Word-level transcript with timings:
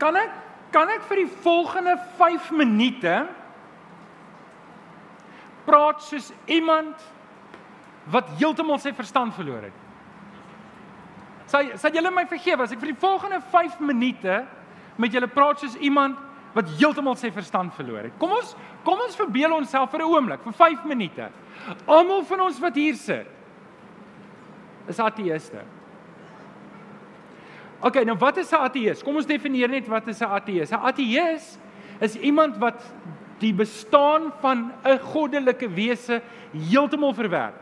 Kan 0.00 0.16
ek 0.16 0.38
kan 0.70 0.86
ek 0.88 1.02
vir 1.08 1.24
die 1.24 1.30
volgende 1.42 1.96
5 2.18 2.52
minute 2.54 3.14
praat 5.66 6.02
soos 6.06 6.28
iemand 6.46 7.00
wat 8.10 8.30
heeltemal 8.38 8.78
sy 8.78 8.92
verstand 8.94 9.34
verloor 9.34 9.66
het? 9.66 9.80
Sy 11.50 11.64
sê 11.74 11.90
julle 11.96 12.12
my 12.14 12.22
vergewe 12.30 12.62
as 12.62 12.74
ek 12.74 12.78
vir 12.84 12.92
die 12.92 13.02
volgende 13.02 13.40
5 13.50 13.80
minute 13.82 14.44
met 15.00 15.10
julle 15.10 15.26
praat 15.26 15.64
soos 15.64 15.74
iemand 15.82 16.20
wat 16.54 16.70
heeltemal 16.78 17.18
sy 17.18 17.32
verstand 17.34 17.74
verloor 17.74 18.06
het. 18.06 18.14
Kom 18.22 18.32
ons 18.34 18.54
kom 18.86 19.02
ons 19.02 19.18
verbeel 19.18 19.52
onsself 19.58 19.90
vir 19.90 20.00
'n 20.00 20.12
oomblik, 20.14 20.40
vir 20.46 20.52
5 20.52 20.84
minute. 20.86 21.28
Almal 21.86 22.24
van 22.24 22.40
ons 22.40 22.60
wat 22.60 22.74
hier 22.74 22.94
sit 22.94 23.26
is 24.88 24.98
ateëste. 24.98 25.62
OK, 27.80 28.02
nou 28.04 28.16
wat 28.20 28.36
is 28.36 28.52
'n 28.52 28.60
ateïs? 28.60 29.02
Kom 29.02 29.16
ons 29.16 29.26
definieer 29.26 29.68
net 29.68 29.88
wat 29.88 30.08
is 30.08 30.20
'n 30.20 30.28
ateïs? 30.28 30.70
'n 30.70 30.84
Ateïs 30.84 31.58
is 32.00 32.16
iemand 32.16 32.58
wat 32.58 32.82
die 33.38 33.52
bestaan 33.52 34.32
van 34.40 34.72
'n 34.84 34.98
goddelike 34.98 35.68
wese 35.68 36.20
heeltemal 36.52 37.14
verwerp. 37.14 37.54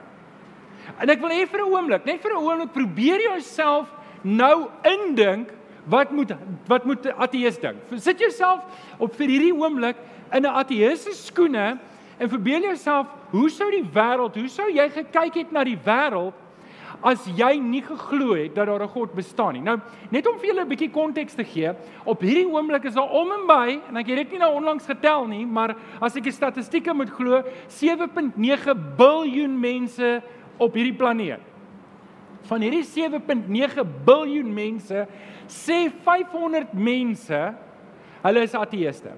En 0.98 1.08
ek 1.08 1.20
wil 1.20 1.30
hê 1.30 1.46
vir 1.46 1.60
'n 1.60 1.72
oomblik, 1.72 2.04
net 2.04 2.20
vir 2.22 2.32
'n 2.32 2.42
oomblik 2.42 2.72
probeer 2.72 3.20
jouself 3.20 3.86
nou 4.22 4.70
indink 4.82 5.50
wat 5.86 6.10
moet 6.10 6.32
wat 6.66 6.84
moet 6.84 7.06
'n 7.06 7.14
ateïs 7.19 7.58
dink? 7.60 7.77
Sit 7.96 8.19
jouself 8.19 8.64
op 8.98 9.14
vir 9.14 9.28
hierdie 9.28 9.55
oomblik 9.55 9.96
in 10.32 10.42
'n 10.42 10.55
ateïs 10.55 11.02
se 11.02 11.12
skoene 11.12 11.78
en 12.19 12.28
verbeel 12.28 12.62
jouself, 12.62 13.06
hoe 13.30 13.48
sou 13.48 13.70
die 13.70 13.84
wêreld, 13.84 14.34
hoe 14.34 14.48
sou 14.48 14.69
jy 14.70 14.88
gekyk 14.88 15.34
het 15.34 15.52
na 15.52 15.64
die 15.64 15.78
wêreld 15.84 16.34
as 17.02 17.22
jy 17.38 17.52
nie 17.62 17.82
geglo 17.86 18.34
het 18.34 18.54
dat 18.54 18.66
daar 18.66 18.82
'n 18.82 18.88
God 18.88 19.14
bestaan 19.14 19.52
nie. 19.52 19.62
Nou, 19.62 19.78
net 20.10 20.26
om 20.26 20.38
vir 20.38 20.48
julle 20.48 20.64
'n 20.64 20.68
bietjie 20.68 20.90
konteks 20.90 21.34
te 21.34 21.44
gee, 21.44 21.72
op 22.04 22.20
hierdie 22.20 22.48
oomblik 22.48 22.84
is 22.84 22.94
daar 22.94 23.10
om 23.10 23.30
en 23.30 23.46
by 23.46 23.80
en 23.88 23.96
ek 23.96 24.06
het 24.06 24.16
dit 24.16 24.30
nie 24.32 24.38
nou 24.38 24.55
onlangs 24.55 24.86
getel 24.86 25.27
nie, 25.27 25.46
maar 25.46 25.77
as 26.00 26.16
ek 26.16 26.24
die 26.24 26.32
statistieke 26.32 26.94
moet 26.94 27.10
glo, 27.10 27.42
7.9 27.68 28.74
biljoen 28.96 29.60
mense 29.60 30.22
op 30.58 30.74
hierdie 30.74 30.96
planeet. 30.96 31.40
Van 32.42 32.60
hierdie 32.60 32.84
7.9 32.84 33.84
biljoen 34.05 34.55
mense 34.55 35.06
sê 35.46 35.90
500 36.05 36.72
mense 36.72 37.55
hulle 38.22 38.42
is 38.42 38.55
ateëste. 38.55 39.12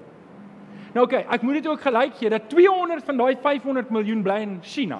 Nou 0.93 1.05
oké, 1.05 1.21
okay, 1.21 1.35
ek 1.35 1.41
moet 1.41 1.53
dit 1.61 1.67
ook 1.67 1.81
gelyk 1.81 2.15
gee 2.19 2.29
dat 2.29 2.49
200 2.49 3.03
van 3.03 3.17
daai 3.17 3.35
500 3.41 3.89
miljoen 3.89 4.21
bly 4.21 4.41
in 4.43 4.59
China. 4.61 4.99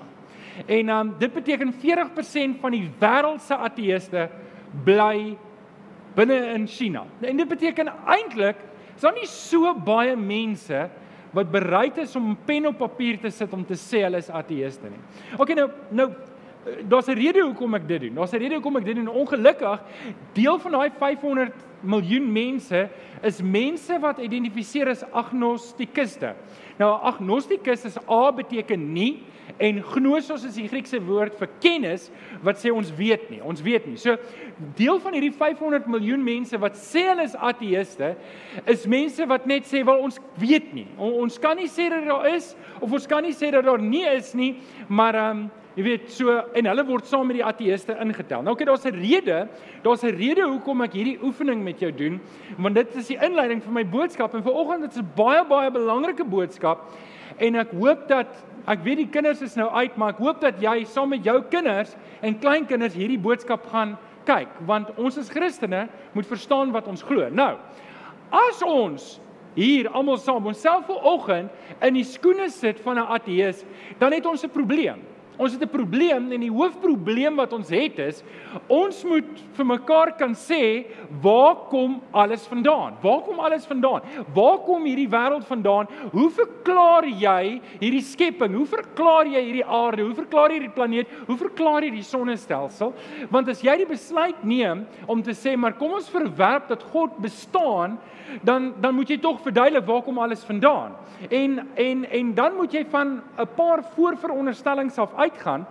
En 0.65 0.89
um 0.89 1.13
dit 1.19 1.33
beteken 1.33 1.73
40% 1.73 2.59
van 2.61 2.71
die 2.71 2.89
wêreld 2.99 3.41
se 3.41 3.55
ateëste 3.55 4.29
bly 4.85 5.37
binne 6.15 6.39
in 6.55 6.67
China. 6.67 7.05
En 7.21 7.37
dit 7.37 7.47
beteken 7.47 7.91
eintlik 8.05 8.57
is 8.95 9.01
daar 9.01 9.15
nie 9.15 9.29
so 9.29 9.73
baie 9.73 10.15
mense 10.15 10.89
wat 11.31 11.51
bereid 11.51 11.97
is 12.03 12.15
om 12.15 12.35
pen 12.45 12.67
op 12.67 12.77
papier 12.77 13.19
te 13.19 13.31
sit 13.31 13.53
om 13.53 13.63
te 13.65 13.77
sê 13.79 14.03
hulle 14.03 14.19
is 14.19 14.29
ateëste 14.29 14.91
nie. 14.91 15.01
OK 15.39 15.55
nou 15.55 15.69
nou 15.89 16.11
daar's 16.87 17.07
'n 17.07 17.17
rede 17.17 17.41
hoekom 17.41 17.73
ek 17.75 17.87
dit 17.87 18.01
doen. 18.01 18.15
Daar's 18.15 18.33
'n 18.33 18.37
rede 18.37 18.53
hoekom 18.53 18.77
ek 18.77 18.85
dit 18.85 18.95
doen. 18.95 19.07
Ongelukkig 19.07 19.81
deel 20.33 20.59
van 20.59 20.71
daai 20.71 20.91
500 20.97 21.53
miljoen 21.81 22.31
mense 22.31 22.89
is 23.21 23.41
mense 23.41 23.99
wat 23.99 24.19
identifiseer 24.19 24.89
as 24.89 25.03
agnostikuste. 25.11 26.35
Nou 26.77 26.91
agnostikus 27.01 27.85
is 27.85 27.97
A 28.09 28.31
beteken 28.31 28.93
nie 28.93 29.23
En 29.61 29.81
gnosos 29.83 30.43
is 30.47 30.57
die 30.57 30.67
Griekse 30.69 30.99
woord 31.05 31.35
vir 31.39 31.49
kennis 31.61 32.09
wat 32.45 32.59
sê 32.61 32.71
ons 32.73 32.91
weet 32.97 33.29
nie. 33.29 33.41
Ons 33.45 33.61
weet 33.65 33.85
nie. 33.89 33.97
So 34.01 34.17
deel 34.77 34.99
van 35.03 35.13
hierdie 35.17 35.33
500 35.35 35.87
miljoen 35.91 36.23
mense 36.23 36.57
wat 36.61 36.77
sê 36.79 37.07
hulle 37.09 37.25
is 37.27 37.37
ateëste 37.37 38.13
is 38.71 38.87
mense 38.89 39.25
wat 39.29 39.47
net 39.49 39.67
sê 39.69 39.83
wel 39.85 40.03
ons 40.07 40.19
weet 40.41 40.73
nie. 40.73 40.87
Ons 40.97 41.39
kan 41.41 41.57
nie 41.57 41.69
sê 41.71 41.89
dat 41.91 42.05
daar 42.07 42.29
is 42.33 42.53
of 42.79 42.91
ons 42.91 43.09
kan 43.09 43.25
nie 43.25 43.35
sê 43.37 43.51
dat 43.53 43.65
daar 43.67 43.81
nie 43.81 44.05
is 44.09 44.33
nie, 44.37 44.55
maar 44.87 45.17
ehm 45.17 45.43
um, 45.43 45.49
jy 45.71 45.83
weet 45.85 46.09
so 46.11 46.33
en 46.57 46.67
hulle 46.67 46.83
word 46.83 47.05
saam 47.07 47.29
met 47.29 47.37
die 47.37 47.45
ateëste 47.47 47.95
ingetel. 48.03 48.41
Nou 48.43 48.55
okay, 48.55 48.65
daar's 48.67 48.85
'n 48.85 48.95
rede. 48.95 49.47
Daar's 49.83 50.03
'n 50.03 50.15
rede 50.17 50.43
hoekom 50.43 50.81
ek 50.81 50.93
hierdie 50.93 51.23
oefening 51.23 51.63
met 51.63 51.79
jou 51.79 51.91
doen, 51.91 52.19
want 52.57 52.75
dit 52.75 52.95
is 52.95 53.07
die 53.07 53.17
inleiding 53.17 53.63
vir 53.63 53.71
my 53.71 53.85
boodskap 53.85 54.33
en 54.33 54.43
vanoggend 54.43 54.81
dit 54.81 54.91
is 54.91 54.99
'n 54.99 55.11
baie 55.15 55.45
baie 55.45 55.71
belangrike 55.71 56.25
boodskap 56.25 56.91
en 57.37 57.55
ek 57.55 57.71
hoop 57.71 58.07
dat 58.07 58.27
Ek 58.69 58.83
weet 58.85 58.99
die 59.01 59.09
kinders 59.09 59.41
is 59.41 59.55
nou 59.57 59.69
uit, 59.73 59.95
maar 59.97 60.13
ek 60.13 60.21
hoop 60.21 60.41
dat 60.43 60.59
jy 60.61 60.83
saam 60.85 61.09
met 61.15 61.25
jou 61.25 61.39
kinders 61.49 61.95
en 62.21 62.37
kleinkinders 62.37 62.93
hierdie 62.93 63.19
boodskap 63.21 63.65
gaan 63.71 63.95
kyk, 64.27 64.51
want 64.69 64.91
ons 65.01 65.17
as 65.17 65.31
Christene 65.33 65.87
moet 66.13 66.29
verstaan 66.29 66.73
wat 66.75 66.89
ons 66.91 67.01
glo. 67.05 67.25
Nou, 67.33 67.55
as 68.29 68.61
ons 68.61 69.15
hier 69.57 69.89
almal 69.97 70.19
saam 70.21 70.45
onsself 70.47 70.85
vanoggend 70.87 71.49
in 71.81 71.97
die 71.97 72.05
skoene 72.07 72.49
sit 72.53 72.79
van 72.85 72.99
'n 72.99 73.09
ateïs, 73.17 73.65
dan 73.99 74.13
het 74.13 74.25
ons 74.25 74.45
'n 74.45 74.49
probleem. 74.49 75.01
Ons 75.41 75.55
het 75.57 75.63
'n 75.63 75.73
probleem 75.73 76.31
en 76.31 76.39
die 76.39 76.53
hoofprobleem 76.53 77.35
wat 77.35 77.53
ons 77.53 77.69
het 77.69 77.97
is 77.99 78.23
ons 78.67 79.03
moet 79.03 79.29
vir 79.57 79.65
mekaar 79.65 80.11
kan 80.17 80.35
sê 80.35 80.85
waar 81.21 81.55
kom 81.69 82.01
alles 82.13 82.45
vandaan? 82.47 82.93
Waar 83.01 83.21
kom 83.21 83.39
alles 83.39 83.65
vandaan? 83.65 84.01
Waar 84.35 84.59
kom 84.59 84.85
hierdie 84.85 85.09
wêreld 85.09 85.45
vandaan? 85.45 85.87
Hoe 86.11 86.29
verklaar 86.29 87.05
jy 87.05 87.61
hierdie 87.79 88.01
skepping? 88.01 88.53
Hoe 88.53 88.65
verklaar 88.65 89.25
jy 89.25 89.41
hierdie 89.41 89.65
aarde? 89.65 90.03
Hoe 90.03 90.13
verklaar 90.13 90.49
jy 90.49 90.59
hierdie 90.59 90.75
planeet? 90.75 91.07
Hoe 91.27 91.37
verklaar 91.37 91.83
jy 91.83 91.91
die 91.91 92.03
sonnestelsel? 92.03 92.93
Want 93.29 93.49
as 93.49 93.61
jy 93.61 93.77
die 93.77 93.89
besluit 93.89 94.43
neem 94.43 94.85
om 95.07 95.23
te 95.23 95.33
sê 95.33 95.57
maar 95.57 95.73
kom 95.73 95.93
ons 95.93 96.09
verwerp 96.09 96.67
dat 96.67 96.83
God 96.83 97.17
bestaan, 97.17 97.97
dan 98.43 98.73
dan 98.81 98.95
moet 98.95 99.09
jy 99.09 99.17
tog 99.17 99.41
verduidelik 99.41 99.85
waar 99.85 100.01
kom 100.01 100.19
alles 100.19 100.43
vandaan. 100.43 100.93
En 101.29 101.67
en 101.75 102.05
en 102.09 102.33
dan 102.33 102.55
moet 102.55 102.73
jy 102.73 102.85
van 102.89 103.21
'n 103.37 103.47
paar 103.55 103.83
voorveronderstellings 103.95 104.97
af 104.97 105.13
uitgaan 105.31 105.65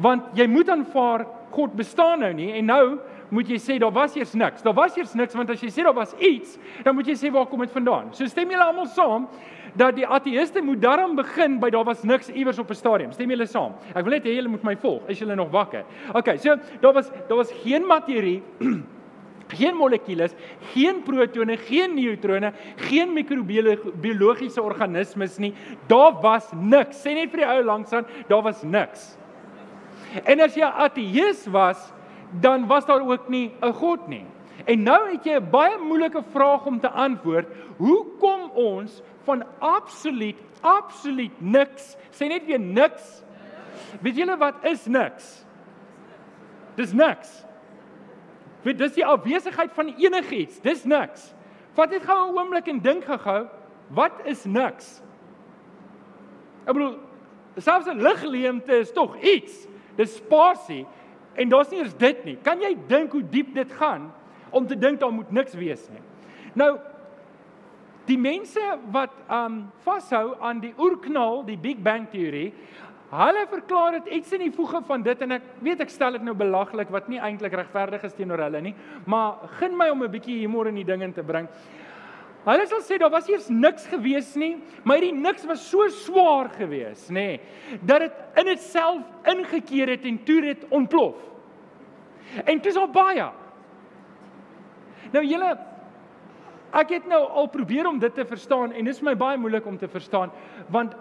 want 0.00 0.36
jy 0.38 0.46
moet 0.46 0.68
aanvaar 0.70 1.26
God 1.50 1.74
bestaan 1.76 2.22
nou 2.22 2.32
nie 2.32 2.52
en 2.58 2.70
nou 2.70 2.84
moet 3.30 3.48
jy 3.50 3.58
sê 3.62 3.78
daar 3.78 3.92
was 3.94 4.16
eers 4.18 4.32
niks. 4.34 4.62
Daar 4.62 4.74
was 4.74 4.96
eers 4.98 5.14
niks 5.14 5.36
want 5.38 5.50
as 5.54 5.62
jy 5.62 5.70
sê 5.70 5.84
daar 5.86 5.94
was 5.94 6.14
iets, 6.18 6.58
dan 6.84 6.96
moet 6.98 7.06
jy 7.06 7.16
sê 7.18 7.30
waar 7.32 7.46
kom 7.46 7.62
dit 7.62 7.72
vandaan? 7.74 8.10
So 8.16 8.26
stem 8.26 8.50
julle 8.50 8.66
almal 8.66 8.90
saam 8.90 9.28
dat 9.78 9.94
die 9.94 10.06
ateïste 10.06 10.62
moet 10.66 10.80
daarom 10.82 11.14
begin 11.18 11.60
by 11.62 11.70
daar 11.70 11.86
was 11.86 12.02
niks 12.02 12.30
iewers 12.34 12.58
op 12.58 12.70
'n 12.70 12.74
stadium. 12.74 13.12
Stem 13.12 13.30
julle 13.30 13.46
saam? 13.46 13.74
Ek 13.94 14.04
wil 14.04 14.14
net 14.18 14.24
hê 14.24 14.34
julle 14.34 14.48
moet 14.48 14.62
my 14.64 14.76
volg. 14.76 15.02
Is 15.08 15.18
julle 15.18 15.34
nog 15.34 15.50
wakker? 15.50 15.84
OK, 16.14 16.38
so 16.38 16.56
daar 16.80 16.92
was 16.92 17.10
daar 17.28 17.36
was 17.36 17.52
geen 17.62 17.86
materie 17.86 18.42
geen 19.50 19.76
molekules, 19.76 20.34
geen 20.72 21.02
protone, 21.02 21.56
geen 21.68 21.94
neutrone, 21.94 22.52
geen 22.88 23.12
mikrobiologiese 23.12 24.62
organismes 24.62 25.38
nie. 25.38 25.54
Daar 25.90 26.20
was 26.22 26.50
niks. 26.54 27.02
Sê 27.04 27.14
net 27.14 27.30
vir 27.30 27.44
die 27.44 27.48
ou 27.48 27.62
langsaan, 27.64 28.06
daar 28.28 28.42
was 28.46 28.62
niks. 28.62 29.16
En 30.24 30.40
as 30.40 30.56
jy 30.58 30.66
ateïs 30.66 31.46
was, 31.50 31.92
dan 32.40 32.66
was 32.70 32.86
daar 32.86 33.02
ook 33.02 33.28
nie 33.28 33.50
'n 33.62 33.72
God 33.72 34.08
nie. 34.08 34.26
En 34.66 34.82
nou 34.82 35.10
het 35.12 35.24
jy 35.24 35.38
'n 35.38 35.50
baie 35.50 35.78
moeilike 35.78 36.22
vraag 36.32 36.66
om 36.66 36.80
te 36.80 36.90
antwoord. 36.90 37.46
Hoe 37.76 38.06
kom 38.18 38.50
ons 38.54 39.02
van 39.24 39.44
absoluut 39.58 40.36
absoluut 40.60 41.34
niks, 41.40 41.94
sê 42.12 42.28
net 42.28 42.46
weer 42.46 42.60
niks. 42.60 43.20
Weet 44.04 44.20
julle 44.20 44.36
wat 44.40 44.64
is 44.68 44.86
niks? 44.86 45.30
Dis 46.78 46.92
niks. 46.96 47.40
Weet 48.62 48.78
dis 48.78 48.92
die 48.98 49.06
afwesigheid 49.06 49.72
van 49.72 49.94
enigiets. 49.96 50.60
Dis 50.60 50.84
niks. 50.84 51.30
Vat 51.76 51.90
net 51.90 52.04
gou 52.04 52.18
'n 52.18 52.36
oomblik 52.36 52.68
en 52.68 52.80
dink 52.80 53.04
gou, 53.04 53.46
wat 53.88 54.12
is 54.24 54.44
niks? 54.44 55.02
Ek 56.66 56.74
bedoel, 56.74 56.98
selfs 57.56 57.86
'n 57.86 58.02
ligleemte 58.02 58.78
is 58.78 58.92
tog 58.92 59.16
iets. 59.22 59.66
Dis 59.96 60.16
spasie 60.16 60.86
en 61.34 61.48
daar's 61.48 61.70
nie 61.70 61.80
eens 61.80 61.96
dit 61.96 62.24
nie. 62.24 62.36
Kan 62.42 62.60
jy 62.60 62.76
dink 62.86 63.12
hoe 63.12 63.22
diep 63.22 63.54
dit 63.54 63.72
gaan 63.72 64.12
om 64.50 64.66
te 64.66 64.78
dink 64.78 65.00
daar 65.00 65.12
moet 65.12 65.30
niks 65.30 65.54
wees 65.54 65.88
nie? 65.88 66.02
Nou 66.54 66.78
die 68.06 68.18
mense 68.18 68.60
wat 68.90 69.12
um 69.30 69.70
vashou 69.84 70.34
aan 70.40 70.60
die 70.60 70.74
oerknal, 70.78 71.44
die 71.46 71.58
Big 71.58 71.82
Bang 71.82 72.08
teorie, 72.10 72.52
Hulle 73.10 73.42
verklaar 73.50 73.96
dit 73.98 74.12
iets 74.20 74.32
in 74.36 74.44
die 74.44 74.52
voege 74.54 74.78
van 74.86 75.02
dit 75.02 75.22
en 75.24 75.34
ek 75.34 75.46
weet 75.66 75.80
ek 75.82 75.90
stel 75.90 76.14
dit 76.14 76.22
nou 76.22 76.34
belaglik 76.38 76.92
wat 76.94 77.08
nie 77.10 77.18
eintlik 77.18 77.56
regverdig 77.58 78.04
is 78.06 78.14
teenoor 78.14 78.44
hulle 78.44 78.60
nie, 78.62 78.74
maar 79.10 79.48
gun 79.58 79.74
my 79.76 79.88
om 79.90 80.04
'n 80.04 80.12
bietjie 80.12 80.38
humor 80.38 80.68
in 80.68 80.78
die 80.78 80.86
ding 80.86 81.02
in 81.02 81.12
te 81.12 81.22
bring. 81.22 81.48
Hulle 82.44 82.66
sal 82.66 82.80
sê 82.80 82.98
daar 82.98 83.10
was 83.10 83.28
eers 83.28 83.48
niks 83.48 83.86
gewees 83.86 84.36
nie, 84.36 84.62
maar 84.84 84.96
hierdie 84.96 85.20
niks 85.20 85.44
was 85.44 85.60
so 85.68 85.88
swaar 85.88 86.48
gewees, 86.48 87.10
nê, 87.10 87.14
nee, 87.14 87.40
dat 87.82 88.00
dit 88.00 88.12
in 88.36 88.48
itself 88.48 89.02
ingekeer 89.26 89.88
het 89.88 90.04
en 90.04 90.24
toe 90.24 90.40
dit 90.40 90.64
ontplof. 90.70 91.16
En 92.44 92.58
dis 92.58 92.76
al 92.76 92.88
baie. 92.88 93.26
Nou 95.12 95.24
julle 95.24 95.58
ek 96.72 96.90
het 96.94 97.06
nou 97.10 97.20
al 97.28 97.48
probeer 97.50 97.88
om 97.88 97.98
dit 97.98 98.14
te 98.14 98.24
verstaan 98.24 98.72
en 98.72 98.84
dit 98.84 98.94
is 98.94 99.02
my 99.02 99.16
baie 99.18 99.38
moeilik 99.38 99.66
om 99.66 99.78
te 99.78 99.88
verstaan 99.88 100.30
want 100.70 100.94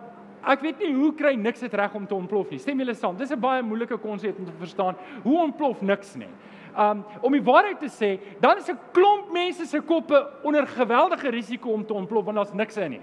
Ek 0.47 0.61
weet 0.63 0.79
nie 0.79 0.93
hoe 0.95 1.11
kry 1.15 1.33
niks 1.35 1.59
dit 1.59 1.73
reg 1.73 1.95
om 1.95 2.05
te 2.07 2.15
ontplof 2.15 2.49
nie. 2.49 2.59
Stem 2.59 2.79
julle 2.79 2.93
saam? 2.95 3.17
Dis 3.17 3.31
'n 3.31 3.39
baie 3.39 3.61
moeilike 3.61 3.97
konsep 3.97 4.39
om 4.39 4.45
te 4.45 4.51
verstaan. 4.59 4.95
Hoe 5.23 5.41
ontplof 5.41 5.81
niks 5.81 6.15
nie? 6.15 6.29
Um 6.77 7.03
om 7.21 7.31
die 7.31 7.43
waarheid 7.43 7.79
te 7.79 7.89
sê, 7.89 8.19
dan 8.39 8.57
is 8.57 8.69
'n 8.69 8.79
klomp 8.93 9.31
mense 9.31 9.65
se 9.65 9.81
koppe 9.81 10.27
onder 10.43 10.67
geweldige 10.67 11.29
risiko 11.29 11.71
om 11.71 11.85
te 11.85 11.93
ontplof 11.93 12.25
want 12.25 12.37
daar's 12.37 12.53
niks 12.53 12.77
in 12.77 12.91
nie. 12.91 13.01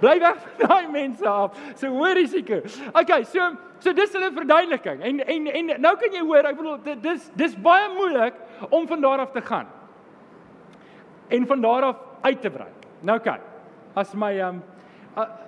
Bly 0.00 0.18
weg 0.18 0.36
van 0.36 0.68
daai 0.68 0.88
mense 0.90 1.28
af. 1.28 1.58
So 1.78 1.86
hoë 1.86 2.14
risiko. 2.14 2.58
Okay, 2.92 3.22
so 3.24 3.52
so 3.78 3.92
dis 3.92 4.12
hulle 4.12 4.32
verduideliking. 4.32 5.02
En 5.02 5.20
en 5.26 5.46
en 5.46 5.80
nou 5.80 5.96
kan 5.96 6.12
jy 6.12 6.20
hoor, 6.20 6.44
ek 6.44 6.56
bedoel 6.56 6.78
dis 7.02 7.30
dis 7.38 7.54
baie 7.54 7.88
moeilik 7.94 8.34
om 8.70 8.86
van 8.86 9.00
daar 9.00 9.18
af 9.18 9.30
te 9.30 9.40
gaan. 9.40 9.66
En 11.28 11.46
van 11.46 11.60
daar 11.60 11.82
af 11.82 11.96
uit 12.22 12.40
te 12.40 12.50
brei. 12.50 12.68
Nou 13.00 13.18
kyk. 13.18 13.40
As 13.94 14.14
my 14.14 14.40
um 14.40 14.62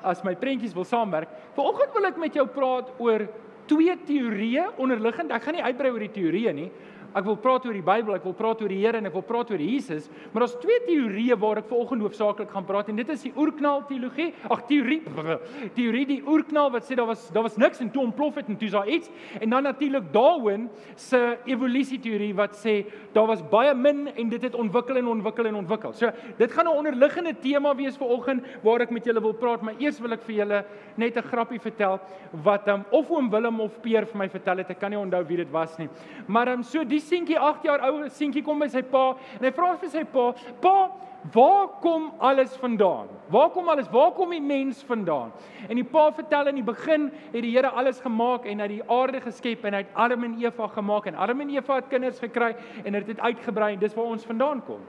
as 0.03 0.23
my 0.25 0.35
prentjies 0.37 0.75
wil 0.77 0.85
saamwerk. 0.85 1.31
Vanoggend 1.57 1.95
wil 1.97 2.09
ek 2.11 2.21
met 2.21 2.37
jou 2.37 2.47
praat 2.53 2.91
oor 3.01 3.27
twee 3.71 3.95
teorieë 4.07 4.75
onderliggend. 4.81 5.33
Ek 5.33 5.47
gaan 5.47 5.57
nie 5.57 5.65
uitbrei 5.65 5.93
oor 5.93 6.05
die 6.05 6.15
teorieë 6.19 6.55
nie. 6.57 6.69
Ek 7.15 7.23
wil 7.29 7.37
praat 7.39 7.67
oor 7.69 7.77
die 7.77 7.85
Bybel, 7.85 8.17
ek 8.17 8.25
wil 8.27 8.35
praat 8.35 8.63
oor 8.65 8.73
die 8.73 8.81
Here 8.83 8.99
en 8.99 9.07
ek 9.07 9.15
wil 9.15 9.23
praat 9.23 9.51
oor 9.55 9.63
Jesus, 9.63 10.09
maar 10.33 10.43
daar's 10.43 10.57
twee 10.59 10.81
teorieë 10.89 11.37
waar 11.39 11.61
ek 11.61 11.69
vanoggend 11.71 12.03
hoofsaaklik 12.03 12.51
gaan 12.51 12.67
praat 12.67 12.89
en 12.91 12.99
dit 12.99 13.13
is 13.15 13.23
die 13.29 13.33
oerknal 13.39 13.85
teologie. 13.87 14.33
Ag 14.51 14.65
teorie, 14.67 14.99
teorie 15.79 16.03
die 16.11 16.19
oerknal 16.27 16.73
wat 16.75 16.89
sê 16.89 16.99
daar 16.99 17.07
was 17.13 17.29
daar 17.35 17.47
was 17.47 17.59
niks 17.61 17.83
en 17.85 17.93
toe 17.95 18.03
ontplof 18.03 18.41
het 18.41 18.51
en 18.51 18.59
toe 18.59 18.67
is 18.67 18.75
daar 18.75 18.91
iets 18.91 19.13
en 19.39 19.55
dan 19.55 19.63
natuurlik 19.69 20.09
Darwin 20.15 20.67
se 20.99 21.21
evolusie 21.47 22.01
teorie 22.03 22.33
wat 22.35 22.59
sê 22.59 22.81
daar 23.15 23.29
was 23.31 23.45
baie 23.53 23.77
min 23.79 24.09
en 24.11 24.35
dit 24.35 24.49
het 24.49 24.59
ontwikkel 24.59 24.99
en 24.99 25.13
ontwikkel 25.15 25.53
en 25.53 25.61
ontwikkel. 25.63 25.95
So 25.95 26.11
dit 26.39 26.53
gaan 26.53 26.67
'n 26.67 26.79
onderliggende 26.83 27.37
tema 27.39 27.75
wees 27.77 27.97
vanoggend 27.97 28.43
waar 28.63 28.81
ek 28.81 28.91
met 28.91 29.05
julle 29.05 29.21
wil 29.21 29.35
praat, 29.39 29.63
maar 29.63 29.79
eers 29.79 30.01
wil 30.01 30.13
ek 30.13 30.23
vir 30.27 30.35
julle 30.35 30.65
net 30.97 31.17
'n 31.17 31.23
grappie 31.31 31.61
vertel 31.61 32.01
wat 32.43 32.69
um, 32.69 32.85
of 32.91 33.11
oom 33.11 33.31
Willem 33.31 33.61
of 33.61 33.81
Peer 33.81 34.07
vir 34.07 34.19
my 34.19 34.29
vertel 34.29 34.59
het. 34.59 34.71
Ek 34.71 34.81
kan 34.81 34.91
nie 34.91 34.99
onthou 34.99 35.25
wie 35.29 35.37
dit 35.37 35.51
was 35.51 35.79
nie. 35.79 35.89
Maar 36.27 36.49
um, 36.49 36.63
so 36.63 36.85
die 36.85 37.04
seentjie 37.05 37.39
8 37.39 37.65
jaar 37.67 37.85
oud 37.89 38.13
seentjie 38.13 38.43
kom 38.45 38.63
by 38.63 38.69
sy 38.73 38.83
pa 38.83 39.15
en 39.39 39.47
hy 39.47 39.53
vra 39.55 39.75
vir 39.81 39.91
sy 39.93 40.05
pa: 40.05 40.33
"Pa, 40.61 40.91
waar 41.35 41.69
kom 41.81 42.11
alles 42.19 42.57
vandaan? 42.61 43.09
Waar 43.33 43.51
kom 43.51 43.69
alles? 43.69 43.89
Waar 43.93 44.13
kom 44.13 44.31
die 44.31 44.41
mens 44.41 44.83
vandaan?" 44.85 45.33
En 45.69 45.77
die 45.77 45.85
pa 45.85 46.11
vertel 46.13 46.49
in 46.53 46.61
die 46.61 46.67
begin 46.67 47.11
het 47.33 47.43
die 47.43 47.55
Here 47.55 47.71
alles 47.71 48.01
gemaak 48.01 48.45
en 48.47 48.61
uit 48.61 48.71
die 48.71 48.83
aarde 48.91 49.21
geskep 49.21 49.65
en 49.65 49.75
hy 49.75 49.85
het 49.85 49.95
Adam 49.95 50.25
en 50.25 50.37
Eva 50.41 50.69
gemaak 50.69 51.07
en 51.07 51.15
Adam 51.15 51.41
en 51.41 51.51
Eva 51.51 51.75
het 51.75 51.89
kinders 51.89 52.19
gekry 52.19 52.55
en 52.85 52.93
dit 52.93 53.07
het 53.07 53.21
uitgebrei 53.21 53.73
en 53.75 53.81
dis 53.81 53.95
waar 53.95 54.13
ons 54.17 54.25
vandaan 54.25 54.65
kom. 54.65 54.81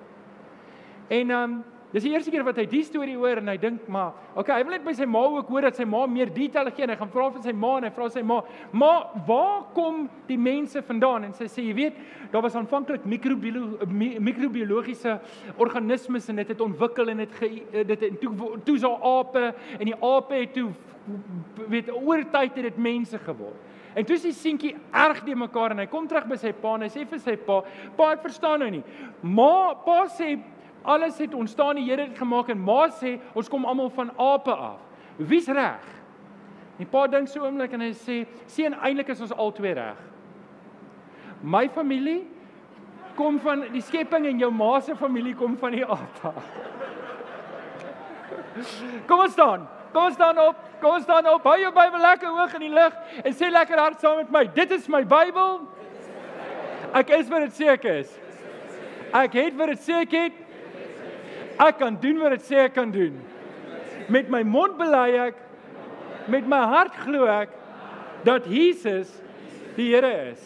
En 1.07 1.29
ehm 1.29 1.43
um, 1.43 1.63
Dis 1.95 2.03
die 2.03 2.09
eerste 2.11 2.27
keer 2.27 2.43
wat 2.43 2.57
hy 2.59 2.65
die 2.67 2.81
storie 2.83 3.13
hoor 3.15 3.39
en 3.39 3.47
hy 3.47 3.55
dink 3.55 3.85
maar, 3.87 4.11
okay, 4.35 4.51
hy 4.57 4.65
wil 4.67 4.73
net 4.75 4.83
by 4.83 4.91
sy 4.97 5.05
ma 5.07 5.21
ook 5.31 5.47
hoor 5.47 5.63
dat 5.69 5.77
sy 5.79 5.85
ma 5.87 6.01
meer 6.11 6.27
detail 6.35 6.67
gee 6.75 6.83
en 6.83 6.91
hy 6.91 6.97
gaan 6.99 7.13
vra 7.13 7.29
vir 7.31 7.45
sy 7.45 7.53
ma 7.55 7.69
en 7.79 7.87
hy 7.87 7.91
vra 7.95 8.09
sy 8.11 8.19
ma, 8.19 8.43
"Ma, 8.73 9.07
waar 9.27 9.71
kom 9.73 10.09
die 10.27 10.37
mense 10.37 10.81
vandaan?" 10.83 11.23
En 11.23 11.33
sy 11.33 11.45
sê, 11.45 11.61
"Jy 11.63 11.73
weet, 11.73 11.93
daar 12.33 12.41
was 12.41 12.55
aanvanklik 12.55 13.05
mikrobiologiese 13.05 15.19
organismes 15.57 16.29
en 16.29 16.35
dit 16.35 16.47
het 16.47 16.61
ontwikkel 16.61 17.09
en 17.09 17.17
dit 17.17 17.29
dit 17.87 18.01
het 18.01 18.21
toe 18.21 18.59
toe 18.65 18.77
so 18.77 18.95
ape 18.95 19.53
en 19.79 19.85
die 19.85 19.95
ape 19.95 20.35
het 20.35 20.53
toe 20.53 20.73
weet 21.69 21.89
oor 21.89 22.23
tyd 22.23 22.55
het 22.55 22.63
dit 22.63 22.77
mense 22.77 23.19
geword." 23.19 23.55
En 23.95 24.03
toe 24.03 24.15
is 24.15 24.21
die 24.21 24.33
seentjie 24.33 24.75
erg 24.91 25.23
de 25.23 25.35
mekaar 25.35 25.71
en 25.71 25.79
hy 25.79 25.85
kom 25.85 26.07
terug 26.07 26.27
by 26.27 26.35
sy 26.35 26.51
pa 26.51 26.75
en 26.75 26.81
hy 26.81 26.89
sê 26.89 27.07
vir 27.07 27.19
sy 27.19 27.35
pa, 27.37 27.63
"Pa, 27.95 28.11
ek 28.11 28.21
verstaan 28.21 28.59
nou 28.59 28.69
nie. 28.69 28.83
Ma, 29.21 29.73
pa 29.75 30.07
sê 30.07 30.37
alles 30.85 31.17
het 31.17 31.33
ontstaan, 31.33 31.75
die 31.75 31.89
Here 31.89 32.07
het 32.07 32.17
gemaak 32.17 32.49
en 32.53 32.61
ma 32.61 32.87
sê 32.89 33.17
ons 33.33 33.49
kom 33.49 33.65
almal 33.65 33.89
van 33.89 34.11
ape 34.17 34.53
af. 34.53 34.79
Wie's 35.17 35.47
reg? 35.47 35.83
Die 36.77 36.87
pa 36.89 37.05
dink 37.07 37.29
so 37.31 37.43
oomblik 37.45 37.73
en 37.73 37.81
hy 37.81 37.91
sê, 37.93 38.25
"Seun, 38.47 38.73
eintlik 38.73 39.09
is 39.09 39.21
ons 39.21 39.33
albei 39.33 39.73
reg. 39.73 39.97
My 41.41 41.67
familie 41.69 42.27
kom 43.15 43.39
van 43.39 43.61
die 43.71 43.81
skepping 43.81 44.25
en 44.25 44.39
jou 44.39 44.51
ma 44.51 44.79
se 44.79 44.95
familie 44.95 45.35
kom 45.35 45.57
van 45.57 45.71
die 45.71 45.85
ape." 45.85 46.33
Kom 49.07 49.19
ons 49.19 49.31
staan. 49.31 49.67
Kom 49.93 50.05
ons 50.09 50.13
staan 50.13 50.39
op. 50.39 50.55
Kom 50.81 50.93
ons 50.93 51.03
staan 51.03 51.27
op. 51.29 51.43
Hou 51.43 51.59
jou 51.59 51.71
Bybel 51.71 51.99
lekker 51.99 52.27
hoog 52.27 52.53
in 52.53 52.59
die 52.59 52.73
lug 52.73 52.95
en 53.23 53.33
sê 53.33 53.49
lekker 53.51 53.79
hard 53.79 53.99
saam 53.99 54.17
met 54.17 54.31
my. 54.31 54.43
Dit 54.55 54.71
is 54.71 54.87
my 54.91 55.03
Bybel. 55.03 55.61
Ek 56.95 57.09
is 57.09 57.29
wat 57.31 57.47
dit 57.47 57.57
sê 57.57 57.69
ek 57.75 57.87
is. 57.91 58.11
Ek 59.15 59.35
het 59.39 59.55
wat 59.59 59.73
dit 59.73 59.83
sê 59.83 60.01
ek 60.03 60.15
het. 60.15 60.44
Ek 61.59 61.77
kan 61.79 61.95
doen 62.01 62.19
wat 62.19 62.35
dit 62.35 62.43
sê 62.43 62.65
ek 62.65 62.75
kan 62.75 62.91
doen. 62.91 63.15
Met 64.11 64.29
my 64.29 64.43
mond 64.43 64.77
bely 64.77 65.15
ek 65.29 65.37
met 66.31 66.47
my 66.49 66.61
hart 66.67 66.95
glo 67.05 67.29
ek 67.29 67.53
dat 68.25 68.47
Jesus 68.49 69.11
die 69.77 69.91
Here 69.93 70.31
is. 70.31 70.41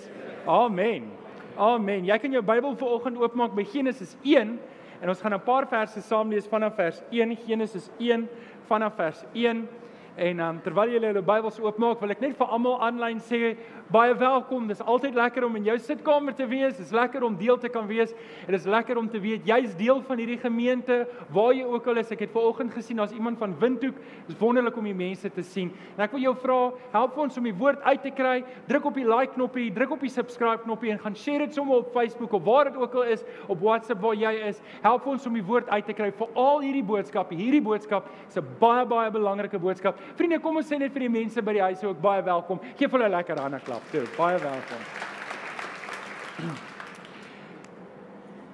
Amen. 0.48 1.10
Amen. 1.58 2.06
Jy 2.06 2.18
kan 2.22 2.36
jou 2.36 2.44
Bybel 2.46 2.76
vanoggend 2.78 3.18
oopmaak 3.20 3.56
by 3.56 3.66
Genesis 3.68 4.16
1 4.24 4.58
en 5.02 5.10
ons 5.10 5.22
gaan 5.22 5.34
'n 5.34 5.44
paar 5.46 5.68
verse 5.68 6.02
saam 6.02 6.30
lees 6.30 6.48
vanaf 6.48 6.76
vers 6.76 7.02
1 7.12 7.36
Genesis 7.48 7.90
1 8.00 8.28
vanaf 8.68 8.96
vers 8.96 9.26
1 9.34 9.68
en 10.16 10.40
um, 10.40 10.60
terwyl 10.62 10.92
julle 10.92 11.08
julle 11.08 11.22
Bybels 11.22 11.60
oopmaak 11.60 12.02
wil 12.02 12.12
ek 12.12 12.22
net 12.22 12.38
vir 12.38 12.48
almal 12.48 12.82
aanlyn 12.82 13.20
sê 13.20 13.56
baie 13.90 14.14
welkom. 14.14 14.68
Dis 14.70 14.82
altyd 14.86 15.16
lekker 15.18 15.46
om 15.48 15.56
in 15.58 15.66
jou 15.66 15.76
sitkamer 15.82 16.36
te 16.38 16.46
wees. 16.50 16.76
Dis 16.78 16.92
lekker 16.94 17.24
om 17.26 17.36
deel 17.38 17.58
te 17.58 17.72
kan 17.74 17.88
wees. 17.90 18.12
En 18.46 18.54
dis 18.54 18.68
lekker 18.70 19.00
om 19.02 19.08
te 19.10 19.20
weet 19.22 19.48
jy's 19.50 19.74
deel 19.80 20.04
van 20.06 20.22
hierdie 20.22 20.38
gemeente 20.42 21.00
waar 21.34 21.56
jy 21.58 21.66
ook 21.66 21.88
al 21.90 22.02
is. 22.02 22.12
Ek 22.14 22.22
het 22.28 22.34
vanoggend 22.34 22.76
gesien 22.76 23.02
daar's 23.02 23.16
iemand 23.18 23.42
van 23.42 23.56
Windhoek. 23.60 23.98
Dis 24.28 24.38
wonderlik 24.38 24.78
om 24.78 24.86
die 24.86 24.94
mense 24.98 25.32
te 25.34 25.46
sien. 25.46 25.72
En 25.96 26.06
ek 26.06 26.14
wil 26.14 26.22
jou 26.28 26.36
vra, 26.44 26.60
help 26.94 27.18
ons 27.26 27.40
om 27.42 27.50
die 27.50 27.56
woord 27.58 27.82
uit 27.88 28.06
te 28.06 28.14
kry. 28.14 28.36
Druk 28.70 28.86
op 28.92 29.00
die 29.00 29.08
like 29.10 29.34
knoppie, 29.34 29.70
druk 29.74 29.98
op 29.98 30.06
die 30.06 30.14
subscribe 30.14 30.62
knoppie 30.68 30.94
en 30.94 31.02
gaan 31.02 31.18
share 31.18 31.48
dit 31.48 31.58
sommer 31.58 31.82
op 31.82 31.90
Facebook 31.96 32.38
of 32.38 32.46
waar 32.46 32.70
dit 32.70 32.78
ook 32.78 33.00
al 33.02 33.10
is, 33.16 33.26
op 33.50 33.64
WhatsApp 33.66 34.06
waar 34.06 34.18
jy 34.18 34.36
is. 34.52 34.62
Help 34.86 35.10
ons 35.10 35.26
om 35.26 35.38
die 35.38 35.46
woord 35.46 35.70
uit 35.74 35.90
te 35.90 35.98
kry 35.98 36.12
vir 36.20 36.38
al 36.38 36.62
hierdie 36.62 36.86
boodskappe. 36.86 37.38
Hierdie 37.40 37.64
boodskap 37.66 38.06
is 38.28 38.38
'n 38.38 38.46
baie 38.62 38.86
baie 38.86 39.10
belangrike 39.10 39.58
boodskap. 39.60 39.98
Vriende, 40.16 40.40
kom 40.40 40.58
ons 40.58 40.70
sê 40.70 40.78
net 40.78 40.94
vir 40.94 41.10
die 41.10 41.16
mense 41.20 41.42
by 41.42 41.54
die 41.54 41.66
huis 41.66 41.84
ook 41.84 42.02
baie 42.02 42.22
welkom. 42.22 42.60
Geef 42.78 42.92
hulle 42.92 43.10
lekker 43.10 43.40
hande 43.40 43.60
klap 43.60 43.79
af 43.80 43.92
toe. 43.92 44.06
Baie 44.18 44.40
welkom. 44.40 44.82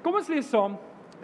Kom 0.06 0.18
ons 0.20 0.30
lees 0.30 0.50
saam 0.50 0.76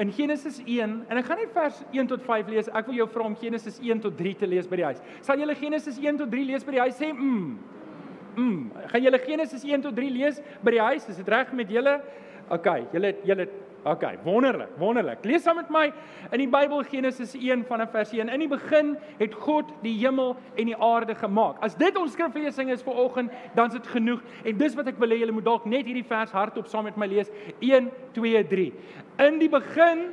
in 0.02 0.12
Genesis 0.16 0.62
1 0.66 0.96
en 1.12 1.20
ek 1.20 1.28
gaan 1.28 1.42
net 1.42 1.52
vers 1.54 1.82
1 1.94 2.10
tot 2.10 2.24
5 2.26 2.50
lees. 2.50 2.70
Ek 2.74 2.88
wil 2.90 3.02
jou 3.02 3.08
vra 3.14 3.28
om 3.30 3.36
Genesis 3.38 3.78
1 3.84 4.02
tot 4.06 4.18
3 4.18 4.34
te 4.42 4.50
lees 4.50 4.70
by 4.70 4.80
die 4.82 4.88
huis. 4.90 5.04
Sal 5.26 5.42
julle 5.42 5.58
Genesis 5.60 6.00
1 6.02 6.22
tot 6.24 6.32
3 6.34 6.48
lees 6.50 6.66
by 6.66 6.78
die 6.78 6.82
huis? 6.82 6.98
Sê 6.98 7.12
mm. 7.14 7.52
Mm. 8.42 8.62
Gaan 8.94 9.06
julle 9.06 9.22
Genesis 9.26 9.66
1 9.68 9.86
tot 9.86 9.98
3 10.00 10.14
lees 10.16 10.42
by 10.66 10.74
die 10.78 10.84
huis? 10.88 11.10
Is 11.12 11.22
dit 11.22 11.30
reg 11.36 11.54
met 11.58 11.74
julle? 11.78 11.98
OK, 12.52 12.70
julle 12.96 13.14
julle 13.28 13.48
OK, 13.84 14.04
wonderlik, 14.24 14.70
wonderlik. 14.78 15.24
Lees 15.26 15.42
saam 15.42 15.58
met 15.58 15.70
my 15.74 15.88
in 16.30 16.44
die 16.44 16.50
Bybel 16.50 16.84
Genesis 16.86 17.34
1 17.34 17.64
vanaf 17.66 17.90
vers 17.96 18.12
1. 18.14 18.30
In 18.30 18.44
die 18.44 18.50
begin 18.50 18.92
het 19.18 19.34
God 19.42 19.72
die 19.82 19.96
hemel 20.04 20.36
en 20.54 20.70
die 20.70 20.78
aarde 20.78 21.16
gemaak. 21.18 21.58
As 21.66 21.74
dit 21.80 21.98
ons 21.98 22.14
skriflesing 22.14 22.70
is 22.70 22.84
vir 22.86 23.00
oggend, 23.02 23.34
dan 23.58 23.72
is 23.72 23.80
dit 23.80 23.90
genoeg. 23.96 24.22
En 24.46 24.60
dis 24.60 24.78
wat 24.78 24.92
ek 24.94 25.02
wil 25.02 25.16
hê 25.16 25.18
julle 25.24 25.34
moet 25.34 25.50
dalk 25.50 25.66
net 25.66 25.90
hierdie 25.90 26.06
vers 26.06 26.34
hardop 26.38 26.70
saam 26.70 26.86
met 26.86 27.00
my 27.02 27.10
lees. 27.10 27.34
1 27.58 27.90
2 28.14 28.44
3. 28.54 28.68
In 29.26 29.42
die 29.42 29.50
begin 29.50 30.12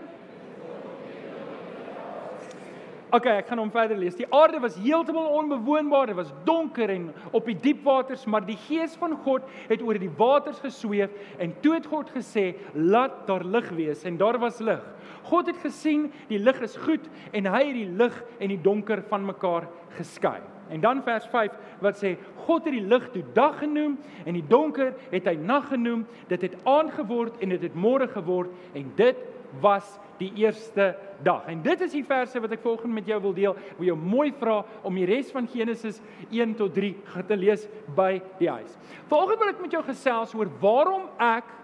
OK, 3.08 3.24
ek 3.24 3.46
gaan 3.48 3.60
hom 3.62 3.70
verder 3.72 3.96
lees. 3.96 4.16
Die 4.18 4.26
aarde 4.36 4.58
was 4.60 4.74
heeltemal 4.76 5.30
onbewoonbaar, 5.38 6.10
dit 6.10 6.18
was 6.18 6.32
donker 6.44 6.90
en 6.92 7.06
op 7.32 7.46
die 7.48 7.56
diep 7.56 7.80
waters, 7.86 8.26
maar 8.28 8.44
die 8.44 8.58
gees 8.66 8.98
van 9.00 9.14
God 9.24 9.46
het 9.70 9.80
oor 9.80 9.96
die 9.96 10.12
waters 10.18 10.60
gesweef 10.60 11.14
en 11.40 11.54
toe 11.64 11.78
het 11.78 11.88
God 11.88 12.10
gesê, 12.12 12.52
"Laat 12.74 13.26
daar 13.26 13.44
lig 13.44 13.70
wees." 13.70 14.04
En 14.04 14.16
daar 14.16 14.38
was 14.38 14.58
lig. 14.58 14.84
God 15.22 15.46
het 15.46 15.56
gesien 15.56 16.12
die 16.28 16.38
lig 16.38 16.60
is 16.60 16.76
goed 16.76 17.08
en 17.32 17.46
hy 17.46 17.64
het 17.64 17.74
die 17.74 17.90
lig 17.96 18.24
en 18.40 18.48
die 18.48 18.60
donker 18.60 19.02
van 19.08 19.24
mekaar 19.24 19.68
geskei. 19.96 20.40
En 20.68 20.80
dan 20.80 21.02
vers 21.02 21.26
5 21.26 21.52
wat 21.80 21.96
sê 21.96 22.16
God 22.44 22.64
het 22.64 22.72
die 22.72 22.84
lig 22.84 23.08
toe 23.10 23.24
dag 23.32 23.58
genoem 23.58 23.98
en 24.24 24.36
die 24.36 24.44
donker 24.48 24.94
het 25.10 25.24
hy 25.24 25.34
nag 25.40 25.68
genoem. 25.68 26.06
Dit 26.28 26.42
het 26.42 26.56
aand 26.64 26.92
geword 26.92 27.40
en 27.40 27.48
dit 27.48 27.62
het 27.62 27.74
môre 27.74 28.08
geword 28.08 28.50
en 28.74 28.92
dit 28.96 29.16
was 29.62 29.86
die 30.18 30.30
eerste 30.42 30.96
dag. 31.22 31.46
En 31.46 31.62
dit 31.62 31.80
is 31.86 31.94
die 31.94 32.04
verse 32.06 32.40
wat 32.42 32.52
ek 32.54 32.62
volgens 32.64 32.94
met 32.94 33.06
jou 33.06 33.18
wil 33.22 33.34
deel. 33.36 33.56
Ek 33.72 33.78
wil 33.78 33.90
jou 33.92 33.98
mooi 33.98 34.32
vra 34.38 34.60
om 34.86 34.98
die 34.98 35.06
res 35.08 35.30
van 35.34 35.48
Genesis 35.50 36.00
1 36.30 36.56
tot 36.58 36.74
3 36.74 37.22
te 37.28 37.38
lees 37.38 37.66
by 37.96 38.18
die 38.40 38.50
huis. 38.50 38.74
Volgens 39.10 39.40
wil 39.40 39.52
ek 39.52 39.62
met 39.62 39.78
jou 39.78 39.82
gesels 39.86 40.34
oor 40.38 40.50
waarom 40.62 41.08
ek 41.22 41.54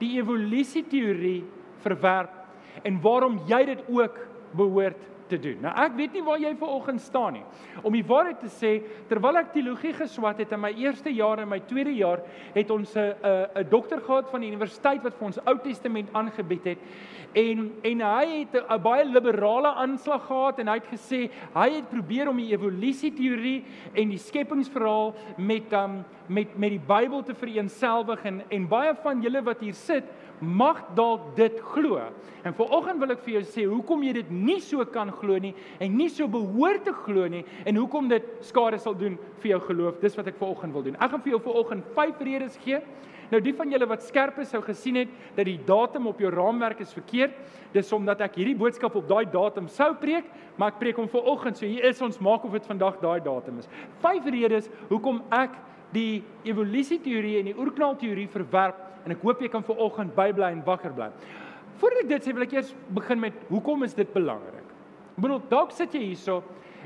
die 0.00 0.16
evolusie 0.20 0.84
teorie 0.84 1.40
verwerp 1.84 2.84
en 2.84 3.00
waarom 3.04 3.40
jy 3.48 3.62
dit 3.72 3.84
ook 3.88 4.18
behoort 4.56 5.00
te 5.28 5.38
doen. 5.38 5.60
Nou 5.60 5.72
ek 5.84 5.96
weet 5.98 6.12
nie 6.16 6.22
waar 6.26 6.40
jy 6.40 6.52
vanoggend 6.58 7.00
staan 7.00 7.38
nie. 7.38 7.44
Om 7.82 7.92
die 7.92 8.04
waarheid 8.06 8.40
te 8.40 8.50
sê, 8.52 8.72
terwyl 9.08 9.40
ek 9.42 9.52
teologie 9.54 9.92
geswat 9.96 10.38
het 10.42 10.52
in 10.52 10.60
my 10.60 10.72
eerste 10.76 11.12
jaar 11.14 11.42
en 11.42 11.48
my 11.48 11.60
tweede 11.68 11.94
jaar, 11.96 12.22
het 12.54 12.70
ons 12.70 12.96
'n 12.96 13.14
'n 13.22 13.62
'n 13.62 13.68
dokter 13.70 14.00
gehad 14.00 14.30
van 14.30 14.40
die 14.40 14.50
universiteit 14.50 15.02
wat 15.02 15.14
vir 15.14 15.26
ons 15.26 15.38
Ou 15.46 15.58
Testament 15.58 16.08
aangebied 16.12 16.64
het. 16.64 16.78
En 17.34 17.72
en 17.82 18.00
hy 18.00 18.26
het 18.46 18.54
'n 18.54 18.82
baie 18.82 19.04
liberale 19.04 19.74
aanslag 19.74 20.26
gehad 20.26 20.58
en 20.58 20.68
hy 20.68 20.74
het 20.74 20.88
gesê 20.88 21.30
hy 21.54 21.70
het 21.70 21.88
probeer 21.88 22.28
om 22.28 22.36
die 22.36 22.52
evolusie 22.52 23.12
teorie 23.12 23.64
en 23.94 24.08
die 24.08 24.18
skepingsverhaal 24.18 25.14
met 25.36 25.72
um 25.72 26.04
met 26.28 26.56
met 26.58 26.70
die 26.70 26.80
Bybel 26.86 27.22
te 27.22 27.34
vereenselwig 27.34 28.24
en 28.24 28.42
en 28.48 28.68
baie 28.68 28.94
van 29.02 29.20
julle 29.22 29.42
wat 29.42 29.60
hier 29.60 29.74
sit 29.74 30.04
mag 30.40 30.82
dalk 30.94 31.36
dit 31.36 31.60
glo. 31.60 32.00
En 32.42 32.54
vanoggend 32.54 33.00
wil 33.00 33.10
ek 33.10 33.22
vir 33.24 33.32
jou 33.38 33.44
sê 33.48 33.64
hoekom 33.64 34.02
jy 34.02 34.12
dit 34.20 34.30
nie 34.30 34.60
so 34.60 34.84
kan 34.84 35.10
glo 35.20 35.38
nie 35.42 35.54
en 35.82 35.96
nie 35.96 36.08
so 36.12 36.28
behoort 36.30 36.84
te 36.86 36.94
glo 37.04 37.26
nie 37.32 37.44
en 37.64 37.80
hoekom 37.80 38.08
dit 38.12 38.28
skade 38.46 38.78
sal 38.82 38.96
doen 38.98 39.18
vir 39.42 39.54
jou 39.54 39.60
geloof. 39.68 40.00
Dis 40.02 40.16
wat 40.18 40.30
ek 40.30 40.38
vanoggend 40.40 40.76
wil 40.76 40.86
doen. 40.86 40.96
Ek 41.00 41.12
gaan 41.12 41.24
vir 41.24 41.36
jou 41.36 41.42
vanoggend 41.48 41.92
5 41.96 42.24
redes 42.28 42.58
gee. 42.64 42.80
Nou 43.30 43.40
die 43.42 43.54
van 43.58 43.72
julle 43.72 43.88
wat 43.90 44.04
skerp 44.06 44.38
is 44.42 44.52
sou 44.54 44.60
gesien 44.62 45.00
het 45.00 45.14
dat 45.34 45.48
die 45.48 45.58
datum 45.66 46.06
op 46.06 46.20
jou 46.22 46.30
raamwerk 46.30 46.80
is 46.84 46.94
verkeerd. 46.94 47.34
Dis 47.74 47.90
omdat 47.96 48.22
ek 48.22 48.38
hierdie 48.38 48.56
boodskap 48.58 48.94
op 48.98 49.08
daai 49.10 49.26
datum 49.32 49.66
sou 49.72 49.92
preek, 49.98 50.28
maar 50.56 50.74
ek 50.74 50.82
preek 50.82 51.00
hom 51.00 51.08
vanoggend. 51.10 51.58
So 51.58 51.66
hier 51.66 51.88
is 51.90 52.02
ons 52.02 52.20
maak 52.22 52.46
of 52.46 52.54
dit 52.54 52.68
vandag 52.70 53.00
daai 53.02 53.18
datum 53.24 53.58
is. 53.62 53.70
5 54.04 54.30
redes 54.30 54.70
hoekom 54.90 55.24
ek 55.34 55.56
die 55.94 56.22
evolusie 56.46 57.00
teorie 57.02 57.38
en 57.40 57.50
die 57.50 57.56
oerknal 57.56 57.96
teorie 57.98 58.28
verwerp 58.30 58.78
en 59.06 59.14
ek 59.14 59.22
hoop 59.22 59.42
jy 59.42 59.50
kan 59.50 59.64
ver 59.66 59.82
oggend 59.82 60.14
bybly 60.16 60.50
en 60.50 60.64
wakker 60.66 60.94
bly. 60.94 61.10
Voordat 61.80 62.06
ek 62.06 62.10
dit 62.14 62.26
sê, 62.26 62.34
wil 62.34 62.46
ek 62.46 62.56
eers 62.56 62.72
begin 62.96 63.20
met 63.22 63.44
hoekom 63.50 63.84
is 63.86 63.94
dit 63.94 64.08
belangrik? 64.14 64.65
Bedoel, 65.16 65.40
dalk 65.48 65.72
sit 65.72 65.94
jy 65.94 66.00
hierso 66.10 66.42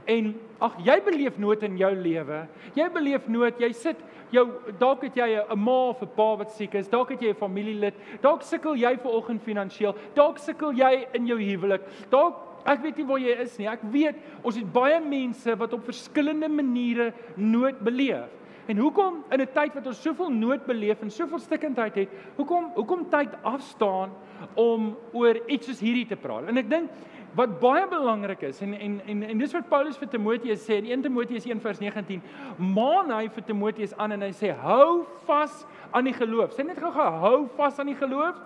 en 0.07 0.35
ag 0.63 0.79
jy 0.85 0.97
beleef 1.05 1.39
nood 1.39 1.63
in 1.67 1.77
jou 1.79 1.91
lewe. 1.95 2.49
Jy 2.75 2.89
beleef 2.95 3.29
nood, 3.29 3.59
jy 3.61 3.73
sit 3.77 3.99
jou 4.31 4.47
dalk 4.79 5.03
het 5.03 5.17
jy 5.17 5.29
'n 5.43 5.59
ma 5.59 5.91
of 5.91 6.03
'n 6.03 6.09
pa 6.17 6.37
wat 6.37 6.51
siek 6.51 6.75
is, 6.75 6.89
dalk 6.89 7.11
het 7.11 7.21
jy 7.21 7.31
'n 7.31 7.35
familielid, 7.35 7.95
dalk 8.23 8.43
sukkel 8.43 8.77
jy 8.77 8.97
ver 8.97 9.13
oggend 9.13 9.43
finansiëel, 9.43 9.95
dalk 10.15 10.39
sukkel 10.39 10.73
jy 10.73 11.07
in 11.15 11.27
jou 11.27 11.39
huwelik. 11.39 11.83
Dalk 12.11 12.51
Ek 12.67 12.83
weet 12.83 12.97
nie 12.97 13.07
waar 13.07 13.19
jy 13.19 13.37
is 13.41 13.59
nie. 13.59 13.67
Ek 13.67 13.81
weet 13.93 14.17
ons 14.43 14.57
het 14.57 14.73
baie 14.73 15.01
mense 15.01 15.57
wat 15.57 15.73
op 15.73 15.85
verskillende 15.85 16.49
maniere 16.49 17.13
nood 17.37 17.81
beleef. 17.81 18.29
En 18.69 18.77
hoekom 18.77 19.25
in 19.33 19.41
'n 19.41 19.53
tyd 19.53 19.75
wat 19.75 19.87
ons 19.87 20.03
soveel 20.03 20.31
nood 20.31 20.67
beleef 20.67 21.03
en 21.03 21.11
soveel 21.11 21.39
stikkindheid 21.39 21.95
het, 21.95 22.09
hoekom 22.37 22.71
hoekom 22.75 23.09
tyd 23.11 23.31
afstaan 23.43 24.11
om 24.55 24.97
oor 25.13 25.41
iets 25.49 25.67
soos 25.67 25.81
hierdie 25.81 26.07
te 26.07 26.17
praat? 26.17 26.49
En 26.49 26.57
ek 26.57 26.71
dink 26.71 26.91
wat 27.39 27.61
baie 27.61 27.87
belangrik 27.89 28.43
is 28.43 28.61
en 28.61 28.75
en 28.75 29.01
en 29.07 29.23
en 29.23 29.39
dis 29.39 29.53
wat 29.53 29.69
Paulus 29.69 29.99
vir 29.99 30.09
Timoteus 30.09 30.65
sê 30.67 30.81
in 30.81 30.87
1 30.91 31.03
Timoteus 31.03 31.47
1:19, 31.47 32.21
maan 32.59 33.11
hy 33.11 33.29
vir 33.29 33.45
Timoteus 33.47 33.95
aan 33.97 34.13
en 34.13 34.23
hy 34.23 34.33
sê 34.33 34.51
hou 34.63 35.07
vas 35.27 35.65
aan 35.91 36.05
die 36.05 36.15
geloof. 36.15 36.55
Sê 36.55 36.67
net 36.67 36.79
gou 36.79 36.91
hou 36.91 37.49
vas 37.57 37.79
aan 37.79 37.87
die 37.87 37.99
geloof 37.99 38.37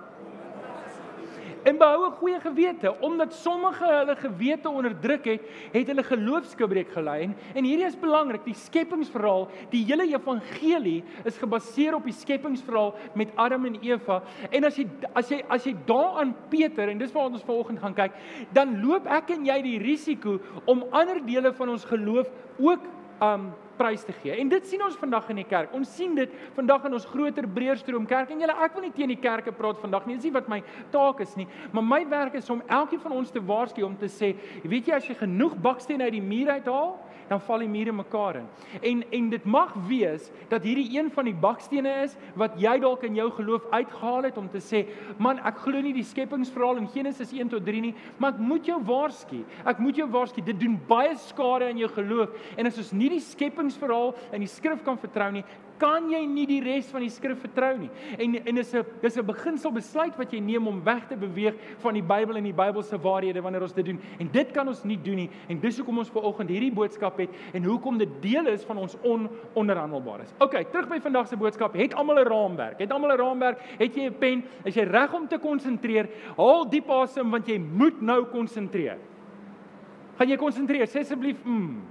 en 1.64 1.78
behou 1.78 2.06
'n 2.06 2.16
goeie 2.21 2.40
gewete 2.40 2.94
omdat 3.00 3.33
sommige 3.33 3.85
hulle 3.85 4.16
gewete 4.16 4.68
onderdruk 4.68 5.25
het, 5.25 5.42
het 5.73 5.87
hulle 5.87 6.02
geloofsgebreek 6.02 6.92
gelei 6.92 7.23
en, 7.23 7.37
en 7.54 7.64
hierdie 7.64 7.87
is 7.87 7.99
belangrik, 7.99 8.44
die 8.44 8.54
skepingsverhaal, 8.54 9.49
die 9.71 9.85
hele 9.85 10.06
evangelie 10.06 11.04
is 11.25 11.38
gebaseer 11.38 11.94
op 11.94 12.04
die 12.04 12.12
skepingsverhaal 12.12 12.94
met 13.14 13.33
Adam 13.35 13.64
en 13.64 13.78
Eva. 13.83 14.23
En 14.50 14.64
as 14.64 14.76
jy 14.76 14.87
as 15.14 15.28
jy 15.28 15.42
as 15.49 15.64
jy 15.64 15.75
daaraan 15.87 16.35
Peter 16.49 16.88
en 16.88 16.99
dis 16.99 17.12
waar 17.12 17.30
ons 17.30 17.42
vanoggend 17.47 17.80
gaan 17.80 17.94
kyk, 17.94 18.12
dan 18.52 18.80
loop 18.85 19.06
ek 19.06 19.30
en 19.30 19.47
jy 19.47 19.61
die 19.62 19.78
risiko 19.78 20.38
om 20.64 20.85
ander 20.90 21.21
dele 21.26 21.52
van 21.52 21.68
ons 21.68 21.85
geloof 21.85 22.30
ook 22.59 22.80
um 23.23 23.52
prys 23.78 24.04
te 24.07 24.14
gee. 24.23 24.35
En 24.40 24.49
dit 24.49 24.66
sien 24.66 24.83
ons 24.85 24.97
vandag 25.00 25.28
in 25.33 25.43
die 25.43 25.47
kerk. 25.49 25.75
Ons 25.76 25.93
sien 25.97 26.14
dit 26.16 26.31
vandag 26.57 26.87
in 26.88 26.97
ons 26.97 27.09
groter 27.11 27.49
breërstroom 27.49 28.07
kerk. 28.11 28.31
En 28.31 28.45
julle, 28.45 28.57
ek 28.66 28.76
wil 28.76 28.87
nie 28.87 28.95
teen 28.97 29.12
die 29.12 29.21
kerke 29.21 29.52
praat 29.54 29.81
vandag 29.83 30.07
nie. 30.07 30.19
Dis 30.19 30.28
nie 30.28 30.35
wat 30.37 30.50
my 30.50 30.61
taak 30.95 31.21
is 31.25 31.35
nie, 31.38 31.49
maar 31.73 31.87
my 31.87 32.02
werk 32.11 32.38
is 32.40 32.50
om 32.50 32.62
elkeen 32.66 33.02
van 33.02 33.16
ons 33.19 33.33
te 33.35 33.43
waarsku 33.43 33.85
om 33.87 33.97
te 33.99 34.11
sê, 34.11 34.35
weet 34.64 34.88
jy 34.88 34.99
as 34.99 35.09
jy 35.09 35.19
genoeg 35.25 35.57
bakstene 35.62 36.07
uit 36.09 36.16
die 36.16 36.25
muur 36.25 36.54
uithaal, 36.59 36.95
dan 37.28 37.40
val 37.40 37.64
die 37.64 37.71
mure 37.71 37.93
mekaar 37.93 38.40
in. 38.43 38.49
En 38.81 39.02
en 39.11 39.31
dit 39.31 39.45
mag 39.45 39.75
wees 39.88 40.31
dat 40.50 40.62
hierdie 40.62 40.99
een 40.99 41.11
van 41.14 41.28
die 41.28 41.35
bakstene 41.35 41.93
is 42.04 42.16
wat 42.38 42.57
jy 42.61 42.76
dalk 42.83 43.04
in 43.07 43.19
jou 43.19 43.31
geloof 43.38 43.66
uitgehaal 43.71 44.28
het 44.28 44.38
om 44.40 44.49
te 44.50 44.62
sê, 44.62 44.85
man, 45.19 45.40
ek 45.47 45.62
glo 45.64 45.81
nie 45.81 45.95
die 45.97 46.07
skepingsverhaal 46.07 46.83
in 46.83 46.88
Genesis 46.93 47.33
1 47.33 47.52
tot 47.54 47.64
3 47.66 47.83
nie, 47.85 47.95
maar 48.19 48.35
ek 48.35 48.43
moet 48.43 48.66
jou 48.69 48.81
waarsku. 48.85 49.43
Ek 49.64 49.83
moet 49.83 50.00
jou 50.00 50.09
waarsku, 50.11 50.45
dit 50.45 50.61
doen 50.61 50.78
baie 50.88 51.14
skade 51.26 51.71
aan 51.71 51.81
jou 51.81 51.90
geloof. 51.97 52.35
En 52.57 52.66
as 52.71 52.78
ons 52.81 52.93
nie 52.97 53.12
die 53.16 53.23
skepingsverhaal 53.25 54.14
in 54.33 54.45
die 54.45 54.50
skrif 54.50 54.83
kan 54.85 54.99
vertrou 55.00 55.31
nie, 55.35 55.45
kan 55.78 56.11
jy 56.11 56.21
nie 56.26 56.47
die 56.47 56.61
res 56.64 56.88
van 56.93 57.02
die 57.04 57.11
skrif 57.12 57.40
vertrou 57.43 57.73
nie. 57.78 57.90
En 58.19 58.37
en 58.45 58.59
is 58.59 58.75
'n 58.75 58.85
dis 59.02 59.16
'n 59.16 59.26
beginsel 59.26 59.73
besluit 59.73 60.16
wat 60.16 60.33
jy 60.33 60.40
neem 60.40 60.66
om 60.66 60.83
weg 60.85 61.07
te 61.09 61.16
beweeg 61.16 61.54
van 61.78 61.95
die 61.95 62.02
Bybel 62.02 62.37
en 62.37 62.45
die 62.45 62.52
Bybelse 62.52 62.99
waarhede 62.99 63.43
wanneer 63.43 63.62
ons 63.62 63.73
dit 63.73 63.85
doen. 63.85 64.00
En 64.19 64.28
dit 64.31 64.50
kan 64.52 64.69
ons 64.69 64.85
nie 64.85 64.99
doen 65.02 65.16
nie. 65.16 65.31
En 65.49 65.61
dis 65.61 65.76
hoekom 65.76 65.99
ons 65.99 66.11
ver 66.11 66.23
oggend 66.23 66.50
hierdie 66.50 66.73
boodskap 66.73 67.19
het 67.19 67.31
en 67.52 67.64
hoekom 67.64 67.99
dit 67.99 68.09
deel 68.23 68.47
is 68.47 68.64
van 68.64 68.76
ons 68.76 68.97
ononderhandelbaar 69.02 70.21
is. 70.21 70.35
OK, 70.38 70.71
terug 70.71 70.88
by 70.88 71.00
vandag 71.00 71.28
se 71.28 71.37
boodskap. 71.37 71.75
Het 71.75 71.95
almal 71.95 72.19
'n 72.19 72.28
raamwerk? 72.28 72.78
Het 72.78 72.93
almal 72.93 73.12
'n 73.12 73.19
raamwerk? 73.19 73.61
Het 73.78 73.95
jy 73.95 74.07
'n 74.07 74.19
pen? 74.19 74.45
Is 74.64 74.75
jy 74.75 74.83
reg 74.83 75.12
om 75.14 75.28
te 75.28 75.38
konsentreer? 75.38 76.09
Haal 76.37 76.69
diep 76.69 76.90
asem 76.90 77.31
want 77.31 77.47
jy 77.47 77.59
moet 77.59 78.00
nou 78.00 78.25
konsentreer. 78.25 78.99
Gaan 80.19 80.28
jy 80.28 80.37
konsentreer? 80.37 80.87
Sê 80.87 81.00
asseblief 81.00 81.45
mm. 81.45 81.83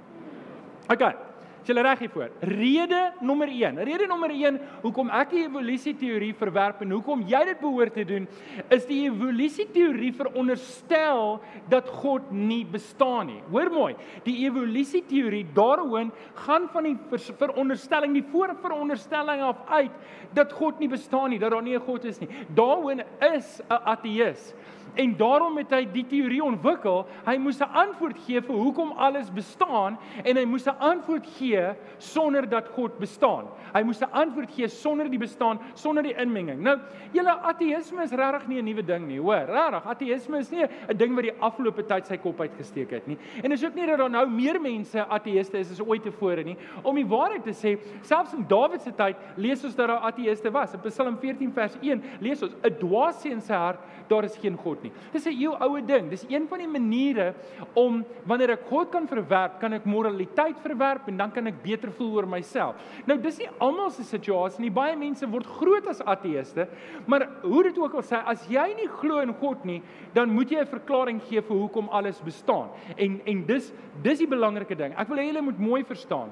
OK. 0.89 1.32
Is 1.63 1.69
jy 1.71 1.79
reg 1.79 2.01
hiervoor? 2.03 2.31
Rede 2.43 2.97
nommer 3.23 3.47
1. 3.47 3.77
Rede 3.87 4.03
nommer 4.11 4.33
1 4.35 4.57
hoekom 4.81 5.07
ek 5.15 5.29
die 5.31 5.45
evolusie 5.45 5.93
teorie 5.95 6.33
verwerp 6.35 6.81
en 6.83 6.91
hoekom 6.91 7.21
jy 7.29 7.39
dit 7.47 7.61
behoort 7.61 7.95
te 7.95 8.03
doen, 8.09 8.25
is 8.67 8.83
die 8.89 9.05
evolusie 9.05 9.69
teorie 9.71 10.11
veronderstel 10.17 11.37
dat 11.71 11.87
God 12.01 12.27
nie 12.35 12.65
bestaan 12.67 13.31
nie. 13.31 13.39
Hoor 13.47 13.71
mooi, 13.71 13.93
die 14.27 14.41
evolusie 14.43 15.05
teorie 15.07 15.45
daaroor 15.55 16.11
gaan 16.43 16.67
van 16.73 16.89
die 16.89 16.97
veronderstelling, 17.39 18.19
die 18.19 18.27
voorveronderstelling 18.33 19.47
af 19.47 19.63
uit 19.71 19.95
dat 20.35 20.51
God 20.59 20.83
nie 20.83 20.91
bestaan 20.91 21.31
nie, 21.31 21.39
dat 21.39 21.55
daar 21.55 21.63
nie 21.63 21.77
'n 21.77 21.87
God 21.87 22.03
is 22.03 22.19
nie. 22.19 22.27
Daaroor 22.51 23.05
is 23.21 23.61
'n 23.69 23.79
ateïs. 23.87 24.51
En 24.93 25.15
daarom 25.17 25.57
het 25.57 25.71
hy 25.73 25.83
die 25.89 26.05
teorie 26.05 26.41
ontwikkel. 26.43 27.05
Hy 27.25 27.37
moes 27.41 27.59
'n 27.59 27.69
antwoord 27.73 28.17
gee 28.25 28.41
vir 28.41 28.55
hoekom 28.55 28.91
alles 28.91 29.31
bestaan 29.33 29.97
en 30.23 30.37
hy 30.37 30.45
moes 30.45 30.67
'n 30.67 30.77
antwoord 30.79 31.25
gee 31.37 31.73
sonder 31.97 32.49
dat 32.49 32.67
God 32.75 32.99
bestaan. 32.99 33.45
Hy 33.73 33.81
moes 33.81 34.01
'n 34.01 34.11
antwoord 34.11 34.51
gee 34.51 34.67
sonder 34.67 35.09
die 35.09 35.19
bestaan, 35.19 35.59
sonder 35.73 36.03
die 36.03 36.15
inmenging. 36.15 36.61
Nou, 36.61 36.77
julle 37.11 37.31
ateïsme 37.31 38.03
is 38.03 38.11
regtig 38.11 38.47
nie 38.47 38.61
'n 38.61 38.65
nuwe 38.65 38.85
ding 38.85 39.07
nie, 39.07 39.19
hoor. 39.19 39.45
Regtig, 39.47 39.85
ateïsme 39.85 40.37
is 40.37 40.51
nie 40.51 40.63
'n 40.63 40.97
ding 40.97 41.15
wat 41.15 41.23
die 41.23 41.39
afgelope 41.39 41.83
tyd 41.83 42.07
sy 42.07 42.17
kop 42.17 42.39
uitgesteek 42.39 42.91
het 42.91 43.07
nie. 43.07 43.17
En 43.43 43.51
is 43.51 43.63
ook 43.63 43.75
nie 43.75 43.87
dat 43.87 43.97
daar 43.97 44.09
nou 44.09 44.27
meer 44.27 44.61
mense 44.61 45.05
ateïste 45.09 45.57
is 45.57 45.71
as 45.71 45.81
ooit 45.81 46.03
tevore 46.03 46.43
nie. 46.43 46.57
Om 46.83 46.95
die 46.95 47.07
waarheid 47.07 47.43
te 47.43 47.53
sê, 47.53 47.79
selfs 48.01 48.33
in 48.33 48.45
Dawid 48.47 48.81
se 48.81 48.91
tyd 48.91 49.15
lees 49.37 49.63
ons 49.63 49.75
dat 49.75 49.87
daar 49.87 50.11
ateïste 50.11 50.51
was. 50.51 50.73
In 50.73 50.79
Psalm 50.79 51.17
14 51.17 51.51
vers 51.51 51.77
1 51.81 52.03
lees 52.19 52.43
ons: 52.43 52.53
"’n 52.63 52.77
Dwaas 52.79 53.25
in 53.25 53.41
sy 53.41 53.53
hart, 53.53 53.79
daar 54.07 54.23
is 54.23 54.37
geen 54.37 54.57
God 54.57 54.82
nie. 54.83 54.91
Dis 55.11 55.25
'n 55.25 55.33
eeu 55.33 55.53
oue 55.59 55.81
ding. 55.81 56.09
Dis 56.09 56.25
een 56.29 56.47
van 56.47 56.59
die 56.59 56.67
maniere 56.67 57.33
om 57.73 58.03
wanneer 58.25 58.51
ek 58.51 58.67
God 58.69 58.91
kan 58.91 59.07
verwerp, 59.07 59.59
kan 59.59 59.73
ek 59.73 59.85
moraliteit 59.85 60.57
verwerp 60.59 61.07
en 61.07 61.17
dan 61.17 61.31
kan 61.31 61.47
ek 61.47 61.63
beter 61.63 61.91
voel 61.91 62.13
oor 62.15 62.27
myself. 62.27 62.75
Nou 63.05 63.17
dis 63.17 63.37
nie 63.39 63.49
almal 63.59 63.89
se 63.91 64.03
situasie 64.03 64.61
nie. 64.61 64.71
Baie 64.71 64.95
mense 64.95 65.25
word 65.29 65.45
groot 65.45 65.87
as 65.87 66.01
ateëste, 66.01 66.67
maar 67.05 67.27
hoe 67.41 67.63
dit 67.63 67.77
ook 67.77 67.93
al 67.93 68.01
sê, 68.01 68.21
as 68.25 68.47
jy 68.47 68.73
nie 68.75 68.87
glo 68.87 69.19
in 69.19 69.33
God 69.33 69.65
nie, 69.65 69.81
dan 70.13 70.29
moet 70.29 70.49
jy 70.49 70.59
'n 70.59 70.65
verklaring 70.65 71.21
gee 71.21 71.41
vir 71.41 71.57
hoekom 71.57 71.89
alles 71.89 72.21
bestaan. 72.21 72.69
En 72.97 73.21
en 73.25 73.45
dis 73.45 73.71
dis 74.03 74.19
die 74.19 74.27
belangrike 74.27 74.75
ding. 74.75 74.93
Ek 74.97 75.07
wil 75.07 75.17
hê 75.17 75.27
julle 75.27 75.41
moet 75.41 75.59
mooi 75.59 75.83
verstaan. 75.83 76.29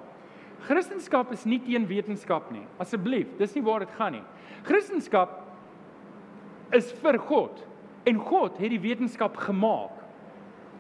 Christendom 0.68 1.32
is 1.32 1.46
nie 1.46 1.60
teen 1.60 1.88
wetenskap 1.88 2.52
nie. 2.52 2.66
Asseblief, 2.80 3.28
dis 3.40 3.56
nie 3.56 3.64
waar 3.64 3.80
dit 3.80 3.94
gaan 3.98 4.12
nie. 4.12 4.24
Christendom 4.64 5.28
is 6.72 6.92
vir 7.02 7.18
God 7.18 7.71
en 8.04 8.18
God 8.18 8.58
het 8.58 8.74
die 8.74 8.82
wetenskap 8.82 9.38
gemaak. 9.38 9.98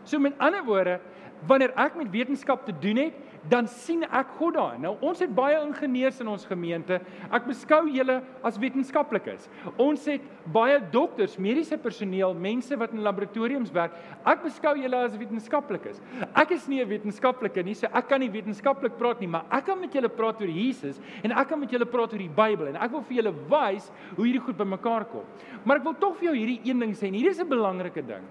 So 0.04 0.20
met 0.20 0.38
ander 0.42 0.64
woorde, 0.66 1.00
wanneer 1.48 1.74
ek 1.80 1.96
met 1.96 2.10
wetenskap 2.14 2.66
te 2.66 2.74
doen 2.80 2.98
het, 2.98 3.14
dan 3.50 3.68
sien 3.68 4.04
ek 4.06 4.36
God 4.38 4.54
daar. 4.58 4.76
Nou 4.82 4.94
ons 5.02 5.22
het 5.22 5.32
baie 5.34 5.58
ingenieurs 5.64 6.20
in 6.22 6.30
ons 6.30 6.44
gemeente. 6.46 7.00
Ek 7.34 7.48
beskou 7.48 7.82
julle 7.90 8.20
as 8.46 8.60
wetenskaplikes. 8.62 9.48
Ons 9.82 10.06
het 10.10 10.26
baie 10.54 10.78
dokters, 10.94 11.38
mediese 11.42 11.78
personeel, 11.82 12.36
mense 12.38 12.78
wat 12.78 12.94
in 12.94 13.02
laboratoriums 13.06 13.74
werk. 13.74 13.96
Ek 14.28 14.44
beskou 14.46 14.76
julle 14.78 15.02
as 15.08 15.18
wetenskaplikes. 15.18 16.02
Ek 16.36 16.52
is 16.52 16.68
nie 16.68 16.82
'n 16.82 16.90
wetenskaplike 16.90 17.64
nie, 17.64 17.74
so 17.74 17.88
ek 17.88 18.08
kan 18.08 18.20
nie 18.20 18.30
wetenskaplik 18.30 18.98
praat 18.98 19.20
nie, 19.20 19.28
maar 19.28 19.46
ek 19.52 19.66
kan 19.66 19.80
met 19.80 19.94
julle 19.94 20.10
praat 20.10 20.42
oor 20.42 20.48
Jesus 20.48 21.00
en 21.24 21.32
ek 21.32 21.48
kan 21.48 21.60
met 21.60 21.72
julle 21.72 21.86
praat 21.86 22.14
oor 22.14 22.20
die 22.20 22.30
Bybel 22.30 22.68
en 22.68 22.76
ek 22.76 22.92
wil 22.92 23.02
vir 23.02 23.24
julle 23.24 23.34
wys 23.50 23.92
hoe 24.16 24.26
hierdie 24.26 24.46
goed 24.46 24.58
bymekaar 24.58 25.06
kom. 25.06 25.26
Maar 25.66 25.78
ek 25.78 25.84
wil 25.84 25.94
tog 25.94 26.18
vir 26.18 26.30
jou 26.30 26.36
hierdie 26.36 26.62
een 26.66 26.80
ding 26.80 26.94
sê 26.94 27.08
en 27.08 27.14
hier 27.14 27.30
is 27.30 27.40
'n 27.40 27.50
belangrike 27.50 28.06
ding. 28.06 28.24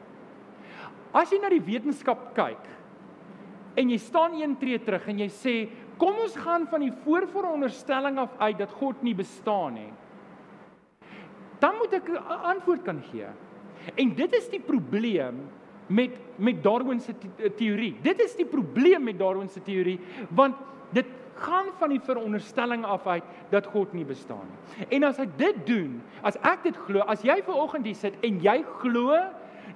As 1.12 1.31
jy 1.31 1.40
na 1.40 1.49
die 1.49 1.61
wetenskap 1.61 2.35
kyk 2.35 2.79
en 3.75 3.91
jy 3.91 3.99
staan 3.99 4.35
een 4.41 4.57
tree 4.59 4.79
terug 4.83 5.07
en 5.09 5.23
jy 5.23 5.29
sê 5.33 5.55
kom 6.00 6.17
ons 6.23 6.37
gaan 6.37 6.67
van 6.71 6.81
die 6.81 6.93
voorveronderstelling 7.05 8.19
af 8.19 8.35
uit 8.39 8.59
dat 8.59 8.73
God 8.81 9.03
nie 9.03 9.15
bestaan 9.15 9.75
nie. 9.75 9.93
Dan 11.61 11.77
moet 11.79 11.93
ek 11.93 12.09
'n 12.09 12.17
antwoord 12.55 12.83
kan 12.85 13.03
gee. 13.12 13.29
En 13.97 14.15
dit 14.15 14.33
is 14.35 14.49
die 14.49 14.61
probleem 14.61 15.49
met 15.87 16.11
met 16.37 16.62
Darwin 16.62 17.00
se 17.00 17.15
teorie. 17.57 17.97
Dit 18.03 18.21
is 18.21 18.37
die 18.37 18.47
probleem 18.47 19.03
met 19.05 19.19
Darwin 19.19 19.49
se 19.49 19.61
teorie 19.62 20.00
want 20.31 20.57
dit 20.93 21.07
gaan 21.35 21.67
van 21.79 21.89
die 21.89 22.00
veronderstelling 22.00 22.85
af 22.85 23.07
uit 23.07 23.25
dat 23.50 23.67
God 23.67 23.93
nie 23.93 24.05
bestaan 24.05 24.47
nie. 24.49 24.87
En 24.89 25.05
as 25.05 25.19
ek 25.19 25.39
dit 25.39 25.67
doen, 25.67 26.03
as 26.23 26.37
ek 26.37 26.62
dit 26.62 26.77
glo, 26.77 27.00
as 27.00 27.23
jy 27.23 27.43
ver 27.43 27.55
oggend 27.55 27.85
hier 27.85 27.95
sit 27.95 28.15
en 28.21 28.41
jy 28.41 28.61
glo 28.81 29.17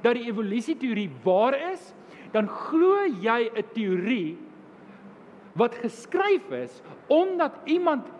dat 0.02 0.14
die 0.14 0.28
evolusie 0.28 0.76
teorie 0.76 1.10
waar 1.24 1.56
is, 1.72 1.93
dan 2.34 2.48
glo 2.50 3.06
jy 3.06 3.50
'n 3.54 3.64
teorie 3.72 4.36
wat 5.54 5.74
geskryf 5.74 6.50
is 6.50 6.82
omdat 7.06 7.52
iemand 7.64 8.10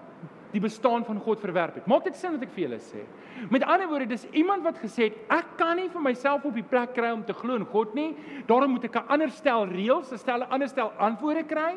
die 0.55 0.63
bestaan 0.63 1.03
van 1.05 1.19
God 1.19 1.41
verwerp 1.43 1.75
het. 1.75 1.87
Maak 1.91 2.05
dit 2.07 2.17
sin 2.17 2.37
wat 2.37 2.45
ek 2.47 2.53
vir 2.55 2.69
julle 2.69 2.79
sê? 2.79 3.03
Met 3.51 3.65
ander 3.67 3.89
woorde, 3.91 4.07
dis 4.07 4.27
iemand 4.39 4.63
wat 4.63 4.79
gesê 4.79 5.09
het 5.09 5.17
ek 5.35 5.57
kan 5.59 5.75
nie 5.81 5.89
vir 5.91 6.05
myself 6.05 6.45
op 6.47 6.55
die 6.55 6.63
plek 6.63 6.93
kry 6.95 7.11
om 7.11 7.25
te 7.27 7.35
glo 7.35 7.59
in 7.59 7.67
God 7.67 7.95
nie. 7.99 8.13
Daarom 8.47 8.71
moet 8.77 8.85
ek 8.85 8.97
'n 8.97 9.09
ander 9.09 9.31
stel 9.31 9.67
reëls, 9.67 10.13
'n 10.13 10.19
stel 10.19 10.43
'n 10.43 10.51
ander 10.51 10.69
stel 10.69 10.93
antwoorde 10.99 11.43
kry. 11.43 11.75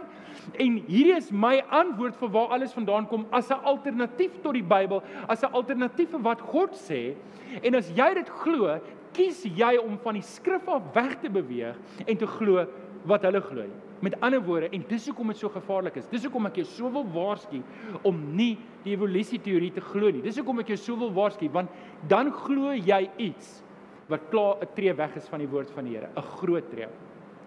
En 0.59 0.77
hierdie 0.87 1.17
is 1.17 1.31
my 1.31 1.63
antwoord 1.69 2.15
vir 2.15 2.29
waar 2.29 2.53
alles 2.53 2.73
vandaan 2.73 3.07
kom 3.07 3.25
as 3.31 3.49
'n 3.49 3.63
alternatief 3.63 4.41
tot 4.43 4.53
die 4.53 4.63
Bybel, 4.63 5.01
as 5.27 5.43
'n 5.43 5.53
alternatief 5.53 6.11
vir 6.11 6.21
wat 6.21 6.41
God 6.41 6.71
sê. 6.73 7.15
En 7.63 7.75
as 7.75 7.89
jy 7.89 8.13
dit 8.13 8.29
glo, 8.29 8.79
kies 9.17 9.43
jy 9.57 9.73
om 9.81 9.97
van 10.03 10.19
die 10.19 10.25
skrif 10.25 10.67
af 10.69 10.93
weg 10.95 11.17
te 11.23 11.31
beweeg 11.33 11.77
en 12.05 12.19
te 12.19 12.29
glo 12.37 12.65
wat 13.07 13.25
hulle 13.27 13.41
glo. 13.41 13.67
Met 14.05 14.17
ander 14.21 14.41
woorde, 14.45 14.69
en 14.75 14.83
dis 14.89 15.07
hoekom 15.09 15.31
dit 15.33 15.39
so 15.41 15.49
gevaarlik 15.49 15.95
is. 15.97 16.09
Dis 16.11 16.25
hoekom 16.27 16.45
ek 16.49 16.59
jou 16.61 16.67
so 16.69 16.89
wil 16.93 17.05
waarsku 17.15 17.63
om 18.05 18.19
nie 18.37 18.53
die 18.83 18.93
evolusie 18.93 19.39
teorie 19.41 19.71
te 19.73 19.81
glo 19.81 20.11
nie. 20.13 20.21
Dis 20.25 20.37
hoekom 20.37 20.61
ek 20.61 20.75
jou 20.75 20.79
so 20.83 20.99
wil 21.01 21.13
waarsku 21.15 21.49
want 21.53 21.73
dan 22.09 22.29
glo 22.45 22.75
jy 22.75 23.07
iets 23.17 23.63
wat 24.07 24.29
klaar 24.31 24.61
'n 24.61 24.69
tree 24.75 24.93
weg 24.93 25.17
is 25.17 25.27
van 25.27 25.39
die 25.39 25.49
woord 25.49 25.71
van 25.71 25.85
die 25.85 25.97
Here, 25.97 26.09
'n 26.15 26.21
groot 26.21 26.69
tree. 26.69 26.87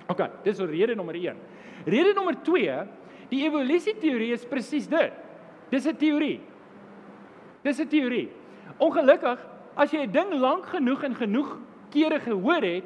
OK, 0.09 0.45
dis 0.45 0.59
rede 0.59 0.95
nommer 0.95 1.15
1. 1.15 1.37
Rede 1.87 2.13
nommer 2.15 2.35
2, 2.43 2.87
die 3.31 3.45
evolusie 3.47 3.95
teorie 3.95 4.33
is 4.33 4.45
presies 4.45 4.89
dit. 4.89 5.13
Dis 5.71 5.87
'n 5.87 5.97
teorie. 5.97 6.41
Dis 7.63 7.79
'n 7.81 7.89
teorie. 7.89 8.29
Ongelukkig 8.79 9.39
as 9.77 9.93
jy 9.93 10.07
'n 10.07 10.13
ding 10.13 10.33
lank 10.35 10.67
genoeg 10.67 11.05
en 11.05 11.15
genoeg 11.15 11.59
kere 11.91 12.21
gehoor 12.21 12.63
het, 12.63 12.85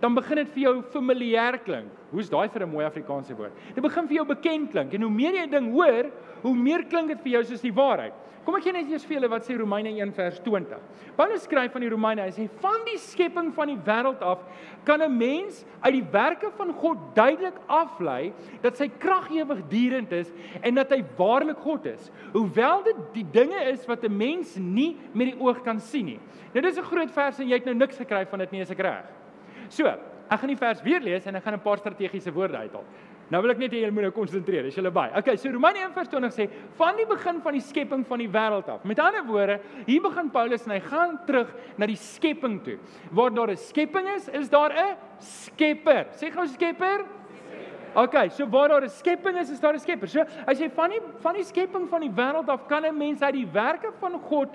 dan 0.00 0.14
begin 0.14 0.36
dit 0.36 0.48
vir 0.48 0.62
jou 0.62 0.82
familier 0.82 1.58
klink. 1.58 1.88
Hoe's 2.10 2.30
daai 2.30 2.48
vir 2.48 2.62
'n 2.62 2.70
mooi 2.70 2.84
Afrikaanse 2.84 3.34
woord? 3.34 3.52
Dit 3.74 3.82
begin 3.82 4.06
vir 4.06 4.16
jou 4.16 4.26
bekend 4.26 4.70
klink 4.70 4.92
en 4.94 5.02
hoe 5.02 5.10
meer 5.10 5.34
jy 5.34 5.46
'n 5.46 5.50
ding 5.50 5.72
hoor, 5.72 6.10
hoe 6.42 6.54
meer 6.54 6.84
klink 6.84 7.08
dit 7.08 7.20
vir 7.20 7.32
jou 7.32 7.44
soos 7.44 7.60
die 7.60 7.72
waarheid. 7.72 8.12
Kom 8.44 8.58
ek 8.58 8.66
gee 8.66 8.74
net 8.76 8.90
eers 8.92 9.04
vir 9.08 9.16
julle 9.16 9.28
wat 9.32 9.46
sê 9.46 9.54
Romeine 9.56 9.94
1 9.96 10.10
vers 10.12 10.40
20. 10.44 10.80
Paulus 11.16 11.46
skryf 11.46 11.72
van 11.72 11.84
die 11.84 11.88
Romeine, 11.88 12.26
hy 12.26 12.32
sê 12.36 12.44
van 12.60 12.82
die 12.84 12.98
skepping 13.00 13.48
van 13.56 13.70
die 13.72 13.78
wêreld 13.86 14.20
af 14.20 14.42
kan 14.84 15.00
'n 15.00 15.16
mens 15.16 15.64
uit 15.80 15.94
die 15.94 16.04
werke 16.12 16.50
van 16.58 16.72
God 16.72 16.98
duidelik 17.14 17.56
aflei 17.68 18.32
dat 18.60 18.76
sy 18.76 18.88
krag 18.88 19.30
ewigdurend 19.30 20.12
is 20.12 20.32
en 20.62 20.74
dat 20.74 20.90
hy 20.90 21.02
waarlik 21.16 21.58
God 21.58 21.86
is. 21.86 22.10
Hoewel 22.32 22.82
dit 22.82 22.96
die 23.14 23.26
dinge 23.32 23.64
is 23.72 23.86
wat 23.86 24.04
'n 24.04 24.16
mens 24.16 24.56
nie 24.56 24.96
met 25.14 25.32
die 25.32 25.40
oog 25.40 25.62
kan 25.62 25.80
sien 25.80 26.04
nie. 26.04 26.20
Nou 26.52 26.60
dis 26.60 26.76
'n 26.76 26.82
groot 26.82 27.10
vers 27.10 27.38
en 27.40 27.48
jy 27.48 27.54
het 27.54 27.64
nou 27.64 27.74
niks 27.74 27.96
gekry 27.96 28.26
van 28.26 28.38
dit 28.40 28.52
nie, 28.52 28.60
is 28.60 28.70
ek 28.70 28.78
reg? 28.80 29.04
So, 29.68 29.86
ek 29.86 30.40
gaan 30.40 30.48
die 30.48 30.56
vers 30.56 30.82
weer 30.82 31.00
lees 31.00 31.26
en 31.26 31.36
ek 31.36 31.44
gaan 31.44 31.54
'n 31.54 31.60
paar 31.60 31.78
strategiese 31.78 32.32
woorde 32.32 32.56
uithaal. 32.56 32.84
Nou 33.32 33.40
wil 33.42 33.54
ek 33.54 33.60
net 33.62 33.72
hê 33.72 33.80
julle 33.80 33.94
moet 33.94 34.04
nou 34.08 34.12
konsentreer, 34.12 34.66
is 34.68 34.76
julle 34.76 34.90
by. 34.92 35.06
Okay, 35.20 35.36
so 35.40 35.48
Romeine 35.52 35.86
1:20 35.86 36.34
sê 36.34 36.48
van 36.76 36.96
die 36.96 37.06
begin 37.08 37.40
van 37.40 37.56
die 37.56 37.64
skepping 37.64 38.04
van 38.06 38.20
die 38.20 38.28
wêreld 38.28 38.68
af. 38.68 38.84
Met 38.84 39.00
ander 39.00 39.24
woorde, 39.24 39.58
hier 39.86 40.02
begin 40.04 40.30
Paulus 40.30 40.66
en 40.66 40.74
hy 40.76 40.80
gaan 40.80 41.18
terug 41.26 41.54
na 41.78 41.86
die 41.86 41.96
skepping 41.96 42.60
toe. 42.64 42.78
Waar 43.10 43.30
daar 43.34 43.50
'n 43.50 43.56
skepping 43.56 44.08
is, 44.16 44.28
is 44.28 44.48
daar 44.48 44.72
'n 44.72 44.96
skepper. 45.18 46.06
Sê 46.12 46.30
gou 46.30 46.46
skepper. 46.46 47.04
Okay, 47.94 48.28
so 48.28 48.46
waar 48.46 48.68
daar 48.68 48.84
'n 48.84 48.88
skepping 48.88 49.38
is, 49.38 49.50
is 49.50 49.60
daar 49.60 49.74
'n 49.74 49.78
skepper. 49.78 50.08
So 50.08 50.24
as 50.46 50.58
jy 50.58 50.68
van 50.70 50.90
die 50.90 51.00
van 51.20 51.34
die 51.34 51.44
skepping 51.44 51.88
van 51.88 52.00
die 52.00 52.10
wêreld 52.10 52.48
af 52.48 52.66
kan 52.68 52.84
'n 52.84 52.96
mens 52.96 53.22
uit 53.22 53.34
die 53.34 53.48
werke 53.52 53.92
van 54.00 54.20
God 54.20 54.48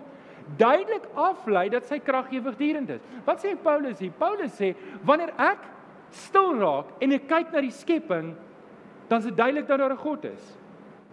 duidelik 0.57 1.05
aflei 1.15 1.69
dat 1.69 1.85
sy 1.85 1.99
krag 1.99 2.31
ewigdurend 2.31 2.89
is. 2.89 3.01
Wat 3.25 3.43
sê 3.43 3.55
Paulus 3.55 3.99
hier? 3.99 4.11
Paulus 4.11 4.55
sê 4.55 4.75
wanneer 5.03 5.33
ek 5.37 5.59
stil 6.11 6.57
raak 6.59 6.85
en 7.01 7.11
ek 7.11 7.27
kyk 7.27 7.51
na 7.53 7.61
die 7.61 7.73
skepping, 7.73 8.35
dan 9.09 9.19
is 9.19 9.25
dit 9.25 9.37
duidelik 9.37 9.67
dat 9.67 9.79
daar 9.79 9.91
'n 9.91 9.97
God 9.97 10.23
is. 10.23 10.57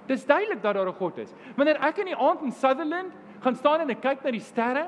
Dis 0.07 0.27
duidelik 0.27 0.63
dat 0.63 0.75
daar 0.75 0.89
'n 0.89 0.93
God 0.93 1.19
is. 1.19 1.33
Wanneer 1.57 1.81
ek 1.81 1.99
in 1.99 2.05
die 2.05 2.17
aand 2.17 2.43
in 2.43 2.53
Sutherland 2.53 3.13
gaan 3.41 3.55
staan 3.55 3.81
en 3.81 3.91
ek 3.91 4.01
kyk 4.01 4.23
na 4.23 4.31
die 4.31 4.41
sterre, 4.41 4.87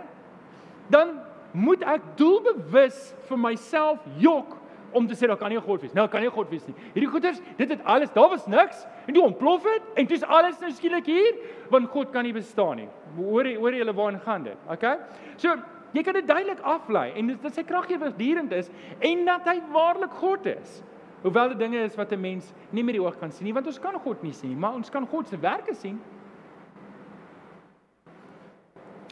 dan 0.89 1.21
moet 1.53 1.83
ek 1.83 2.01
doelbewus 2.17 3.15
vir 3.29 3.39
myself 3.39 3.99
jok 4.19 4.57
om 4.93 5.07
te 5.07 5.15
sê 5.15 5.27
daar 5.29 5.37
kan 5.37 5.49
nie 5.49 5.59
'n 5.59 5.63
God 5.63 5.81
wees. 5.81 5.93
Nou 5.93 6.09
kan 6.09 6.21
nie 6.21 6.29
'n 6.29 6.33
God 6.33 6.51
wees 6.51 6.67
nie. 6.67 6.75
Hierdie 6.95 7.11
goeters, 7.11 7.41
dit 7.57 7.69
het 7.69 7.85
alles, 7.85 8.11
daar 8.13 8.29
was 8.29 8.47
niks 8.47 8.87
en 9.07 9.15
toe 9.15 9.23
ontplof 9.23 9.63
dit 9.63 9.83
en 9.95 10.07
dis 10.07 10.23
alles 10.23 10.61
nou 10.61 10.71
skielik 10.71 11.07
hier 11.07 11.35
want 11.71 11.89
God 11.89 12.11
kan 12.11 12.25
nie 12.25 12.33
bestaan 12.33 12.77
nie. 12.77 12.89
Hoor 13.17 13.45
jy 13.45 13.57
hoor 13.57 13.73
jy 13.73 13.79
hulle 13.79 13.95
waarheen 13.95 14.21
gaan 14.21 14.43
dit? 14.43 14.57
Okay? 14.69 14.99
So 15.37 15.57
jy 15.93 16.03
kan 16.03 16.15
dit 16.15 16.27
duidelik 16.27 16.61
aflei 16.61 17.13
en 17.17 17.27
dit 17.27 17.43
dat 17.43 17.55
sy 17.55 17.63
krag 17.63 17.91
ewigdurend 17.91 18.53
is 18.53 18.71
en 19.01 19.25
dat 19.25 19.45
hy 19.45 19.61
waarlik 19.73 20.11
God 20.11 20.47
is. 20.47 20.83
Hoewel 21.23 21.49
dit 21.49 21.59
dinge 21.59 21.79
is 21.83 21.97
wat 21.97 22.13
'n 22.13 22.21
mens 22.21 22.53
nie 22.71 22.85
met 22.85 22.95
die 22.95 23.03
oog 23.03 23.19
kan 23.19 23.33
sien 23.33 23.45
nie, 23.45 23.55
want 23.55 23.67
ons 23.67 23.81
kan 23.81 23.99
God 24.01 24.23
nie 24.23 24.33
sien 24.33 24.51
nie, 24.51 24.59
maar 24.59 24.75
ons 24.75 24.91
kan 24.91 25.07
God 25.07 25.29
se 25.29 25.39
werke 25.39 25.75
sien. 25.75 26.01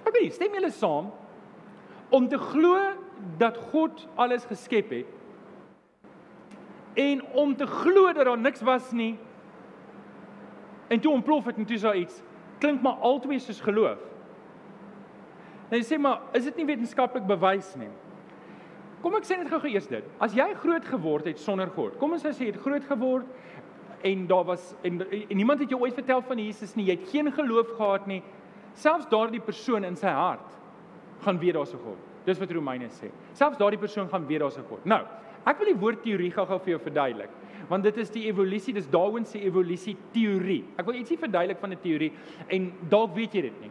Okay, 0.06 0.30
stem 0.30 0.52
julle 0.54 0.70
saam 0.70 1.10
om 2.08 2.28
te 2.28 2.38
glo 2.38 2.78
dat 3.38 3.56
God 3.56 4.08
alles 4.14 4.44
geskep 4.44 4.90
het 4.90 5.06
en 6.94 7.24
om 7.32 7.56
te 7.56 7.66
glo 7.66 8.12
dat 8.12 8.24
daar 8.24 8.38
niks 8.38 8.62
was 8.62 8.92
nie 8.92 9.18
en 10.88 11.00
toe 11.00 11.12
ontplof 11.12 11.44
dit 11.44 11.56
en 11.56 11.64
toe 11.64 11.78
so 11.78 11.92
iets 11.92 12.22
klink 12.58 12.82
maar 12.82 12.96
altyd 13.04 13.42
soos 13.42 13.60
geloof. 13.60 13.98
Nou 15.68 15.80
jy 15.80 15.84
sê 15.84 15.98
maar 16.00 16.22
is 16.32 16.44
dit 16.44 16.56
nie 16.56 16.68
wetenskaplik 16.68 17.26
bewys 17.26 17.74
nie? 17.76 17.90
Kom 19.02 19.14
ek 19.14 19.26
sê 19.28 19.36
net 19.36 19.50
gou-gou 19.52 19.70
eers 19.70 19.88
dit. 19.90 20.04
As 20.20 20.34
jy 20.34 20.46
groot 20.62 20.84
geword 20.84 21.26
het 21.26 21.38
sonder 21.38 21.70
God. 21.74 21.98
Kom 22.00 22.12
ons 22.16 22.24
sê 22.24 22.32
jy 22.32 22.52
het 22.52 22.62
groot 22.62 22.84
geword 22.84 23.26
en 24.06 24.26
daar 24.26 24.44
was 24.44 24.74
en, 24.86 25.00
en 25.02 25.36
niemand 25.36 25.60
het 25.60 25.70
jou 25.70 25.80
ooit 25.82 25.94
vertel 25.94 26.22
van 26.22 26.38
Jesus 26.38 26.74
nie. 26.76 26.88
Jy 26.90 26.98
het 26.98 27.08
geen 27.12 27.32
geloof 27.32 27.74
gehad 27.76 28.06
nie. 28.06 28.22
Selfs 28.76 29.08
daardie 29.12 29.40
persoon 29.40 29.84
in 29.88 29.96
sy 29.96 30.12
hart 30.12 30.56
gaan 31.24 31.38
weet 31.40 31.54
daar's 31.54 31.74
'n 31.74 31.80
God. 31.84 31.98
Dis 32.26 32.38
wat 32.38 32.50
Romeine 32.50 32.88
sê. 32.88 33.10
Selfs 33.32 33.58
daardie 33.58 33.78
persoon 33.78 34.08
gaan 34.08 34.26
weet 34.26 34.40
daar's 34.40 34.58
'n 34.58 34.68
God. 34.68 34.84
Nou, 34.84 35.02
ek 35.46 35.58
wil 35.58 35.66
die 35.66 35.80
woord 35.80 36.02
teorie 36.02 36.30
gou-gou 36.30 36.58
vir 36.58 36.70
jou 36.70 36.80
verduidelik. 36.80 37.30
Want 37.68 37.82
dit 37.82 37.96
is 37.96 38.10
die 38.10 38.26
evolusie, 38.26 38.74
dis 38.74 38.88
Darwin 38.90 39.24
se 39.24 39.38
evolusie 39.38 39.96
teorie. 40.12 40.64
Ek 40.78 40.86
wil 40.86 40.94
ietsie 40.94 41.18
verduidelik 41.18 41.58
van 41.58 41.72
'n 41.72 41.80
teorie 41.82 42.12
en 42.48 42.72
dalk 42.88 43.14
weet 43.14 43.32
jy 43.34 43.42
dit 43.42 43.60
nie. 43.60 43.70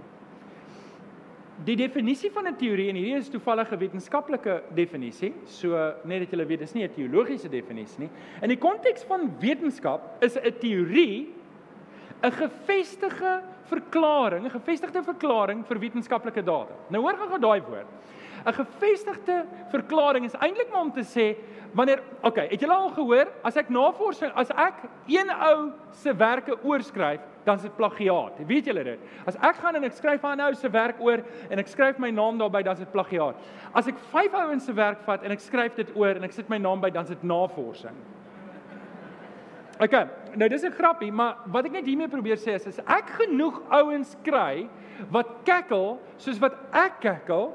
Die 1.64 1.76
definisie 1.76 2.32
van 2.32 2.48
'n 2.48 2.56
teorie 2.56 2.90
en 2.90 2.96
hierdie 2.96 3.16
is 3.16 3.30
toevallig 3.30 3.72
'n 3.72 3.80
wetenskaplike 3.80 4.64
definisie, 4.76 5.34
so 5.46 5.94
net 6.04 6.20
dat 6.20 6.30
julle 6.30 6.46
weet, 6.46 6.60
dis 6.60 6.74
nie 6.74 6.84
'n 6.84 6.94
teologiese 6.94 7.50
definisie 7.50 8.00
nie. 8.00 8.10
In 8.42 8.50
die 8.50 8.58
konteks 8.58 9.04
van 9.04 9.32
wetenskap 9.40 10.22
is 10.22 10.36
'n 10.36 10.54
teorie 10.60 11.34
'n 12.24 12.32
gevestigde 12.32 13.42
verklaring, 13.64 14.46
'n 14.46 14.50
gevestigde 14.50 15.04
verklaring 15.04 15.66
vir 15.66 15.80
wetenskaplike 15.80 16.44
data. 16.44 16.74
Nou 16.90 17.02
hoor 17.02 17.18
gou 17.18 17.40
daai 17.40 17.62
woord. 17.62 17.88
'n 18.46 18.54
Gevestigde 18.54 19.46
verklaring 19.72 20.26
is 20.26 20.36
eintlik 20.38 20.70
maar 20.72 20.82
om 20.82 20.92
te 20.92 21.04
sê 21.04 21.36
wanneer 21.74 22.02
okay, 22.22 22.48
het 22.50 22.60
julle 22.60 22.74
al 22.74 22.90
gehoor 22.90 23.28
as 23.44 23.58
ek 23.58 23.70
navorsing 23.70 24.32
as 24.36 24.50
ek 24.50 24.86
een 25.08 25.30
ou 25.30 25.72
se 25.92 26.14
werke 26.16 26.56
oorskryf, 26.64 27.22
dan 27.44 27.56
is 27.56 27.62
dit 27.62 27.76
plagiaat. 27.76 28.40
Weet 28.48 28.66
julle 28.66 28.84
dit? 28.84 29.00
As 29.26 29.36
ek 29.36 29.60
gaan 29.62 29.76
en 29.76 29.84
ek 29.84 29.98
skryf 29.98 30.24
aan 30.24 30.38
'n 30.38 30.48
ou 30.48 30.54
se 30.54 30.70
werk 30.70 31.02
oor 31.02 31.24
en 31.50 31.60
ek 31.60 31.68
skryf 31.68 31.98
my 32.00 32.12
naam 32.12 32.38
daarby, 32.38 32.64
dan 32.64 32.74
is 32.74 32.80
dit 32.80 32.92
plagiaat. 32.92 33.36
As 33.74 33.88
ek 33.88 33.98
vyf 34.14 34.34
ouens 34.34 34.66
se 34.66 34.74
werk 34.74 35.02
vat 35.02 35.24
en 35.24 35.32
ek 35.32 35.40
skryf 35.40 35.76
dit 35.76 35.96
oor 35.96 36.16
en 36.16 36.24
ek 36.24 36.32
sit 36.32 36.50
my 36.50 36.58
naam 36.58 36.82
by, 36.82 36.90
dan 36.90 37.04
is 37.04 37.10
dit 37.10 37.24
navorsing. 37.24 37.96
OK, 39.80 40.08
nou 40.36 40.48
dis 40.50 40.64
'n 40.64 40.72
grappie, 40.72 41.12
maar 41.12 41.38
wat 41.52 41.66
ek 41.66 41.72
net 41.72 41.86
hiermee 41.86 42.08
probeer 42.08 42.38
sê 42.38 42.56
is 42.56 42.68
as 42.68 42.80
ek 42.80 43.10
genoeg 43.10 43.62
ouens 43.70 44.16
kry 44.24 44.70
wat 45.12 45.28
kekkel 45.44 46.00
soos 46.18 46.40
wat 46.40 46.54
ek 46.72 47.02
kekkel, 47.02 47.54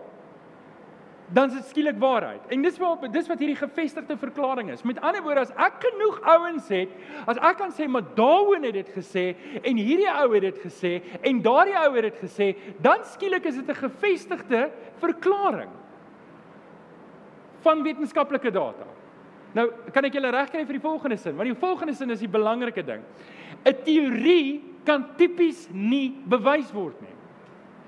dan 1.33 1.49
is 1.49 1.55
dit 1.61 1.67
skielik 1.71 1.99
waarheid. 1.99 2.47
En 2.51 2.63
dis 2.63 2.79
wat 2.79 3.05
dis 3.13 3.29
wat 3.31 3.39
hierdie 3.39 3.59
gevestigde 3.59 4.17
verklaring 4.19 4.71
is. 4.75 4.83
Met 4.83 5.01
ander 5.01 5.23
woorde, 5.23 5.47
as 5.47 5.53
ek 5.55 5.79
genoeg 5.85 6.21
ouens 6.27 6.71
het, 6.75 6.95
as 7.31 7.39
ek 7.39 7.59
kan 7.61 7.75
sê 7.75 7.87
maar 7.87 8.07
Darwin 8.17 8.67
het 8.67 8.79
dit 8.81 8.91
gesê 8.97 9.27
en 9.63 9.79
hierdie 9.79 10.11
ou 10.11 10.29
het 10.35 10.49
dit 10.49 10.63
gesê 10.65 10.97
en 11.21 11.43
daardie 11.45 11.77
ou 11.79 11.91
het 11.95 12.09
dit 12.09 12.23
gesê, 12.25 12.49
dan 12.83 13.05
skielik 13.13 13.47
is 13.47 13.61
dit 13.61 13.69
'n 13.69 13.83
gevestigde 13.85 14.71
verklaring 14.99 15.71
van 17.61 17.83
wetenskaplike 17.83 18.51
data. 18.51 18.87
Nou, 19.53 19.71
kan 19.93 20.05
ek 20.05 20.15
julle 20.15 20.31
regkry 20.31 20.65
vir 20.65 20.79
die 20.79 20.87
volgende 20.87 21.17
sin? 21.17 21.37
Want 21.37 21.49
die 21.49 21.59
volgende 21.59 21.95
sin 21.95 22.11
is 22.11 22.21
die 22.21 22.29
belangrike 22.29 22.83
ding. 22.83 23.03
'n 23.65 23.75
Teorie 23.85 24.63
kan 24.85 25.07
tipies 25.17 25.69
nie 25.71 26.17
bewys 26.27 26.73
word 26.73 27.01
nie. 27.01 27.17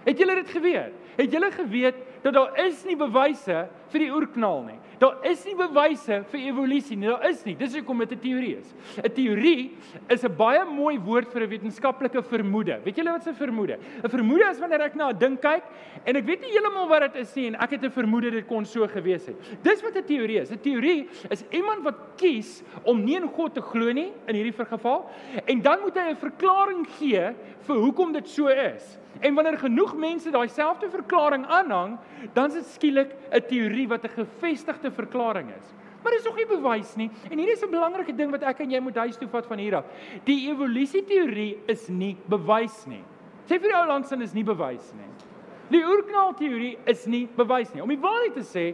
Het 0.04 0.18
julle 0.18 0.34
dit 0.34 0.48
geweet? 0.48 0.92
Het 1.16 1.32
julle 1.32 1.50
geweet 1.50 1.94
dat 2.22 2.34
daar 2.34 2.66
is 2.66 2.84
nie 2.84 2.96
bewyse 2.96 3.68
vir 3.92 3.98
die 3.98 4.10
oerknal 4.12 4.62
nie? 4.64 4.78
Daar 5.02 5.18
is 5.26 5.40
nie 5.42 5.56
bewyse 5.58 6.20
vir 6.30 6.40
evolusie 6.46 6.96
nie. 6.96 7.08
Daar 7.10 7.24
is 7.26 7.40
nie. 7.42 7.56
Dis 7.58 7.74
hoekom 7.74 7.98
dit 8.04 8.12
'n 8.12 8.20
teorie 8.22 8.56
is. 8.58 8.74
'n 9.02 9.10
Teorie 9.10 9.76
is 10.08 10.24
'n 10.24 10.36
baie 10.36 10.64
mooi 10.64 10.98
woord 10.98 11.32
vir 11.32 11.42
'n 11.42 11.50
wetenskaplike 11.50 12.22
vermoede. 12.22 12.78
Weet 12.84 12.96
julle 12.96 13.10
wat 13.10 13.26
'n 13.26 13.34
vermoede? 13.34 13.78
'n 14.04 14.08
Vermoede 14.08 14.50
is 14.50 14.60
wanneer 14.60 14.80
ek 14.80 14.94
na 14.94 15.08
'n 15.08 15.18
ding 15.18 15.38
kyk 15.40 15.64
en 16.06 16.16
ek 16.16 16.24
weet 16.24 16.40
nie 16.40 16.52
heeltemal 16.52 16.88
wat 16.88 17.12
dit 17.12 17.22
is 17.22 17.34
nie 17.34 17.46
en 17.46 17.54
ek 17.56 17.70
het 17.70 17.84
'n 17.84 17.90
vermoede 17.90 18.30
dit 18.30 18.46
kon 18.46 18.64
so 18.64 18.86
gewees 18.86 19.26
het. 19.26 19.36
Dis 19.62 19.82
wat 19.82 19.96
'n 19.96 20.04
teorie 20.04 20.40
is. 20.40 20.52
'n 20.52 20.60
Teorie 20.62 21.08
is 21.30 21.44
iemand 21.50 21.82
wat 21.82 21.96
kies 22.16 22.62
om 22.84 23.04
nie 23.04 23.16
in 23.16 23.28
God 23.28 23.54
te 23.54 23.60
glo 23.60 23.92
nie 23.92 24.12
in 24.28 24.34
hierdie 24.34 24.52
geval 24.52 25.10
en 25.46 25.60
dan 25.60 25.80
moet 25.80 25.94
hy 25.94 26.10
'n 26.10 26.16
verklaring 26.16 26.86
gee 26.98 27.34
vir 27.66 27.76
hoekom 27.76 28.12
dit 28.12 28.28
so 28.28 28.46
is. 28.46 28.98
En 29.20 29.34
wanneer 29.34 29.58
genoeg 29.58 29.94
mense 29.96 30.30
daai 30.30 30.48
selfde 30.48 30.90
verklaring 30.90 31.46
aanhang, 31.46 31.98
dan 32.32 32.46
is 32.46 32.54
dit 32.54 32.66
skielik 32.66 33.14
'n 33.30 33.46
teorie 33.48 33.88
wat 33.88 34.04
'n 34.04 34.08
gevestigde 34.08 34.90
verklaring 34.90 35.48
is. 35.58 35.66
Maar 36.02 36.12
dis 36.12 36.24
nog 36.24 36.36
nie 36.36 36.46
bewys 36.46 36.94
nie. 36.96 37.10
En 37.30 37.38
hier 37.38 37.52
is 37.52 37.62
'n 37.62 37.70
belangrike 37.70 38.14
ding 38.14 38.30
wat 38.30 38.42
ek 38.42 38.60
en 38.60 38.70
jy 38.70 38.80
moet 38.80 38.96
huis 38.96 39.16
toe 39.16 39.28
vat 39.28 39.46
van 39.46 39.58
hier 39.58 39.76
af. 39.76 39.84
Die 40.24 40.50
evolusie 40.50 41.04
teorie 41.04 41.58
is 41.66 41.88
nie 41.88 42.16
bewys 42.26 42.86
nie. 42.86 43.04
Sê 43.46 43.60
vir 43.60 43.70
jou 43.70 43.86
langs 43.86 44.08
dan 44.08 44.22
is 44.22 44.32
nie 44.32 44.44
bewys 44.44 44.92
nie. 44.92 45.31
Die 45.72 45.80
oerknal 45.80 46.34
teorie 46.36 46.74
is 46.90 47.04
nie 47.08 47.22
bewys 47.36 47.70
nie. 47.72 47.80
Om 47.80 47.92
die 47.94 48.00
waarheid 48.02 48.34
te 48.36 48.44
sê, 48.44 48.64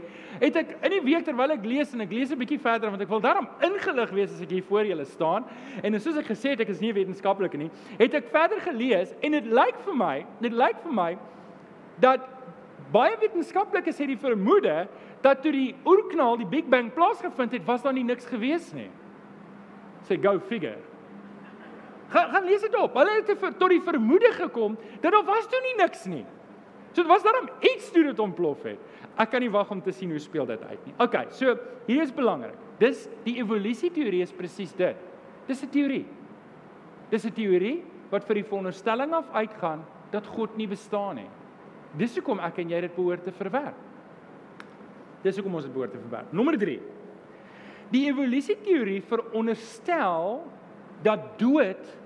het 0.41 0.57
ek 0.59 0.73
in 0.89 0.97
die 0.97 1.03
week 1.05 1.27
terwyl 1.27 1.55
ek 1.55 1.67
lees 1.69 1.93
en 1.95 2.03
ek 2.03 2.15
lees 2.15 2.33
'n 2.33 2.39
bietjie 2.39 2.59
verder 2.59 2.91
want 2.91 3.03
ek 3.03 3.11
wil 3.13 3.21
daarom 3.23 3.47
ingelig 3.63 4.11
wees 4.11 4.33
as 4.33 4.41
ek 4.43 4.51
hier 4.51 4.67
voor 4.67 4.85
julle 4.85 5.05
staan 5.05 5.45
en 5.83 6.01
soos 6.01 6.17
ek 6.17 6.27
gesê 6.27 6.57
het 6.57 6.61
ek 6.61 6.73
is 6.75 6.81
nie 6.81 6.93
wetenskaplike 6.93 7.57
nie, 7.57 7.71
het 7.99 8.15
ek 8.15 8.33
verder 8.33 8.61
gelees 8.61 9.15
en 9.23 9.33
dit 9.33 9.47
lyk 9.47 9.77
vir 9.85 9.95
my, 9.95 10.27
dit 10.41 10.53
lyk 10.53 10.83
vir 10.83 10.93
my 10.93 11.17
dat 12.01 12.21
baie 12.93 13.15
wetenskaplikes 13.21 13.99
het 13.99 14.09
die 14.09 14.19
vermoede 14.19 14.89
dat 15.23 15.43
toe 15.43 15.53
die 15.53 15.75
oerknal, 15.85 16.37
die 16.37 16.47
Big 16.47 16.69
Bang 16.69 16.93
plaasgevind 16.95 17.53
het, 17.53 17.67
was 17.67 17.83
daar 17.83 17.93
nie 17.93 18.05
niks 18.05 18.27
gewees 18.27 18.73
nie. 18.73 18.91
Sê 20.07 20.15
so 20.15 20.23
go 20.23 20.39
figure. 20.39 20.79
Gaan 22.09 22.31
gaan 22.33 22.45
lees 22.45 22.61
dit 22.61 22.75
op. 22.75 22.95
Hulle 22.95 23.19
het 23.19 23.59
tot 23.59 23.71
die 23.71 23.83
vermoede 23.85 24.33
gekom 24.33 24.79
dat 25.01 25.13
daar 25.13 25.25
was 25.25 25.47
toe 25.47 25.61
nie 25.61 25.77
niks 25.83 26.07
nie. 26.07 26.25
So 26.99 27.05
dit 27.05 27.13
was 27.13 27.23
daarom 27.23 27.47
iets 27.63 27.93
toe 27.95 28.03
dit 28.09 28.19
ontplof 28.19 28.65
het. 28.67 28.79
Ek 29.23 29.31
kan 29.31 29.43
nie 29.45 29.53
wag 29.55 29.69
om 29.71 29.79
te 29.83 29.93
sien 29.95 30.11
hoe 30.11 30.19
speel 30.19 30.49
dit 30.49 30.63
uit 30.67 30.87
nie. 30.89 30.95
OK, 30.99 31.29
so 31.31 31.53
hier 31.87 32.03
is 32.03 32.11
belangrik. 32.11 32.57
Dis 32.81 33.05
die 33.23 33.37
evolusie 33.39 33.93
teorie 33.95 34.25
is 34.25 34.33
presies 34.35 34.73
dit. 34.75 34.97
Dis 35.47 35.63
'n 35.63 35.71
teorie. 35.71 36.07
Dis 37.11 37.25
'n 37.25 37.31
teorie 37.31 37.85
wat 38.11 38.25
vir 38.27 38.35
die 38.35 38.43
veronderstelling 38.43 39.13
af 39.15 39.31
uitgaan 39.31 39.85
dat 40.11 40.27
God 40.27 40.57
nie 40.57 40.67
bestaan 40.67 41.17
nie. 41.17 41.31
Dis 41.97 42.17
hoekom 42.17 42.41
ek 42.41 42.59
en 42.59 42.71
jy 42.71 42.81
dit 42.81 42.97
behoort 42.97 43.23
te 43.25 43.33
verwerp. 43.33 43.79
Dis 45.23 45.37
hoekom 45.37 45.55
ons 45.55 45.65
dit 45.65 45.73
behoort 45.73 45.93
te 45.93 45.99
verwerp. 45.99 46.33
Nommer 46.33 46.59
3. 46.59 46.81
Die 47.91 48.09
evolusie 48.09 48.57
teorie 48.57 49.03
veronderstel 49.03 50.43
dat 51.03 51.39
dood 51.39 51.97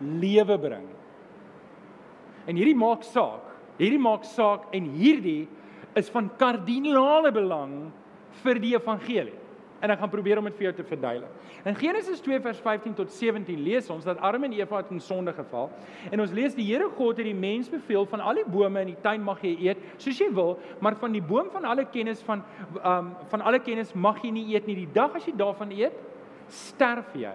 lewe 0.00 0.58
bring. 0.58 0.88
En 2.46 2.56
hierdie 2.56 2.76
maak 2.76 3.02
saak 3.02 3.51
Hierdie 3.78 4.00
maak 4.00 4.26
saak 4.28 4.72
en 4.76 4.90
hierdie 4.96 5.46
is 5.98 6.10
van 6.12 6.30
kardinale 6.40 7.32
belang 7.32 7.76
vir 8.42 8.60
die 8.62 8.74
evangelie. 8.76 9.38
En 9.82 9.90
ek 9.90 9.98
gaan 9.98 10.12
probeer 10.12 10.38
om 10.38 10.46
dit 10.46 10.54
vir 10.60 10.68
jou 10.68 10.72
te 10.78 10.84
verduidelik. 10.86 11.30
In 11.66 11.74
Genesis 11.74 12.20
2 12.22 12.38
vers 12.44 12.60
15 12.62 12.94
tot 13.00 13.10
17 13.10 13.58
lees 13.66 13.88
ons 13.90 14.06
dat 14.06 14.20
Adam 14.22 14.46
en 14.46 14.54
Eva 14.54 14.78
het 14.78 14.92
in 14.94 15.00
sonde 15.02 15.34
geval. 15.34 15.72
En 16.14 16.22
ons 16.22 16.34
lees 16.34 16.54
die 16.54 16.68
Here 16.68 16.86
God 16.94 17.18
het 17.18 17.26
die 17.26 17.34
mens 17.34 17.70
beveel 17.70 18.06
van 18.06 18.22
al 18.22 18.38
die 18.38 18.46
bome 18.46 18.84
in 18.84 18.92
die 18.92 19.00
tuin 19.02 19.24
mag 19.26 19.42
jy 19.42 19.56
eet 19.66 19.82
soos 19.96 20.20
jy 20.22 20.30
wil, 20.34 20.54
maar 20.78 20.94
van 21.00 21.16
die 21.16 21.22
boom 21.22 21.50
van 21.50 21.66
alle 21.66 21.88
kennis 21.90 22.22
van 22.28 22.44
um 22.78 23.10
van 23.32 23.42
alle 23.42 23.58
kennis 23.58 23.90
mag 23.94 24.22
jy 24.22 24.30
nie 24.30 24.46
eet 24.54 24.70
nie. 24.70 24.78
Die 24.84 24.92
dag 24.94 25.18
as 25.18 25.26
jy 25.26 25.34
daarvan 25.34 25.74
eet, 25.74 25.98
sterf 26.46 27.10
jy. 27.18 27.34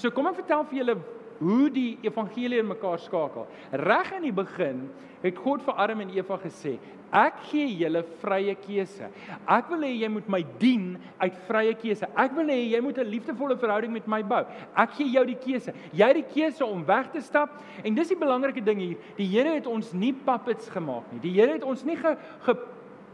So 0.00 0.10
kom 0.16 0.32
ek 0.32 0.40
vertel 0.40 0.64
vir 0.70 0.80
julle 0.80 0.96
hoe 1.42 1.70
die 1.72 1.98
evangelie 2.06 2.60
in 2.62 2.70
mekaar 2.70 3.00
skakel. 3.02 3.48
Reg 3.82 4.12
in 4.18 4.28
die 4.28 4.34
begin 4.34 4.86
het 5.22 5.38
God 5.38 5.62
vir 5.66 5.78
Adam 5.78 6.02
en 6.02 6.10
Eva 6.14 6.38
gesê: 6.42 6.78
"Ek 7.12 7.34
gee 7.50 7.66
julle 7.78 8.02
vrye 8.22 8.54
keuse. 8.54 9.08
Ek 9.46 9.68
wil 9.70 9.84
hê 9.84 9.92
jy 10.00 10.08
moet 10.08 10.28
my 10.28 10.42
dien 10.58 10.96
uit 11.18 11.34
vrye 11.48 11.74
keuse. 11.74 12.06
Ek 12.16 12.32
wil 12.34 12.46
hê 12.46 12.70
jy 12.72 12.80
moet 12.80 12.98
'n 12.98 13.10
liefdevolle 13.10 13.56
verhouding 13.56 13.92
met 13.92 14.06
my 14.06 14.22
bou. 14.22 14.44
Ek 14.76 14.90
gee 14.90 15.10
jou 15.10 15.24
die 15.26 15.36
keuse. 15.36 15.72
Jy 15.92 16.06
het 16.06 16.14
die 16.14 16.34
keuse 16.34 16.64
om 16.64 16.84
weg 16.84 17.10
te 17.12 17.20
stap." 17.20 17.50
En 17.84 17.94
dis 17.94 18.08
die 18.08 18.16
belangrike 18.16 18.64
ding 18.64 18.78
hier. 18.78 18.96
Die 19.16 19.26
Here 19.26 19.54
het 19.54 19.66
ons 19.66 19.92
nie 19.92 20.12
puppets 20.12 20.68
gemaak 20.68 21.12
nie. 21.12 21.20
Die 21.20 21.40
Here 21.40 21.52
het 21.52 21.64
ons 21.64 21.84
nie 21.84 21.96
ge, 21.96 22.16
ge 22.40 22.56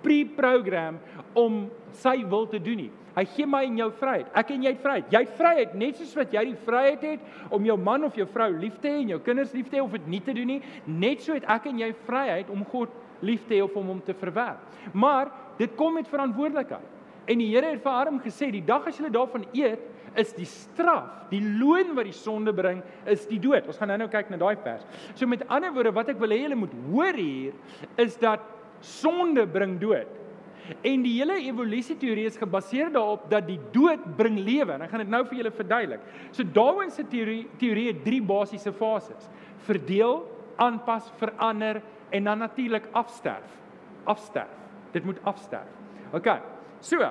pre-program 0.03 0.99
om 1.35 1.71
sy 1.93 2.25
wil 2.29 2.47
te 2.47 2.59
doen 2.59 2.77
nie. 2.77 2.91
Hy 3.19 3.25
gee 3.33 3.47
my 3.51 3.65
en 3.67 3.79
jou 3.81 3.89
vryheid. 3.99 4.29
Ek 4.39 4.53
en 4.55 4.63
jy 4.63 4.71
het 4.71 4.83
vryheid. 4.85 5.09
Jy 5.11 5.21
het 5.25 5.33
vryheid 5.41 5.73
net 5.81 5.97
soos 5.99 6.15
wat 6.21 6.35
jy 6.37 6.45
die 6.53 6.59
vryheid 6.69 7.03
het 7.03 7.55
om 7.57 7.65
jou 7.67 7.75
man 7.81 8.07
of 8.07 8.19
jou 8.19 8.29
vrou 8.31 8.53
lief 8.55 8.77
te 8.79 8.93
hê 8.93 9.01
en 9.03 9.11
jou 9.17 9.19
kinders 9.27 9.55
lief 9.57 9.67
te 9.73 9.81
hê 9.81 9.83
of 9.83 9.97
dit 9.97 10.07
nie 10.13 10.21
te 10.23 10.35
doen 10.37 10.53
nie. 10.55 10.61
Net 10.87 11.25
so 11.25 11.35
het 11.35 11.49
ek 11.51 11.67
en 11.73 11.81
jy 11.83 11.91
vryheid 12.07 12.53
om 12.55 12.63
God 12.71 12.95
lief 13.27 13.43
te 13.49 13.57
hê 13.57 13.65
of 13.65 13.75
om 13.75 13.91
hom 13.91 14.03
te 14.07 14.15
verwerp. 14.15 14.63
Maar 14.95 15.33
dit 15.59 15.75
kom 15.79 15.99
met 15.99 16.11
verantwoordelikheid. 16.11 16.95
En 17.29 17.43
die 17.43 17.51
Here 17.51 17.75
het 17.75 17.83
vir 17.85 17.93
Adam 17.93 18.21
gesê, 18.25 18.53
die 18.55 18.65
dag 18.65 18.87
as 18.89 19.01
jy 19.01 19.11
daarvan 19.13 19.45
eet, 19.53 19.83
is 20.19 20.31
die 20.37 20.47
straf, 20.49 21.27
die 21.29 21.43
loon 21.43 21.93
wat 21.99 22.09
die 22.09 22.17
sonde 22.17 22.55
bring, 22.57 22.81
is 23.11 23.27
die 23.29 23.41
dood. 23.43 23.67
Ons 23.69 23.81
gaan 23.81 23.93
nou-nou 23.93 24.09
kyk 24.13 24.31
na 24.33 24.39
daai 24.41 24.57
vers. 24.65 24.87
So 25.19 25.29
met 25.29 25.45
ander 25.53 25.75
woorde, 25.75 25.93
wat 25.95 26.15
ek 26.15 26.23
wil 26.23 26.33
hê 26.33 26.41
julle 26.45 26.57
moet 26.59 26.73
hoor 26.87 27.19
hier, 27.19 27.59
is 28.01 28.17
dat 28.23 28.47
sonde 28.81 29.45
bring 29.51 29.77
dood. 29.83 30.09
En 30.83 31.03
die 31.05 31.15
hele 31.17 31.39
evolusie 31.41 31.97
teorie 31.97 32.27
is 32.29 32.39
gebaseer 32.39 32.91
daarop 32.93 33.29
dat 33.31 33.47
die 33.49 33.61
dood 33.73 34.03
bring 34.19 34.39
lewe. 34.39 34.75
En 34.75 34.85
ek 34.85 34.93
gaan 34.93 35.05
dit 35.05 35.13
nou 35.13 35.23
vir 35.29 35.41
julle 35.41 35.55
verduidelik. 35.55 36.03
So 36.31 36.45
Darwin 36.45 36.93
se 36.93 37.07
teorie 37.09 37.47
teorie 37.61 37.89
het 37.93 38.03
drie 38.05 38.21
basiese 38.25 38.73
fases: 38.77 39.31
verdeel, 39.69 40.21
aanpas, 40.61 41.09
verander 41.21 41.81
en 42.11 42.25
dan 42.25 42.45
natuurlik 42.45 42.89
afsterf. 42.93 43.57
Afsterf. 44.05 44.55
Dit 44.93 45.05
moet 45.05 45.19
afsterf. 45.29 45.69
OK. 46.13 46.29
So, 46.81 47.03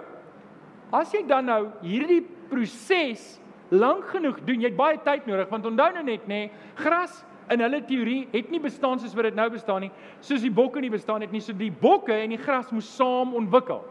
as 0.96 1.12
jy 1.14 1.24
dan 1.28 1.50
nou 1.50 1.62
hierdie 1.84 2.24
proses 2.50 3.38
lank 3.70 4.08
genoeg 4.14 4.40
doen, 4.48 4.62
jy 4.64 4.72
het 4.72 4.80
baie 4.80 5.00
tyd 5.04 5.26
nodig 5.28 5.50
want 5.52 5.66
onthou 5.68 5.90
nou 5.98 6.04
net 6.08 6.28
nê, 6.28 6.48
nee, 6.48 6.52
gras 6.80 7.20
in 7.54 7.64
hulle 7.64 7.82
teorie 7.88 8.24
het 8.32 8.50
nie 8.52 8.62
bestaan 8.64 9.00
soos 9.00 9.16
wat 9.18 9.30
dit 9.30 9.38
nou 9.38 9.50
bestaan 9.52 9.86
nie, 9.88 9.92
soos 10.20 10.44
die 10.44 10.54
bokke 10.54 10.82
nie 10.84 10.92
bestaan 10.94 11.24
het 11.24 11.32
nie, 11.32 11.44
so 11.44 11.56
die 11.56 11.72
bokke 11.72 12.16
en 12.16 12.34
die 12.36 12.42
gras 12.42 12.72
moes 12.76 12.90
saam 12.98 13.36
ontwikkel. 13.38 13.84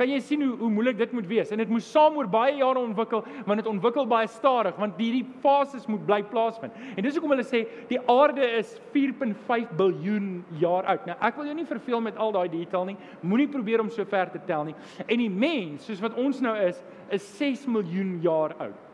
Kan 0.00 0.08
jy 0.08 0.16
sien 0.24 0.40
hoe 0.40 0.54
hoe 0.56 0.70
moeilik 0.72 0.96
dit 0.96 1.10
moet 1.12 1.26
wees? 1.28 1.50
En 1.52 1.60
dit 1.60 1.68
moes 1.68 1.84
saam 1.92 2.14
oor 2.16 2.28
baie 2.30 2.54
jare 2.56 2.80
ontwikkel, 2.80 3.20
want 3.44 3.60
dit 3.60 3.66
ontwikkel 3.68 4.06
baie 4.08 4.30
stadig 4.32 4.78
want 4.80 4.96
hierdie 4.96 5.26
fases 5.42 5.84
moet 5.92 6.06
bly 6.08 6.22
plaasvind. 6.30 6.78
En 6.96 7.04
dis 7.04 7.18
hoekom 7.18 7.34
hulle 7.34 7.44
sê 7.44 7.66
die 7.90 8.00
aarde 8.08 8.48
is 8.56 8.72
4.5 8.94 9.74
miljard 9.76 10.56
jaar 10.62 10.88
oud. 10.94 11.04
Nou 11.10 11.18
ek 11.28 11.36
wil 11.36 11.50
jou 11.50 11.58
nie 11.58 11.68
verveel 11.68 12.00
met 12.06 12.16
al 12.16 12.32
daai 12.32 12.48
detail 12.48 12.88
nie. 12.88 12.96
Moenie 13.20 13.50
probeer 13.52 13.84
om 13.84 13.92
so 13.92 14.08
ver 14.08 14.32
te 14.32 14.40
tel 14.48 14.70
nie. 14.70 14.76
En 15.04 15.20
die 15.20 15.28
mens, 15.28 15.84
soos 15.84 16.00
wat 16.00 16.16
ons 16.16 16.40
nou 16.40 16.56
is, 16.64 16.80
is 17.12 17.28
6 17.36 17.68
miljoen 17.68 18.16
jaar 18.24 18.56
oud. 18.56 18.88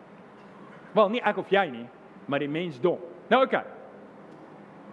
Wel, 0.97 1.15
nie 1.15 1.23
ek 1.23 1.39
of 1.39 1.55
jy 1.55 1.69
nie, 1.71 1.87
maar 2.27 2.43
die 2.43 2.51
mens 2.51 2.83
dom. 2.83 2.99
Nou 3.31 3.45
oké. 3.47 3.61
Okay. 3.61 3.76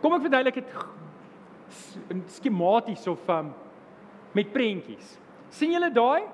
Kom 0.03 0.17
ek 0.17 0.25
verduidelik 0.25 0.57
dit 0.59 2.27
skematies 2.35 3.05
of 3.07 3.29
um, 3.31 3.53
met 4.35 4.49
prentjies. 4.51 5.17
sien 5.53 5.71
julle 5.71 5.91
daai? 5.93 6.25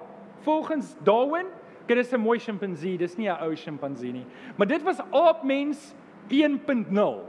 Volgens 0.42 0.96
Darwin, 1.06 1.46
dit 1.86 1.98
is 1.98 2.12
'n 2.12 2.20
mooi 2.20 2.40
sjimpansee, 2.40 2.98
dis 2.98 3.18
nie 3.18 3.30
'n 3.30 3.38
ou 3.44 3.56
sjimpansee 3.56 4.12
nie, 4.12 4.26
maar 4.58 4.68
dit 4.68 4.82
was 4.84 5.00
aapmens 5.12 5.94
1.0. 6.30 7.20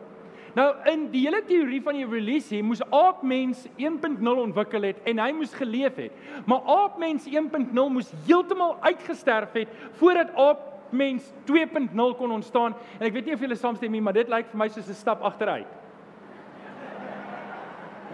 Nou 0.54 0.74
in 0.90 1.10
die 1.10 1.26
hele 1.26 1.42
teorie 1.44 1.82
van 1.82 1.94
evolusie 1.94 2.62
moes 2.62 2.82
aapmens 2.90 3.66
1.0 3.76 4.40
ontwikkel 4.42 4.82
het 4.82 4.96
en 5.04 5.18
hy 5.18 5.30
moes 5.32 5.52
geleef 5.54 5.96
het. 5.96 6.12
Maar 6.46 6.60
aapmens 6.66 7.26
1.0 7.26 7.88
moes 7.90 8.12
heeltemal 8.26 8.76
uitgesterf 8.80 9.52
het 9.52 9.68
voordat 9.92 10.34
aapmens 10.34 11.32
2.0 11.44 12.16
kon 12.16 12.30
ontstaan. 12.30 12.74
En 12.98 13.06
ek 13.06 13.12
weet 13.12 13.24
nie 13.24 13.34
of 13.34 13.40
julle 13.40 13.54
saamstem 13.54 13.92
nie, 13.92 14.00
maar 14.00 14.16
dit 14.16 14.28
lyk 14.28 14.50
vir 14.50 14.58
my 14.58 14.68
soos 14.68 14.88
'n 14.88 14.94
stap 14.94 15.22
agteruit. 15.22 15.79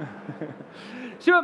so 1.26 1.42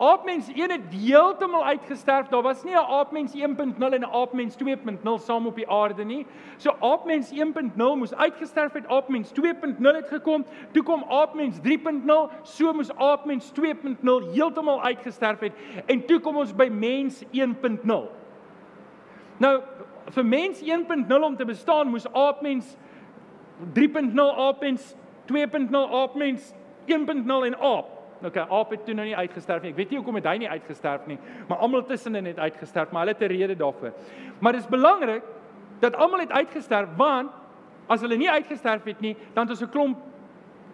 aapmens 0.00 0.48
1 0.48 0.70
het 0.70 0.94
heeltemal 0.94 1.64
uitgesterf. 1.64 2.28
Daar 2.28 2.42
was 2.42 2.64
nie 2.64 2.74
'n 2.74 2.76
aapmens 2.76 3.34
1.0 3.34 3.92
en 3.92 4.00
'n 4.00 4.04
aapmens 4.04 4.56
2.0 4.56 5.18
saam 5.18 5.46
op 5.46 5.56
die 5.56 5.68
aarde 5.68 6.04
nie. 6.04 6.26
So 6.56 6.76
aapmens 6.80 7.32
1.0 7.32 7.96
moes 7.96 8.14
uitgesterf 8.14 8.72
het. 8.72 8.86
Aapmens 8.86 9.32
2.0 9.32 9.94
het 9.94 10.08
gekom. 10.08 10.44
Toe 10.72 10.82
kom 10.82 11.04
aapmens 11.08 11.58
3.0. 11.60 12.30
So 12.42 12.72
moes 12.72 12.96
aapmens 12.96 13.52
2.0 13.52 14.32
heeltemal 14.32 14.82
uitgesterf 14.82 15.40
het 15.40 15.52
en 15.86 16.06
toe 16.06 16.20
kom 16.20 16.36
ons 16.36 16.54
by 16.54 16.68
mens 16.72 17.24
1.0. 17.30 18.08
Nou 19.36 19.62
vir 20.10 20.26
mens 20.26 20.62
1.0 20.62 21.22
om 21.22 21.36
te 21.36 21.44
bestaan 21.44 21.88
moes 21.88 22.12
aapmens 22.12 22.76
3.0 23.72 24.20
aapmens 24.36 24.94
2.0 25.26 25.76
aapmens 25.92 26.54
1.0 26.86 27.46
en 27.46 27.56
aap. 27.58 27.96
Okay, 28.24 28.44
aap 28.48 28.70
het 28.70 28.84
toe 28.84 28.94
nou 28.94 29.06
nie 29.06 29.16
uitgesterf 29.16 29.62
nie. 29.62 29.70
Ek 29.72 29.76
weet 29.76 29.90
nie 29.90 29.98
hoekom 29.98 30.18
het 30.20 30.26
hy 30.28 30.36
nie 30.42 30.48
uitgesterf 30.48 31.06
nie, 31.08 31.16
maar 31.48 31.62
almal 31.64 31.86
tussenin 31.88 32.26
het 32.28 32.38
uitgesterf, 32.38 32.90
maar 32.92 33.06
hulle 33.06 33.16
het 33.16 33.22
'n 33.22 33.32
rede 33.32 33.56
daarvoor. 33.56 33.92
Maar 34.38 34.52
dit 34.52 34.60
is 34.60 34.68
belangrik 34.68 35.22
dat 35.80 35.96
almal 35.96 36.20
het 36.20 36.30
uitgesterf 36.30 36.88
want 36.96 37.30
as 37.86 38.00
hulle 38.00 38.16
nie 38.16 38.30
uitgesterf 38.30 38.84
het 38.84 39.00
nie, 39.00 39.16
dan 39.32 39.48
het 39.48 39.50
ons 39.50 39.62
'n 39.62 39.72
klomp 39.72 39.98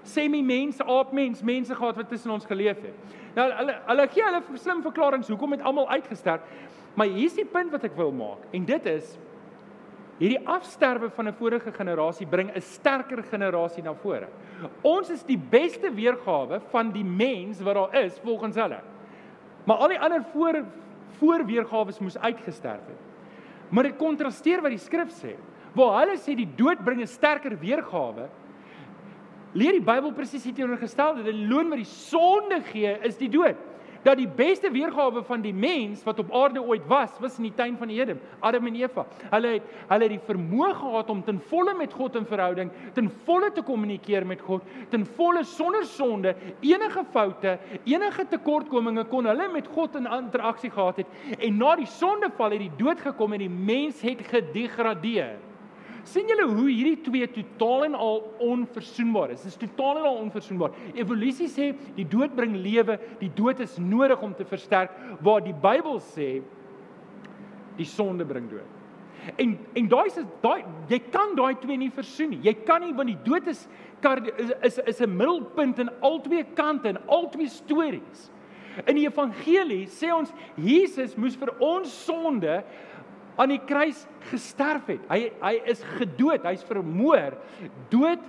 semi-mense, 0.03 0.85
aapmens, 0.85 1.43
mense 1.43 1.75
gehad 1.75 1.97
wat 1.97 2.09
tussen 2.09 2.31
ons 2.31 2.47
geleef 2.47 2.77
het. 2.83 2.95
Nou 3.35 3.53
hulle 3.53 3.75
hulle 3.87 4.09
gee 4.09 4.25
hulle 4.25 4.43
slim 4.55 4.83
verklaringe 4.83 5.27
hoekom 5.29 5.53
het 5.53 5.63
almal 5.63 5.89
uitgesterf. 5.89 6.41
Maar 6.95 7.07
hier's 7.07 7.35
die 7.35 7.45
punt 7.45 7.71
wat 7.71 7.85
ek 7.85 7.97
wil 7.97 8.13
maak 8.13 8.47
en 8.51 8.65
dit 8.65 8.87
is 8.87 9.19
Hierdie 10.17 10.41
afsterwe 10.49 11.11
van 11.13 11.29
'n 11.29 11.37
vorige 11.37 11.73
generasie 11.73 12.27
bring 12.27 12.51
'n 12.51 12.61
sterker 12.61 13.23
generasie 13.23 13.83
na 13.83 13.95
vore. 13.95 14.29
Ons 14.83 15.11
is 15.11 15.23
die 15.23 15.39
beste 15.39 15.91
weergawe 15.91 16.61
van 16.71 16.93
die 16.93 17.05
mens 17.05 17.61
wat 17.61 17.75
daar 17.75 18.05
is 18.05 18.19
volgens 18.25 18.57
hulle. 18.57 18.81
Maar 19.65 19.77
al 19.77 19.89
die 19.89 20.01
ander 20.01 20.25
voor 20.33 20.65
voorweergawe 21.19 21.93
moes 22.01 22.19
uitgesterf 22.19 22.87
het. 22.87 23.01
Maar 23.69 23.83
dit 23.83 23.97
kontrasteer 23.97 24.63
wat 24.63 24.71
die 24.71 24.79
skrif 24.79 25.11
sê. 25.11 25.37
Waar 25.75 26.01
hulle 26.01 26.17
sê 26.17 26.35
die 26.35 26.49
dood 26.57 26.85
bring 26.85 27.01
'n 27.01 27.07
sterker 27.07 27.59
weergawe, 27.59 28.29
leer 29.53 29.73
die 29.73 29.85
Bybel 29.85 30.13
presies 30.13 30.43
die 30.43 30.53
teenoorgestelde. 30.53 31.23
Die 31.25 31.47
loon 31.47 31.69
wat 31.69 31.79
die 31.79 31.85
sonde 31.85 32.63
gee, 32.63 32.99
is 33.03 33.17
die 33.17 33.29
dood 33.29 33.57
dat 34.07 34.21
die 34.21 34.29
beste 34.29 34.71
weergawe 34.71 35.23
van 35.27 35.43
die 35.43 35.55
mens 35.55 36.05
wat 36.07 36.21
op 36.23 36.31
aarde 36.35 36.63
ooit 36.63 36.85
was, 36.87 37.11
was 37.21 37.39
in 37.41 37.49
die 37.49 37.55
tuin 37.59 37.75
van 37.79 37.91
Eden, 37.91 38.21
Adam 38.41 38.69
en 38.71 38.77
Eva. 38.79 39.07
Hulle 39.33 39.57
het 39.57 39.73
hulle 39.89 40.07
het 40.07 40.13
die 40.15 40.23
vermoë 40.29 40.69
gehad 40.79 41.11
om 41.11 41.25
ten 41.27 41.41
volle 41.51 41.75
met 41.79 41.95
God 41.95 42.19
in 42.21 42.29
verhouding, 42.29 42.71
ten 42.95 43.11
volle 43.27 43.51
te 43.55 43.65
kommunikeer 43.67 44.27
met 44.27 44.45
God, 44.47 44.63
ten 44.93 45.07
volle 45.19 45.43
sonder 45.45 45.87
sonde, 45.91 46.37
enige 46.61 47.03
foute, 47.11 47.57
enige 47.85 48.29
tekortkominge 48.31 49.07
kon 49.11 49.27
hulle 49.27 49.49
met 49.53 49.67
God 49.75 49.99
in 49.99 50.07
interaksie 50.07 50.71
gehad 50.71 51.03
het. 51.03 51.19
En 51.41 51.59
na 51.59 51.75
die 51.81 51.91
sondeval 51.91 52.55
het 52.55 52.67
die 52.69 52.73
dood 52.79 53.03
gekom 53.03 53.35
en 53.35 53.43
die 53.43 53.51
mens 53.51 54.01
het 54.07 54.23
gedegradeer 54.31 55.35
sien 56.09 56.29
julle 56.31 56.47
hoe 56.49 56.69
hierdie 56.69 57.01
twee 57.07 57.27
totaal 57.31 57.87
en 57.89 57.97
al 57.99 58.21
onverzoenbaar 58.47 59.35
is. 59.35 59.43
Dit 59.43 59.55
is 59.55 59.61
totaal 59.67 60.01
en 60.01 60.09
al 60.11 60.21
onverzoenbaar. 60.27 60.77
Evolusie 60.95 61.49
sê 61.51 61.73
die 61.97 62.07
dood 62.09 62.35
bring 62.37 62.57
lewe, 62.57 62.99
die 63.21 63.31
dood 63.35 63.61
is 63.65 63.77
nodig 63.79 64.23
om 64.23 64.35
te 64.35 64.47
versterk 64.49 64.95
waar 65.25 65.45
die 65.45 65.57
Bybel 65.57 66.01
sê 66.13 66.31
die 67.77 67.89
sonde 67.89 68.27
bring 68.29 68.49
dood. 68.51 68.73
En 69.43 69.57
en 69.75 69.89
daai 69.91 70.07
is 70.07 70.21
daai 70.43 70.63
jy 70.91 71.01
kan 71.11 71.35
daai 71.37 71.57
twee 71.61 71.79
nie 71.81 71.91
versoen 71.91 72.35
nie. 72.35 72.41
Jy 72.47 72.55
kan 72.69 72.85
nie 72.85 72.95
want 72.95 73.11
die 73.11 73.21
dood 73.27 73.49
is 73.51 73.67
is 74.05 74.53
is, 74.63 74.79
is 74.87 75.01
'n 75.01 75.17
middelpunt 75.17 75.79
in 75.79 75.91
albei 76.01 76.45
kante 76.55 76.89
en 76.89 77.01
albei 77.09 77.49
stories. 77.49 78.31
In 78.85 78.97
die 78.97 79.07
evangelie 79.07 79.87
sê 79.89 80.13
ons 80.13 80.33
Jesus 80.57 81.17
moes 81.17 81.37
vir 81.37 81.55
ons 81.65 81.89
sonde 82.05 82.63
aan 83.37 83.53
die 83.53 83.61
kruis 83.69 84.07
gesterf 84.31 84.89
het. 84.91 85.03
Hy 85.11 85.31
hy 85.43 85.55
is 85.73 85.83
gedood, 85.97 86.45
hy's 86.49 86.65
vermoor. 86.67 87.37
Dood 87.93 88.25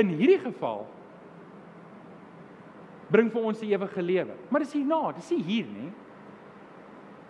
in 0.00 0.12
hierdie 0.18 0.40
geval 0.42 0.84
bring 3.14 3.30
vir 3.32 3.50
ons 3.50 3.60
die 3.62 3.70
ewige 3.72 4.02
lewe. 4.02 4.34
Maar 4.50 4.64
dis 4.64 4.74
hierna, 4.74 5.12
dis 5.16 5.30
nie 5.34 5.42
hier 5.46 5.68
nie. 5.70 5.90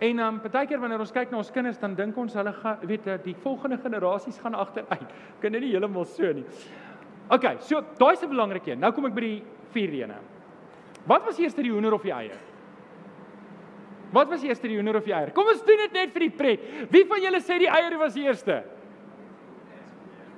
En 0.05 0.17
dan 0.19 0.33
um, 0.33 0.39
partykeer 0.43 0.79
wanneer 0.81 0.99
ons 0.99 1.13
kyk 1.15 1.31
na 1.31 1.39
ons 1.39 1.51
kinders 1.55 1.77
dan 1.79 1.93
dink 1.95 2.17
ons 2.19 2.33
hulle 2.35 2.51
gaan 2.57 2.81
weet 2.83 3.05
die 3.23 3.35
volgende 3.43 3.77
generasies 3.79 4.39
gaan 4.43 4.57
agteruit. 4.59 5.13
Kan 5.41 5.55
dit 5.55 5.63
nie 5.63 5.71
heeltemal 5.71 6.07
so 6.09 6.31
nie. 6.35 6.43
OK, 7.31 7.45
so 7.63 7.79
daai's 7.99 8.23
'n 8.23 8.29
belangrike 8.29 8.73
een. 8.73 8.79
Nou 8.79 8.91
kom 8.91 9.07
ek 9.07 9.15
by 9.15 9.23
die 9.23 9.43
vierde 9.71 10.01
een. 10.03 10.13
Wat 11.07 11.23
was 11.25 11.39
eers 11.39 11.55
die 11.55 11.71
hoender 11.71 11.93
of 11.93 12.03
die 12.03 12.13
eier? 12.13 12.37
Wat 14.15 14.31
was 14.31 14.43
eers 14.47 14.61
die 14.63 14.77
hoender 14.77 14.95
of 15.01 15.07
die 15.07 15.13
eier? 15.13 15.33
Kom 15.35 15.49
ons 15.51 15.63
doen 15.67 15.81
dit 15.83 15.95
net 15.97 16.13
vir 16.15 16.23
die 16.29 16.33
pret. 16.39 16.67
Wie 16.93 17.03
van 17.09 17.23
julle 17.23 17.41
sê 17.43 17.59
die 17.59 17.71
eier 17.71 17.97
was 17.99 18.15
eerste? 18.15 18.61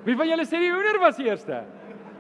Wie 0.08 0.16
van 0.18 0.30
julle 0.32 0.46
sê 0.50 0.62
die 0.64 0.72
hoender 0.74 0.98
was 1.04 1.20
eerste? 1.22 1.62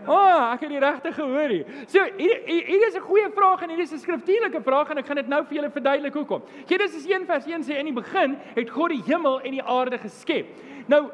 O, 0.08 0.14
oh, 0.16 0.44
ek 0.54 0.62
het 0.64 0.72
die 0.72 0.80
regte 0.80 1.12
gehoor 1.12 1.52
hier. 1.52 1.72
So, 1.92 2.04
hier 2.16 2.44
hier 2.48 2.88
is 2.88 2.96
'n 2.96 3.04
goeie 3.04 3.30
vraag 3.36 3.64
en 3.64 3.70
hier 3.70 3.80
is 3.80 3.92
'n 3.92 4.00
skriftuurlike 4.00 4.62
vraag 4.64 4.92
en 4.92 4.98
ek 5.00 5.06
gaan 5.06 5.16
dit 5.16 5.28
nou 5.28 5.44
vir 5.44 5.56
julle 5.56 5.72
verduidelik 5.72 6.14
hoekom. 6.14 6.44
Genesis 6.66 7.06
1 7.06 7.26
vers 7.26 7.46
1 7.46 7.64
sê 7.64 7.80
in 7.80 7.86
die 7.86 8.02
begin 8.02 8.38
het 8.56 8.70
God 8.70 8.90
die 8.90 9.04
hemel 9.04 9.42
en 9.42 9.52
die 9.52 9.64
aarde 9.64 9.98
geskep. 9.98 10.46
Nou, 10.88 11.12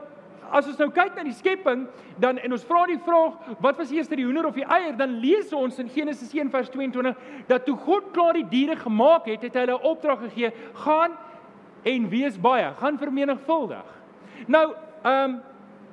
as 0.52 0.68
ons 0.68 0.78
nou 0.78 0.90
kyk 0.92 1.16
na 1.16 1.24
die 1.24 1.36
skepping, 1.36 1.88
dan 2.22 2.38
en 2.38 2.52
ons 2.52 2.66
vra 2.66 2.86
die 2.90 3.00
vraag, 3.06 3.34
wat 3.64 3.78
was 3.78 3.92
eers 3.92 4.08
die 4.08 4.26
hoender 4.26 4.46
of 4.46 4.56
die 4.56 4.66
eier? 4.66 4.96
Dan 4.98 5.20
lees 5.20 5.54
ons 5.54 5.80
in 5.80 5.90
Genesis 5.90 6.34
1 6.34 6.52
vers 6.54 6.70
22 6.70 7.16
dat 7.48 7.66
toe 7.66 7.78
God 7.86 8.12
klaar 8.14 8.34
die 8.34 8.48
diere 8.50 8.76
gemaak 8.76 9.26
het, 9.32 9.42
het 9.42 9.54
hy 9.54 9.66
hulle 9.66 9.80
'n 9.80 9.90
opdrag 9.92 10.20
gegee: 10.20 10.52
"Gaan 10.74 11.12
en 11.84 12.10
wees 12.10 12.38
baie, 12.38 12.74
gaan 12.80 12.98
vermenigvuldig." 12.98 13.86
Nou, 14.48 14.74
ehm 15.04 15.30
um, 15.30 15.42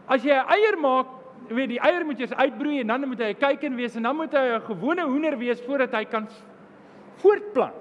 as 0.06 0.22
jy 0.22 0.34
'n 0.34 0.48
eier 0.48 0.78
maak, 0.78 1.06
weet 1.48 1.68
die 1.68 1.80
eier 1.80 2.04
moet 2.06 2.20
eers 2.20 2.34
uitbroei 2.34 2.80
en 2.80 2.86
dan 2.86 3.08
moet 3.08 3.18
hy 3.18 3.30
'n 3.32 3.38
kuiken 3.38 3.76
wees 3.76 3.96
en 3.96 4.02
dan 4.02 4.16
moet 4.16 4.32
hy 4.32 4.56
'n 4.56 4.60
gewone 4.60 5.02
hoender 5.02 5.38
wees 5.38 5.60
voordat 5.62 5.92
hy 5.92 6.04
kan 6.04 6.28
voortplant. 7.16 7.79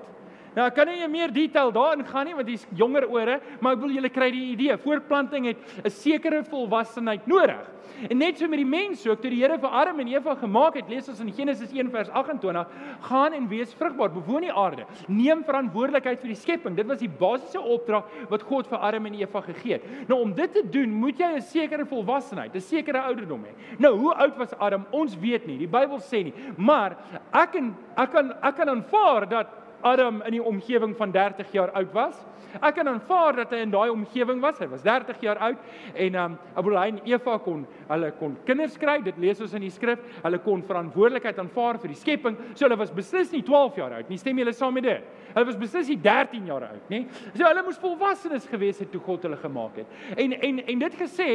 Nou 0.59 0.65
ek 0.67 0.75
kan 0.75 0.89
nie 0.91 1.07
meer 1.07 1.31
detail 1.31 1.69
daarin 1.71 2.03
gaan 2.03 2.27
nie 2.27 2.35
want 2.35 2.49
dis 2.49 2.65
jonger 2.75 3.05
ore, 3.07 3.37
maar 3.63 3.77
ek 3.77 3.83
wil 3.85 3.93
julle 3.95 4.09
kry 4.11 4.27
die 4.35 4.49
idee. 4.51 4.75
Voortplanting 4.83 5.45
het 5.47 5.59
'n 5.85 5.89
sekere 5.89 6.43
volwassenheid 6.43 7.27
nodig. 7.27 7.63
En 8.09 8.17
net 8.17 8.37
so 8.37 8.47
met 8.47 8.59
die 8.59 8.65
mens 8.65 9.05
ook, 9.07 9.21
toe 9.21 9.29
die 9.31 9.41
Here 9.41 9.57
vir 9.59 9.69
Adam 9.69 9.99
en 9.99 10.07
Eva 10.07 10.35
gemaak 10.35 10.75
het, 10.75 10.89
lees 10.89 11.07
ons 11.09 11.19
in 11.19 11.31
Genesis 11.33 11.71
1 11.71 11.89
vers 11.91 12.09
28, 12.09 12.67
gaan 13.01 13.33
en 13.33 13.47
wees 13.47 13.73
vrugbaar, 13.73 14.11
bewoon 14.11 14.41
die 14.41 14.53
aarde, 14.53 14.85
neem 15.07 15.43
verantwoordelikheid 15.43 16.19
vir 16.19 16.27
die 16.27 16.35
skepping. 16.35 16.75
Dit 16.75 16.87
was 16.87 16.99
die 16.99 17.09
basiese 17.09 17.59
opdrag 17.59 18.05
wat 18.29 18.43
God 18.43 18.67
vir 18.67 18.79
Adam 18.79 19.05
en 19.05 19.13
Eva 19.19 19.41
gegee 19.41 19.73
het. 19.73 19.83
Nou 20.07 20.21
om 20.21 20.33
dit 20.33 20.53
te 20.53 20.63
doen, 20.69 20.89
moet 20.89 21.17
jy 21.19 21.35
'n 21.35 21.41
sekere 21.41 21.85
volwassenheid, 21.85 22.55
'n 22.55 22.61
sekere 22.61 22.99
ouderdom 22.99 23.43
hê. 23.43 23.79
Nou 23.79 23.97
hoe 23.97 24.13
oud 24.13 24.37
was 24.37 24.53
Adam? 24.59 24.85
Ons 24.91 25.17
weet 25.19 25.47
nie. 25.47 25.57
Die 25.57 25.67
Bybel 25.67 25.99
sê 25.99 26.23
nie. 26.23 26.33
Maar 26.57 26.97
ek 27.33 27.55
en 27.55 27.75
ek 27.97 28.11
kan 28.11 28.33
ek 28.41 28.55
kan 28.55 28.69
aanvaar 28.69 29.29
dat 29.29 29.47
Adam 29.81 30.21
in 30.27 30.35
die 30.37 30.43
omgewing 30.43 30.95
van 30.97 31.11
30 31.11 31.51
jaar 31.51 31.71
oud 31.71 31.93
was. 31.93 32.19
Ek 32.59 32.79
kan 32.79 32.87
aanvaar 32.89 33.35
dat 33.43 33.51
hy 33.53 33.61
in 33.63 33.73
daai 33.73 33.91
omgewing 33.93 34.41
was. 34.41 34.57
Hy 34.59 34.67
was 34.71 34.81
30 34.85 35.21
jaar 35.21 35.37
oud 35.49 35.59
en 35.93 36.15
um 36.17 36.37
Abraham 36.57 36.97
en 36.97 37.01
Eva 37.05 37.37
kon 37.43 37.65
hulle 37.89 38.11
kon 38.19 38.35
kinders 38.47 38.77
kry. 38.81 38.97
Dit 39.05 39.19
lees 39.21 39.41
ons 39.41 39.53
in 39.57 39.63
die 39.65 39.73
skrif. 39.73 40.01
Hulle 40.23 40.41
kon 40.43 40.63
verantwoordelikheid 40.65 41.39
aanvaar 41.39 41.79
vir 41.83 41.93
die 41.93 41.99
skepping. 41.99 42.37
So 42.55 42.65
hulle 42.65 42.79
was 42.79 42.93
beslis 42.95 43.33
nie 43.35 43.43
12 43.45 43.77
jaar 43.81 43.99
oud 43.99 44.09
nie. 44.09 44.19
Stem 44.21 44.41
julle 44.41 44.55
saam 44.57 44.73
met 44.79 44.87
dit? 44.87 45.11
Hulle 45.35 45.45
was 45.51 45.59
beslis 45.61 45.91
nie 45.93 45.99
13 46.01 46.49
jaar 46.49 46.65
oud 46.71 46.89
nie. 46.93 47.03
So 47.35 47.45
hulle 47.45 47.65
moes 47.67 47.81
volwassenes 47.81 48.49
gewees 48.49 48.81
het 48.81 48.91
toe 48.91 49.03
God 49.05 49.29
hulle 49.29 49.37
gemaak 49.39 49.83
het. 49.83 49.99
En 50.17 50.33
en 50.33 50.63
en 50.65 50.87
dit 50.87 50.99
gesê 51.03 51.29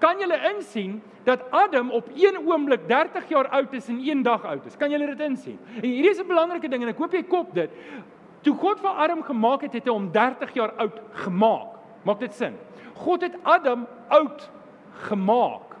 kan 0.00 0.18
julle 0.18 0.38
insien 0.54 1.00
dat 1.24 1.44
Adam 1.50 1.90
op 1.90 2.08
een 2.14 2.38
oomblik 2.46 2.88
30 2.88 3.28
jaar 3.28 3.48
oud 3.48 3.72
is 3.72 3.88
en 3.88 4.00
een 4.00 4.22
dag 4.22 4.44
oud 4.44 4.66
is. 4.66 4.76
Kan 4.76 4.90
julle 4.90 5.06
dit 5.06 5.20
insien? 5.20 5.58
En 5.76 5.88
hierdie 5.88 6.10
is 6.10 6.20
'n 6.20 6.26
belangrike 6.26 6.68
ding 6.68 6.82
en 6.82 6.88
ek 6.88 6.98
hoop 6.98 7.12
jy 7.12 7.22
kop 7.22 7.54
dit. 7.54 7.70
Toe 8.40 8.54
God 8.56 8.80
vir 8.80 8.90
Adam 8.90 9.22
gemaak 9.22 9.62
het, 9.62 9.72
het 9.72 9.84
hy 9.84 9.92
hom 9.92 10.10
30 10.12 10.54
jaar 10.54 10.72
oud 10.76 11.00
gemaak. 11.12 11.76
Maak 12.02 12.20
dit 12.20 12.34
sin? 12.34 12.56
God 12.94 13.22
het 13.22 13.36
Adam 13.42 13.86
oud 14.08 14.50
gemaak. 15.08 15.76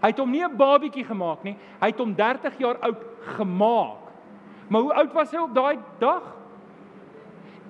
Hy 0.00 0.08
het 0.08 0.18
hom 0.18 0.30
nie 0.30 0.44
'n 0.44 0.56
babietjie 0.56 1.04
gemaak 1.04 1.42
nie, 1.42 1.56
hy 1.80 1.86
het 1.86 1.98
hom 1.98 2.14
30 2.14 2.58
jaar 2.58 2.78
oud 2.78 3.04
gemaak. 3.36 4.00
Maar 4.68 4.80
hoe 4.80 4.94
oud 4.94 5.12
was 5.12 5.30
hy 5.30 5.38
op 5.38 5.54
daai 5.54 5.78
dag? 5.98 6.36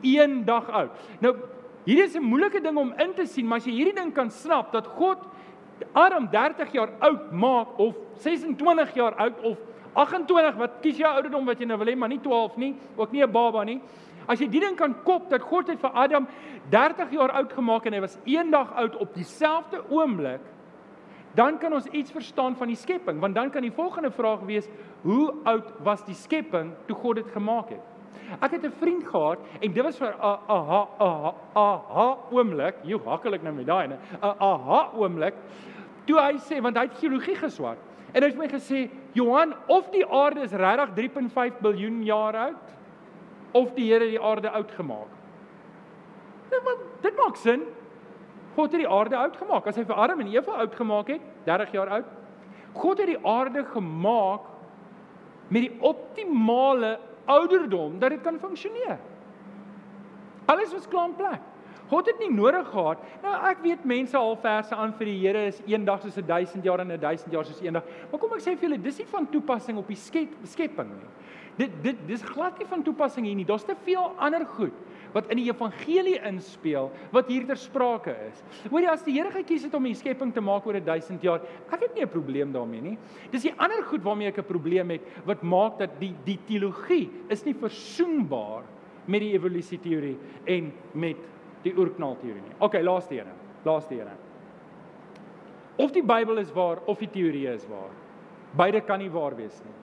Een 0.03 0.45
dag 0.45 0.69
oud. 0.71 0.91
Nou, 1.21 1.37
hierdie 1.85 2.05
is 2.05 2.15
'n 2.15 2.23
moeilike 2.23 2.61
ding 2.61 2.77
om 2.77 2.93
in 2.97 3.15
te 3.15 3.27
sien, 3.27 3.47
maar 3.47 3.59
as 3.59 3.65
jy 3.65 3.73
hierdie 3.73 3.95
ding 3.95 4.13
kan 4.13 4.31
snap 4.31 4.73
dat 4.73 4.87
God 4.87 5.19
Adam 5.93 6.29
30 6.31 6.73
jaar 6.73 6.91
oud 6.99 7.33
maak 7.33 7.79
of 7.79 7.95
26 8.23 8.95
jaar 8.95 9.15
oud 9.15 9.41
of 9.43 9.59
28 9.93 10.57
wat 10.57 10.79
kies 10.85 11.01
jy 11.01 11.09
ouderdom 11.09 11.47
wat 11.47 11.59
jy 11.61 11.67
nou 11.67 11.79
wil 11.81 11.91
hê 11.91 11.97
maar 11.99 12.13
nie 12.13 12.21
12 12.23 12.57
nie 12.57 12.75
ook 12.97 13.13
nie 13.13 13.23
'n 13.23 13.33
baba 13.33 13.65
nie 13.65 13.81
as 14.29 14.41
jy 14.41 14.49
die 14.49 14.61
ding 14.61 14.77
kan 14.77 14.95
kop 15.05 15.31
dat 15.31 15.43
God 15.43 15.69
het 15.69 15.81
vir 15.81 15.91
Adam 15.95 16.29
30 16.71 17.11
jaar 17.11 17.31
oud 17.31 17.53
gemaak 17.53 17.87
en 17.87 17.93
hy 17.93 18.01
was 18.01 18.19
eendag 18.25 18.73
oud 18.75 18.97
op 18.97 19.15
dieselfde 19.15 19.83
oomblik 19.91 20.41
dan 21.35 21.59
kan 21.59 21.73
ons 21.73 21.87
iets 21.87 22.11
verstaan 22.11 22.57
van 22.57 22.69
die 22.69 22.77
skepping 22.77 23.21
want 23.21 23.35
dan 23.35 23.51
kan 23.51 23.63
die 23.63 23.73
volgende 23.73 24.11
vraag 24.11 24.41
wees 24.41 24.69
hoe 25.03 25.35
oud 25.45 25.73
was 25.83 26.05
die 26.05 26.15
skepping 26.15 26.75
toe 26.87 26.97
God 26.97 27.17
dit 27.17 27.31
gemaak 27.31 27.71
het 27.71 27.91
Ek 28.39 28.51
het 28.51 28.63
'n 28.65 28.73
vriend 28.79 29.05
gehad 29.05 29.39
en 29.61 29.73
dit 29.73 29.83
was 29.83 29.97
vir 29.99 30.15
'n 30.15 30.21
aha 30.21 30.89
aha 30.99 31.35
aha 31.55 32.17
oomblik, 32.31 32.75
jy 32.85 32.99
hakkelik 33.05 33.43
nou 33.43 33.55
met 33.55 33.67
daai, 33.67 33.89
'n 33.89 33.99
aha 34.23 34.91
oomblik 34.95 35.35
toe 36.11 36.21
hy 36.21 36.37
sê 36.43 36.61
want 36.63 36.79
hy 36.79 36.87
het 36.89 36.99
geologie 37.01 37.37
geswat. 37.39 37.79
En 38.11 38.25
hy 38.25 38.29
het 38.33 38.39
my 38.39 38.49
gesê, 38.51 38.89
"Johan, 39.15 39.55
of 39.69 39.91
die 39.91 40.05
aarde 40.05 40.43
is 40.43 40.53
regtig 40.53 40.95
3.5 40.95 41.61
miljard 41.63 42.05
jaar 42.07 42.37
oud 42.37 42.77
of 43.53 43.75
die 43.75 43.93
Here 43.93 44.07
die 44.11 44.21
aarde 44.21 44.51
oud 44.51 44.71
gemaak." 44.71 45.11
Dit 46.51 46.65
maak 46.65 46.79
dit 47.03 47.17
maak 47.17 47.37
sin. 47.37 47.63
God 48.57 48.73
het 48.73 48.81
die 48.81 48.89
aarde 48.89 49.17
oud 49.17 49.37
gemaak. 49.37 49.67
As 49.67 49.77
hy 49.77 49.85
vir 49.85 49.95
Adam 49.95 50.21
en 50.21 50.27
Eva 50.27 50.53
oud 50.53 50.75
gemaak 50.75 51.09
het, 51.09 51.21
30 51.45 51.73
jaar 51.73 51.89
oud. 51.89 52.05
God 52.75 52.99
het 52.99 53.07
die 53.07 53.27
aarde 53.27 53.65
gemaak 53.65 54.41
met 55.49 55.63
die 55.63 55.79
optimale 55.81 56.99
ouderdom 57.27 57.99
dat 57.99 58.11
dit 58.11 58.21
kan 58.21 58.39
funksioneer. 58.39 58.99
Alles 60.47 60.73
was 60.73 60.89
klaar 60.89 61.09
in 61.09 61.17
plek. 61.17 61.50
God 61.91 62.07
het 62.07 62.21
nie 62.23 62.31
nodig 62.31 62.69
gehad. 62.71 63.03
Nou 63.25 63.33
ek 63.51 63.65
weet 63.65 63.87
mense 63.89 64.17
al 64.19 64.37
verse 64.39 64.77
aan 64.77 64.93
vir 64.99 65.11
die 65.11 65.19
Here 65.21 65.47
is 65.51 65.59
eendag 65.67 66.03
soos 66.05 66.19
'n 66.19 66.27
1000 66.27 66.65
jaar 66.65 66.81
en 66.81 66.93
'n 66.93 67.01
1000 67.01 67.33
jaar 67.33 67.45
soos 67.45 67.61
eendag. 67.61 67.85
Maar 68.11 68.21
kom 68.21 68.33
ek 68.33 68.41
sê 68.41 68.57
vir 68.57 68.69
julle, 68.69 68.83
dis 68.83 68.99
nie 68.99 69.07
van 69.07 69.27
toepassing 69.27 69.79
op 69.79 69.89
die 69.89 69.97
skep, 69.97 70.31
skepping 70.45 70.89
nie. 70.89 71.11
Dit 71.57 71.83
dit 71.83 71.97
dis 72.07 72.23
glad 72.23 72.59
nie 72.59 72.67
van 72.67 72.83
toepassing 72.83 73.27
hier 73.27 73.35
nie. 73.35 73.45
Daar's 73.45 73.65
te 73.65 73.75
veel 73.85 74.15
ander 74.19 74.47
goed 74.47 74.73
wat 75.13 75.31
in 75.31 75.37
die 75.37 75.51
evangelie 75.51 76.21
inspel 76.23 76.91
wat 77.11 77.29
hier 77.29 77.47
ter 77.47 77.57
sprake 77.57 78.15
is. 78.29 78.43
Hoorie 78.71 78.89
as 78.89 79.03
die 79.03 79.13
Here 79.13 79.31
gekies 79.31 79.65
het 79.65 79.75
om 79.75 79.83
die 79.83 79.95
skepping 79.95 80.33
te 80.33 80.41
maak 80.41 80.67
oor 80.67 80.77
'n 80.77 80.85
1000 80.85 81.23
jaar, 81.23 81.41
ek 81.73 81.81
het 81.81 81.95
nie 81.95 82.03
'n 82.03 82.09
probleem 82.09 82.53
daarmee 82.53 82.81
nie. 82.81 82.99
Dis 83.33 83.43
die 83.43 83.55
ander 83.59 83.83
goed 83.83 84.03
waarmee 84.03 84.29
ek 84.29 84.39
'n 84.39 84.45
probleem 84.45 84.91
het 84.91 85.03
wat 85.27 85.43
maak 85.43 85.79
dat 85.79 85.99
die 85.99 86.15
die 86.25 86.39
teologie 86.47 87.11
is 87.29 87.45
nie 87.45 87.55
versoenbaar 87.55 88.63
met 89.07 89.21
die 89.21 89.33
evolusie 89.33 89.79
teorie 89.79 90.17
en 90.47 90.73
met 90.93 91.17
die 91.63 91.75
oerknal 91.77 92.17
teorie 92.21 92.43
nie. 92.43 92.57
OK, 92.59 92.81
laaste 92.83 93.19
een. 93.19 93.33
Laaste 93.65 94.01
een. 94.01 94.09
Of 95.77 95.93
die 95.93 96.05
Bybel 96.05 96.39
is 96.39 96.53
waar 96.53 96.79
of 96.87 96.99
die 96.99 97.11
teorie 97.11 97.49
is 97.49 97.67
waar. 97.69 97.93
Beide 98.57 98.81
kan 98.81 98.99
nie 98.99 99.11
waar 99.11 99.37
wees 99.37 99.61
nie. 99.65 99.77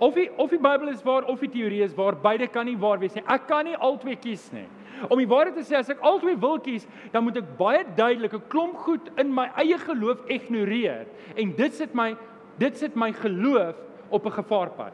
Of 0.00 0.14
die 0.16 0.30
of 0.40 0.48
die 0.48 0.58
Bybel 0.58 0.88
is 0.88 1.02
waar 1.04 1.26
of 1.28 1.42
die 1.44 1.50
teorie 1.52 1.82
is 1.84 1.94
waar, 1.94 2.16
beide 2.16 2.46
kan 2.48 2.64
nie 2.64 2.78
waar 2.80 2.98
wees 2.98 3.16
nie. 3.16 3.24
Ek 3.28 3.44
kan 3.48 3.66
nie 3.68 3.76
albei 3.76 4.16
kies 4.16 4.46
nie. 4.54 4.66
Om 5.08 5.20
die 5.20 5.28
waarheid 5.28 5.56
te 5.56 5.64
sê, 5.64 5.78
as 5.78 5.90
ek 5.92 6.00
albei 6.04 6.34
wil 6.40 6.58
kies, 6.60 6.86
dan 7.12 7.24
moet 7.24 7.38
ek 7.40 7.52
baie 7.58 7.84
duidelik 7.96 8.34
'n 8.34 8.48
klomp 8.48 8.76
goed 8.86 9.10
in 9.20 9.32
my 9.34 9.50
eie 9.56 9.78
geloof 9.78 10.24
ignoreer 10.28 11.06
en 11.36 11.52
dit 11.56 11.74
sit 11.74 11.94
my 11.94 12.16
dit 12.58 12.76
sit 12.76 12.96
my 12.96 13.12
geloof 13.12 13.76
op 14.10 14.26
'n 14.26 14.36
gevaarpad. 14.40 14.92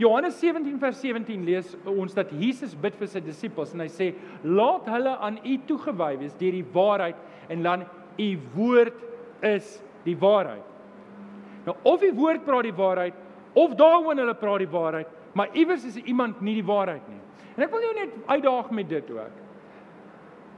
Johannes 0.00 0.38
17 0.40 0.78
vers 0.80 0.96
17 1.02 1.42
lees 1.44 1.74
ons 1.84 2.14
dat 2.16 2.30
Jesus 2.32 2.72
bid 2.72 2.94
vir 2.96 3.08
sy 3.12 3.20
disippels 3.20 3.74
en 3.76 3.82
hy 3.84 3.88
sê: 3.92 4.06
"Laat 4.44 4.86
hulle 4.88 5.12
aan 5.20 5.36
U 5.44 5.56
toegewy 5.68 6.14
wees 6.22 6.36
deur 6.40 6.56
die 6.56 6.64
waarheid 6.72 7.16
en 7.52 7.62
dan 7.66 7.84
U 8.16 8.28
woord 8.54 8.96
is 9.44 9.82
die 10.06 10.16
waarheid." 10.16 10.64
Nou 11.66 11.76
of 11.84 12.00
die 12.00 12.14
woord 12.16 12.46
praat 12.46 12.64
die 12.64 12.76
waarheid 12.76 13.14
of 13.52 13.74
daaroor 13.76 14.16
hulle 14.16 14.34
praat 14.34 14.64
die 14.64 14.72
waarheid, 14.72 15.10
maar 15.34 15.52
iewers 15.52 15.84
is 15.84 15.98
iemand 16.08 16.40
nie 16.40 16.54
die 16.54 16.64
waarheid 16.64 17.04
nie. 17.08 17.20
En 17.58 17.66
ek 17.66 17.74
wil 17.74 17.84
jou 17.84 17.92
net 17.98 18.16
uitdaag 18.30 18.70
met 18.70 18.88
dit 18.88 19.10
ook. 19.10 19.36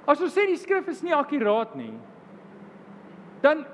As 0.07 0.23
ons 0.23 0.35
sê 0.35 0.47
die 0.47 0.61
skrif 0.61 0.87
is 0.93 1.03
nie 1.03 1.15
akkuraat 1.15 1.75
nie, 1.75 1.91
dan 3.43 3.65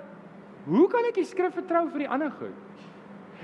hoe 0.64 0.88
kan 0.88 1.04
ek 1.08 1.20
die 1.20 1.28
skrif 1.28 1.52
vertrou 1.56 1.84
vir 1.92 2.06
die 2.06 2.08
ander 2.08 2.32
goed? 2.40 2.56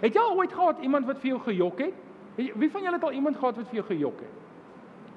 Het 0.01 0.17
jy 0.17 0.25
al 0.25 0.41
ooit 0.41 0.53
gehad 0.53 0.81
iemand 0.81 1.07
wat 1.09 1.21
vir 1.21 1.35
jou 1.35 1.43
gejok 1.45 1.85
het? 1.85 2.01
Wie 2.37 2.71
van 2.71 2.83
julle 2.83 2.97
het 2.99 3.05
al 3.07 3.13
iemand 3.13 3.37
gehad 3.39 3.57
wat 3.57 3.69
vir 3.71 3.81
jou 3.81 3.87
gejok 3.87 4.23
het? 4.25 4.39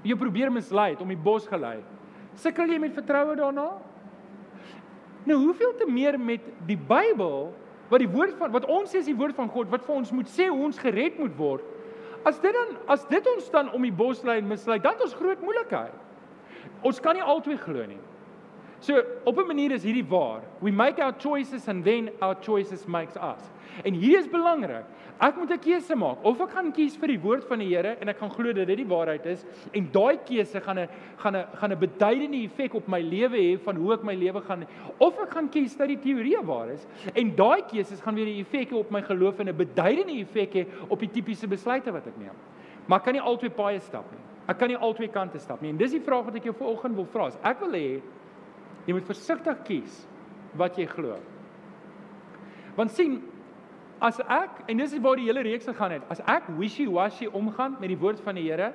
Jy 0.06 0.16
probeer 0.16 0.52
mislei 0.54 0.92
het 0.94 1.02
om 1.02 1.10
die 1.10 1.18
bos 1.18 1.48
gelei. 1.50 1.80
Sukkel 2.38 2.70
jy 2.70 2.78
met 2.80 2.94
vertroue 2.94 3.36
daarna? 3.36 3.72
Nou, 5.28 5.38
hoeveel 5.42 5.74
te 5.76 5.88
meer 5.90 6.20
met 6.20 6.44
die 6.70 6.78
Bybel 6.78 7.50
wat 7.90 8.04
die 8.04 8.10
woord 8.12 8.36
van 8.40 8.52
wat 8.54 8.68
ons 8.72 8.92
sê 8.92 9.02
is 9.02 9.10
die 9.10 9.18
woord 9.18 9.36
van 9.36 9.50
God 9.52 9.72
wat 9.72 9.86
vir 9.88 9.96
ons 9.96 10.12
moet 10.16 10.30
sê 10.32 10.48
hoe 10.52 10.62
ons 10.68 10.80
gered 10.80 11.18
moet 11.20 11.34
word. 11.40 11.64
As 12.28 12.40
dit 12.44 12.54
dan 12.54 12.76
as 12.92 13.06
dit 13.10 13.28
ons 13.34 13.50
dan 13.52 13.72
om 13.76 13.84
die 13.84 13.96
bos 13.96 14.24
lei 14.28 14.38
en 14.42 14.48
mislei, 14.48 14.80
dan 14.84 14.96
het 14.96 15.04
ons 15.08 15.16
groot 15.18 15.42
moeilikheid. 15.42 15.96
Ons 16.86 17.00
kan 17.04 17.18
nie 17.18 17.24
albei 17.24 17.58
glo 17.60 17.86
nie. 17.88 18.00
So 18.80 19.04
op 19.24 19.38
'n 19.38 19.48
manier 19.48 19.72
is 19.72 19.84
hierdie 19.84 20.06
waar. 20.06 20.42
We 20.60 20.72
make 20.72 21.04
our 21.04 21.14
choices 21.18 21.68
and 21.68 21.84
then 21.84 22.10
our 22.20 22.36
choices 22.42 22.86
makes 22.86 23.16
us. 23.16 23.52
En 23.84 23.94
hier 23.94 24.20
is 24.20 24.30
belangrik. 24.30 24.86
Ek 25.20 25.36
moet 25.36 25.50
'n 25.50 25.60
keuse 25.60 25.96
maak. 25.96 26.18
Of 26.24 26.42
ek 26.42 26.50
gaan 26.50 26.72
kies 26.72 26.96
vir 26.96 27.08
die 27.08 27.20
woord 27.20 27.44
van 27.48 27.60
die 27.60 27.76
Here 27.76 27.98
en 28.00 28.08
ek 28.08 28.18
gaan 28.18 28.30
glo 28.30 28.54
dat 28.54 28.68
dit 28.68 28.78
die 28.78 28.86
waarheid 28.86 29.26
is 29.26 29.46
en 29.74 29.90
daai 29.92 30.18
keuse 30.18 30.62
gaan 30.62 30.80
'n 30.80 30.90
gaan 31.18 31.36
'n 31.36 31.46
gaan 31.56 31.72
'n 31.72 31.80
beduidende 31.80 32.44
effek 32.44 32.76
op 32.76 32.88
my 32.88 33.02
lewe 33.02 33.38
hê 33.38 33.60
van 33.60 33.76
hoe 33.76 33.94
ek 33.94 34.04
my 34.04 34.14
lewe 34.14 34.42
gaan 34.42 34.68
of 35.00 35.20
ek 35.20 35.32
gaan 35.32 35.50
kies 35.50 35.76
dat 35.76 35.88
die 35.88 35.98
teorie 36.00 36.38
waar 36.44 36.70
is 36.70 36.86
en 37.16 37.36
daai 37.36 37.62
keuses 37.62 38.02
gaan 38.02 38.16
weer 38.16 38.28
'n 38.28 38.40
effek 38.42 38.70
hê 38.70 38.76
op 38.78 38.92
my 38.92 39.02
geloof 39.02 39.40
en 39.40 39.50
'n 39.50 39.58
beduidende 39.58 40.20
effek 40.22 40.54
hê 40.54 40.66
op 40.88 41.00
die 41.00 41.10
tipiese 41.10 41.48
besluite 41.48 41.92
wat 41.92 42.08
ek 42.08 42.18
neem. 42.18 42.36
Maar 42.86 43.00
ek 43.00 43.04
kan 43.04 43.14
nie 43.14 43.22
altyd 43.22 43.56
paie 43.56 43.80
stap 43.80 44.06
nie. 44.12 44.22
Ek 44.48 44.58
kan 44.58 44.68
nie 44.68 44.78
altyd 44.78 45.12
kante 45.12 45.40
stap 45.40 45.62
nie. 45.62 45.70
En 45.70 45.78
dis 45.78 45.92
die 45.92 46.00
vraag 46.00 46.26
wat 46.26 46.36
ek 46.36 46.44
jou 46.44 46.54
vanoggend 46.54 46.96
wil 46.96 47.06
vra. 47.06 47.32
Ek 47.44 47.60
wil 47.60 47.72
hê 47.72 48.02
Jy 48.88 48.96
moet 48.96 49.10
versigtig 49.10 49.64
kies 49.68 50.08
wat 50.58 50.78
jy 50.80 50.88
glo. 50.88 51.18
Want 52.78 52.94
sien, 52.96 53.20
as 54.00 54.20
ek 54.22 54.64
en 54.70 54.80
dis 54.80 54.96
waar 55.04 55.20
die 55.20 55.28
hele 55.28 55.44
reeks 55.46 55.68
gegaan 55.68 55.98
het, 55.98 56.06
as 56.14 56.22
ek 56.30 56.48
wishy-washy 56.58 57.28
omgaan 57.36 57.76
met 57.82 57.92
die 57.92 58.00
woord 58.00 58.22
van 58.24 58.38
die 58.38 58.46
Here, 58.48 58.72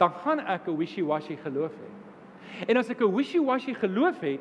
dan 0.00 0.12
gaan 0.22 0.40
ek 0.40 0.68
'n 0.68 0.76
wishy-washy 0.76 1.36
geloof 1.42 1.72
hê. 1.72 1.90
En 2.68 2.76
as 2.76 2.90
ek 2.90 3.00
'n 3.00 3.12
wishy-washy 3.12 3.74
geloof 3.74 4.20
het, 4.20 4.40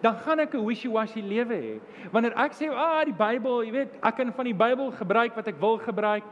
dan 0.00 0.14
gaan 0.14 0.40
ek 0.40 0.54
'n 0.54 0.64
wishy-washy 0.64 1.20
lewe 1.20 1.54
hê. 1.54 1.80
Wanneer 2.12 2.32
ek 2.36 2.52
sê, 2.52 2.70
"Ag, 2.70 2.76
ah, 2.76 3.04
die 3.04 3.12
Bybel, 3.12 3.64
jy 3.64 3.72
weet, 3.72 3.92
ek 4.02 4.16
kan 4.16 4.32
van 4.32 4.44
die 4.44 4.54
Bybel 4.54 4.90
gebruik 4.92 5.34
wat 5.36 5.48
ek 5.48 5.60
wil 5.60 5.78
gebruik," 5.78 6.24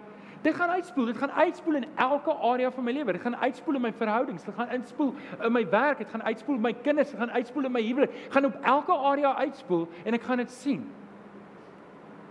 Dit 0.42 0.55
gaan 0.55 0.70
uitspoel, 0.70 1.05
dit 1.05 1.16
gaan 1.16 1.31
uitspoel 1.31 1.74
in 1.74 1.87
elke 1.94 2.35
area 2.35 2.70
van 2.70 2.85
my 2.85 2.92
lewe. 2.92 3.12
Dit 3.12 3.20
gaan 3.20 3.37
uitspoel 3.37 3.74
in 3.74 3.81
my 3.81 3.92
verhoudings, 3.92 4.44
dit 4.44 4.55
gaan 4.55 4.68
uitspoel 4.68 5.14
in 5.42 5.53
my 5.53 5.64
werk, 5.68 5.98
dit 5.98 6.11
gaan 6.11 6.22
uitspoel 6.22 6.55
in 6.55 6.61
my 6.61 6.74
kinders, 6.74 7.11
dit 7.11 7.18
gaan 7.18 7.31
uitspoel 7.31 7.64
in 7.64 7.72
my 7.72 7.83
huwelik. 7.83 8.14
Gaan 8.31 8.44
op 8.44 8.61
elke 8.62 8.92
area 8.92 9.35
uitspoel 9.37 9.88
en 10.05 10.14
ek 10.14 10.22
gaan 10.22 10.37
dit 10.37 10.51
sien. 10.51 10.87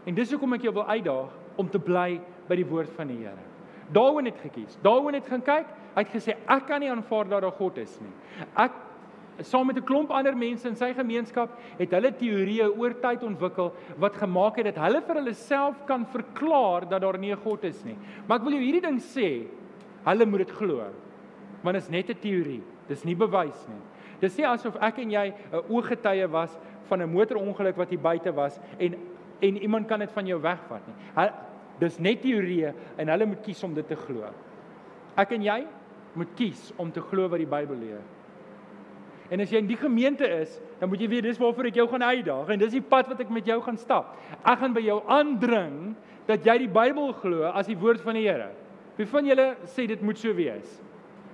En 0.08 0.16
dis 0.16 0.32
hoekom 0.32 0.56
ek 0.56 0.64
jou 0.70 0.74
wil 0.74 0.88
uitdaag 0.88 1.36
om 1.60 1.70
te 1.70 1.80
bly 1.80 2.22
by 2.48 2.56
die 2.56 2.66
woord 2.66 2.92
van 2.96 3.12
die 3.12 3.20
Here. 3.26 3.44
Daaroor 3.92 4.24
het 4.24 4.40
gekies. 4.40 4.78
Daaroor 4.84 5.16
het 5.16 5.28
gaan 5.28 5.44
kyk. 5.44 5.68
Hy 5.96 6.04
het 6.04 6.14
gesê 6.14 6.36
ek 6.48 6.68
kan 6.68 6.80
nie 6.84 6.92
aanvaar 6.92 7.28
dat 7.28 7.44
daar 7.44 7.56
God 7.60 7.78
is 7.82 7.98
nie. 8.04 8.14
Ek 8.56 8.87
saam 9.42 9.68
met 9.68 9.78
'n 9.78 9.86
klomp 9.86 10.12
ander 10.12 10.36
mense 10.36 10.68
in 10.68 10.76
sy 10.76 10.94
gemeenskap 10.94 11.50
het 11.78 11.92
hulle 11.92 12.12
teorieë 12.12 12.78
oor 12.78 12.94
tyd 12.94 13.24
ontwikkel 13.24 13.74
wat 13.98 14.16
gemaak 14.16 14.58
het 14.58 14.66
dat 14.66 14.84
hulle 14.84 15.02
vir 15.02 15.16
hulle 15.16 15.34
self 15.34 15.86
kan 15.86 16.06
verklaar 16.06 16.90
dat 16.90 17.02
daar 17.02 17.18
nie 17.18 17.32
'n 17.32 17.44
God 17.44 17.64
is 17.64 17.84
nie. 17.86 17.98
Maar 18.28 18.40
ek 18.40 18.44
wil 18.44 18.54
jou 18.54 18.62
hierdie 18.62 18.82
ding 18.82 19.00
sê, 19.00 19.48
hulle 20.06 20.26
moet 20.26 20.48
dit 20.48 20.52
glo. 20.52 20.84
Want 21.64 21.74
dit 21.76 21.84
is 21.84 21.90
net 21.90 22.10
'n 22.10 22.20
teorie. 22.20 22.64
Dis 22.88 23.04
nie 23.04 23.16
bewys 23.16 23.68
nie. 23.68 23.82
Dis 24.20 24.38
nie 24.38 24.46
asof 24.46 24.76
ek 24.82 25.00
en 25.00 25.12
jy 25.12 25.34
'n 25.52 25.64
ooggetuie 25.70 26.28
was 26.28 26.58
van 26.88 27.02
'n 27.02 27.12
motorongeluk 27.12 27.76
wat 27.76 27.90
hier 27.90 28.00
buite 28.00 28.34
was 28.34 28.60
en 28.80 28.96
en 29.40 29.58
iemand 29.58 29.88
kan 29.88 30.00
dit 30.00 30.12
van 30.12 30.26
jou 30.26 30.42
wegvat 30.42 30.88
nie. 30.88 30.96
Hulle 31.14 31.34
dis 31.80 32.00
net 32.00 32.22
teorieë 32.22 32.74
en 32.98 33.08
hulle 33.08 33.26
moet 33.26 33.42
kies 33.42 33.64
om 33.64 33.74
dit 33.74 33.88
te 33.88 33.96
glo. 33.96 34.26
Ek 35.16 35.32
en 35.32 35.44
jy 35.44 35.68
moet 36.14 36.34
kies 36.36 36.72
om 36.78 36.92
te 36.92 37.02
glo 37.02 37.30
wat 37.30 37.40
die 37.40 37.50
Bybel 37.50 37.78
leer. 37.78 38.02
En 39.34 39.44
as 39.44 39.52
jy 39.52 39.60
in 39.60 39.68
die 39.68 39.80
gemeente 39.80 40.28
is, 40.40 40.54
dan 40.80 40.90
moet 40.92 41.02
jy 41.04 41.10
weet 41.12 41.26
dis 41.28 41.40
waarvoor 41.42 41.68
ek 41.68 41.80
jou 41.82 41.88
gaan 41.92 42.06
uitdaag 42.06 42.52
en 42.54 42.62
dis 42.62 42.76
die 42.78 42.84
pad 42.84 43.10
wat 43.12 43.24
ek 43.26 43.32
met 43.34 43.48
jou 43.50 43.58
gaan 43.66 43.80
stap. 43.80 44.16
Ek 44.40 44.62
gaan 44.62 44.76
by 44.76 44.84
jou 44.86 45.02
aandring 45.12 45.96
dat 46.30 46.48
jy 46.48 46.62
die 46.64 46.72
Bybel 46.72 47.12
glo 47.22 47.48
as 47.52 47.68
die 47.68 47.78
woord 47.80 48.04
van 48.06 48.20
die 48.20 48.28
Here. 48.28 48.52
Wie 48.98 49.08
van 49.10 49.28
julle 49.28 49.48
sê 49.70 49.86
dit 49.90 50.02
moet 50.04 50.20
so 50.20 50.34
wees? 50.36 50.80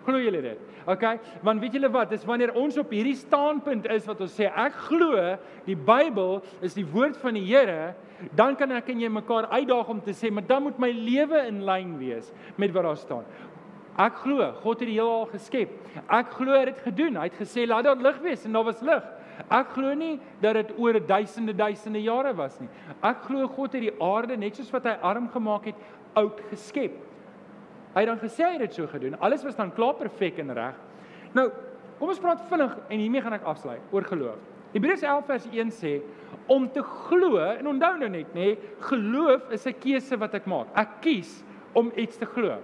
Glo 0.04 0.20
julle 0.20 0.42
dit? 0.44 0.64
OK, 0.90 1.04
want 1.46 1.62
weet 1.64 1.78
julle 1.78 1.90
wat? 1.94 2.10
Dis 2.12 2.26
wanneer 2.28 2.52
ons 2.60 2.76
op 2.82 2.92
hierdie 2.92 3.16
standpunt 3.16 3.86
is 3.94 4.08
wat 4.10 4.20
ons 4.26 4.34
sê 4.36 4.50
ek 4.50 4.76
glo 4.90 5.22
die 5.68 5.78
Bybel 5.80 6.42
is 6.66 6.76
die 6.76 6.88
woord 6.88 7.16
van 7.22 7.38
die 7.40 7.46
Here, 7.48 7.94
dan 8.36 8.58
kan 8.60 8.72
ek 8.76 8.90
en 8.92 9.04
jy 9.04 9.10
mekaar 9.12 9.48
uitdaag 9.54 9.90
om 9.92 10.02
te 10.04 10.16
sê, 10.16 10.32
maar 10.32 10.46
dan 10.48 10.66
moet 10.68 10.80
my 10.82 10.92
lewe 10.92 11.46
in 11.48 11.64
lyn 11.68 11.96
wees 12.02 12.32
met 12.60 12.74
wat 12.76 12.88
daar 12.90 13.00
staan. 13.00 13.26
Ek 14.00 14.16
glo 14.24 14.46
God 14.64 14.80
het 14.82 14.90
die 14.90 14.98
heelal 14.98 15.28
geskep. 15.30 15.74
Ek 16.08 16.32
glo 16.34 16.56
hy 16.56 16.64
het 16.64 16.72
dit 16.72 16.86
gedoen. 16.88 17.20
Hy 17.22 17.28
het 17.30 17.38
gesê 17.38 17.68
laat 17.70 17.86
daar 17.86 18.02
lig 18.02 18.18
wees 18.24 18.46
en 18.48 18.56
daar 18.58 18.66
was 18.66 18.82
lig. 18.82 19.04
Ek 19.54 19.74
glo 19.76 19.94
nie 19.98 20.16
dat 20.42 20.58
dit 20.58 20.72
oor 20.82 20.98
duisende 20.98 21.54
duisende 21.58 22.02
jare 22.02 22.34
was 22.38 22.60
nie. 22.62 22.70
Ek 23.06 23.26
glo 23.28 23.48
God 23.54 23.76
het 23.78 23.86
die 23.86 23.94
aarde 24.02 24.38
net 24.38 24.58
soos 24.58 24.72
wat 24.74 24.88
hy 24.90 24.96
arm 25.06 25.30
gemaak 25.34 25.70
het, 25.70 25.84
oud 26.18 26.42
geskep. 26.50 26.98
Hy 27.94 28.02
het 28.02 28.10
dan 28.10 28.22
gesê 28.22 28.48
hy 28.48 28.56
het 28.56 28.66
dit 28.66 28.80
so 28.80 28.90
gedoen. 28.90 29.18
Alles 29.22 29.46
was 29.46 29.58
dan 29.58 29.74
klaar 29.74 29.94
perfek 30.00 30.42
en 30.42 30.54
reg. 30.58 30.78
Nou, 31.38 31.52
kom 32.00 32.10
ons 32.10 32.22
praat 32.22 32.42
vinnig 32.50 32.74
en 32.90 33.00
hiermee 33.00 33.22
gaan 33.22 33.38
ek 33.38 33.48
afsluit 33.50 33.94
oor 33.94 34.06
geloof. 34.10 34.42
Hebreërs 34.74 35.06
11 35.06 35.26
vers 35.30 35.50
1 35.54 35.74
sê 35.78 35.96
om 36.50 36.66
te 36.74 36.82
glo 36.82 37.38
en 37.46 37.70
onthou 37.76 37.94
nou 38.02 38.10
net 38.10 38.34
nê, 38.34 38.56
geloof 38.90 39.52
is 39.54 39.68
'n 39.68 39.78
keuse 39.80 40.18
wat 40.18 40.34
ek 40.34 40.46
maak. 40.46 40.68
Ek 40.76 41.02
kies 41.02 41.44
om 41.74 41.92
iets 41.96 42.18
te 42.18 42.26
glo. 42.26 42.58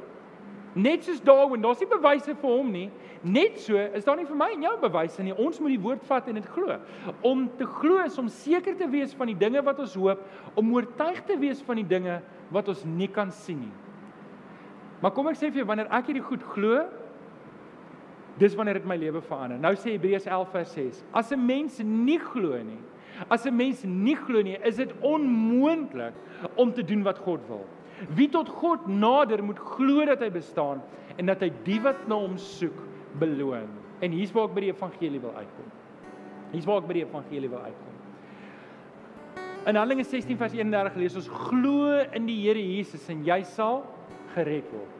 Net 0.76 1.04
soos 1.04 1.22
Darwin, 1.26 1.62
daar's 1.62 1.82
nie 1.82 1.90
bewyse 1.90 2.36
vir 2.36 2.50
hom 2.50 2.72
nie. 2.72 2.90
Net 3.24 3.58
so 3.60 3.78
is 3.78 4.06
daar 4.06 4.20
nie 4.20 4.28
vir 4.30 4.38
my 4.38 4.52
en 4.54 4.64
jou 4.68 4.76
bewyse 4.84 5.24
nie. 5.26 5.34
Ons 5.34 5.60
moet 5.60 5.74
die 5.74 5.82
woord 5.82 6.06
vat 6.08 6.28
en 6.30 6.38
dit 6.38 6.50
glo. 6.54 6.78
Om 7.26 7.48
te 7.58 7.66
glo 7.80 8.04
is 8.06 8.18
om 8.22 8.30
seker 8.30 8.78
te 8.78 8.88
wees 8.88 9.16
van 9.18 9.32
die 9.32 9.38
dinge 9.40 9.64
wat 9.66 9.82
ons 9.82 9.98
hoop, 10.00 10.22
om 10.56 10.74
oortuig 10.76 11.24
te 11.28 11.38
wees 11.42 11.62
van 11.66 11.82
die 11.82 11.88
dinge 11.90 12.22
wat 12.54 12.70
ons 12.70 12.86
nie 12.86 13.10
kan 13.12 13.32
sien 13.32 13.66
nie. 13.66 13.76
Maar 15.02 15.14
kom 15.16 15.28
ek 15.32 15.40
sê 15.40 15.50
vir 15.50 15.64
jou, 15.64 15.70
wanneer 15.70 15.90
ek 15.96 16.12
hierdie 16.12 16.26
goed 16.26 16.44
glo, 16.54 16.84
Dis 18.40 18.56
wanneer 18.56 18.80
dit 18.80 18.88
my 18.88 18.96
lewe 18.96 19.22
verander. 19.26 19.60
Nou 19.60 19.74
sê 19.76 19.98
Hebreërs 19.98 20.28
11 20.30 20.54
vers 20.54 20.74
6: 20.78 21.02
As 21.12 21.32
'n 21.32 21.46
mens 21.46 21.80
nie 21.84 22.20
glo 22.20 22.56
nie, 22.64 22.80
as 23.30 23.46
'n 23.46 23.56
mens 23.56 23.84
nie 23.84 24.16
glo 24.16 24.42
nie, 24.42 24.58
is 24.64 24.76
dit 24.76 24.94
onmoontlik 25.02 26.14
om 26.56 26.74
te 26.74 26.84
doen 26.84 27.04
wat 27.04 27.18
God 27.18 27.42
wil. 27.48 27.66
Wie 28.16 28.30
tot 28.32 28.50
God 28.50 28.88
nader 28.88 29.44
moet 29.44 29.60
glo 29.60 30.06
dat 30.06 30.22
hy 30.24 30.30
bestaan 30.32 30.82
en 31.18 31.26
dat 31.26 31.42
hy 31.44 31.52
die 31.66 31.80
wat 31.84 32.08
na 32.08 32.16
hom 32.16 32.38
soek 32.40 32.78
beloon. 33.20 33.68
En 34.00 34.14
hier's 34.16 34.32
waar 34.36 34.48
ek 34.48 34.56
by 34.56 34.64
die 34.68 34.74
evangelie 34.74 35.20
wil 35.20 35.36
uitkom. 35.36 35.72
Hier's 36.54 36.68
waar 36.70 36.80
ek 36.82 36.88
by 36.88 37.00
die 37.02 37.06
evangelie 37.06 37.52
wil 37.52 37.66
uitkom. 37.66 37.96
In 39.68 39.76
Handelinge 39.76 40.06
16 40.08 40.38
vers 40.40 40.56
31 40.56 40.96
lees 41.02 41.18
ons 41.20 41.28
glo 41.50 41.98
in 42.16 42.30
die 42.30 42.38
Here 42.46 42.62
Jesus 42.62 43.04
en 43.12 43.26
jy 43.28 43.42
sal 43.44 43.84
gered 44.36 44.70
word. 44.72 44.96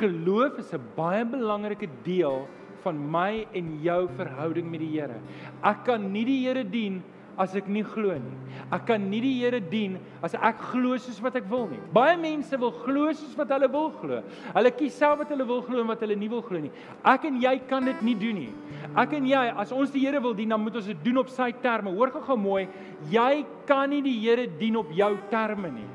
Geloof 0.00 0.58
is 0.58 0.74
'n 0.74 0.82
baie 0.96 1.24
belangrike 1.24 1.88
deel 2.04 2.46
van 2.82 2.98
my 2.98 3.46
en 3.54 3.78
jou 3.82 4.08
verhouding 4.16 4.70
met 4.70 4.80
die 4.80 4.98
Here. 4.98 5.20
Ek 5.62 5.84
kan 5.84 6.12
nie 6.12 6.24
die 6.24 6.46
Here 6.46 6.64
dien 6.64 7.02
as 7.40 7.54
ek 7.56 7.68
nie 7.70 7.84
glo 7.86 8.14
nie. 8.20 8.34
Ek 8.74 8.84
kan 8.88 9.04
nie 9.10 9.20
die 9.24 9.32
Here 9.40 9.60
dien 9.60 9.96
as 10.24 10.34
ek 10.34 10.60
glo 10.72 10.96
soos 11.00 11.20
wat 11.24 11.36
ek 11.40 11.46
wil 11.50 11.66
nie. 11.70 11.80
Baie 11.94 12.16
mense 12.20 12.56
wil 12.60 12.72
glo 12.82 13.12
soos 13.12 13.32
wat 13.38 13.52
hulle 13.54 13.68
wil 13.72 13.88
glo. 14.00 14.20
Hulle 14.52 14.72
kies 14.76 14.98
self 14.98 15.22
wat 15.22 15.32
hulle 15.32 15.46
wil 15.48 15.62
glo 15.64 15.80
en 15.82 15.88
wat 15.90 16.04
hulle 16.04 16.16
nie 16.18 16.28
wil 16.32 16.44
glo 16.44 16.60
nie. 16.60 16.72
Ek 17.08 17.24
en 17.28 17.40
jy 17.42 17.54
kan 17.70 17.88
dit 17.88 18.04
nie 18.04 18.16
doen 18.18 18.38
nie. 18.42 18.52
Ek 18.98 19.16
en 19.16 19.26
jy, 19.28 19.46
as 19.64 19.72
ons 19.72 19.92
die 19.94 20.04
Here 20.04 20.20
wil 20.20 20.36
dien, 20.36 20.52
dan 20.52 20.60
moet 20.60 20.76
ons 20.80 20.90
dit 20.90 21.04
doen 21.06 21.22
op 21.22 21.32
sy 21.32 21.52
terme. 21.62 21.94
Hoor 21.96 22.12
gou-gou 22.12 22.36
mooi, 22.40 22.66
jy 23.12 23.44
kan 23.68 23.90
nie 23.92 24.02
die 24.04 24.18
Here 24.20 24.46
dien 24.60 24.76
op 24.80 24.92
jou 24.92 25.12
terme 25.32 25.72
nie. 25.72 25.88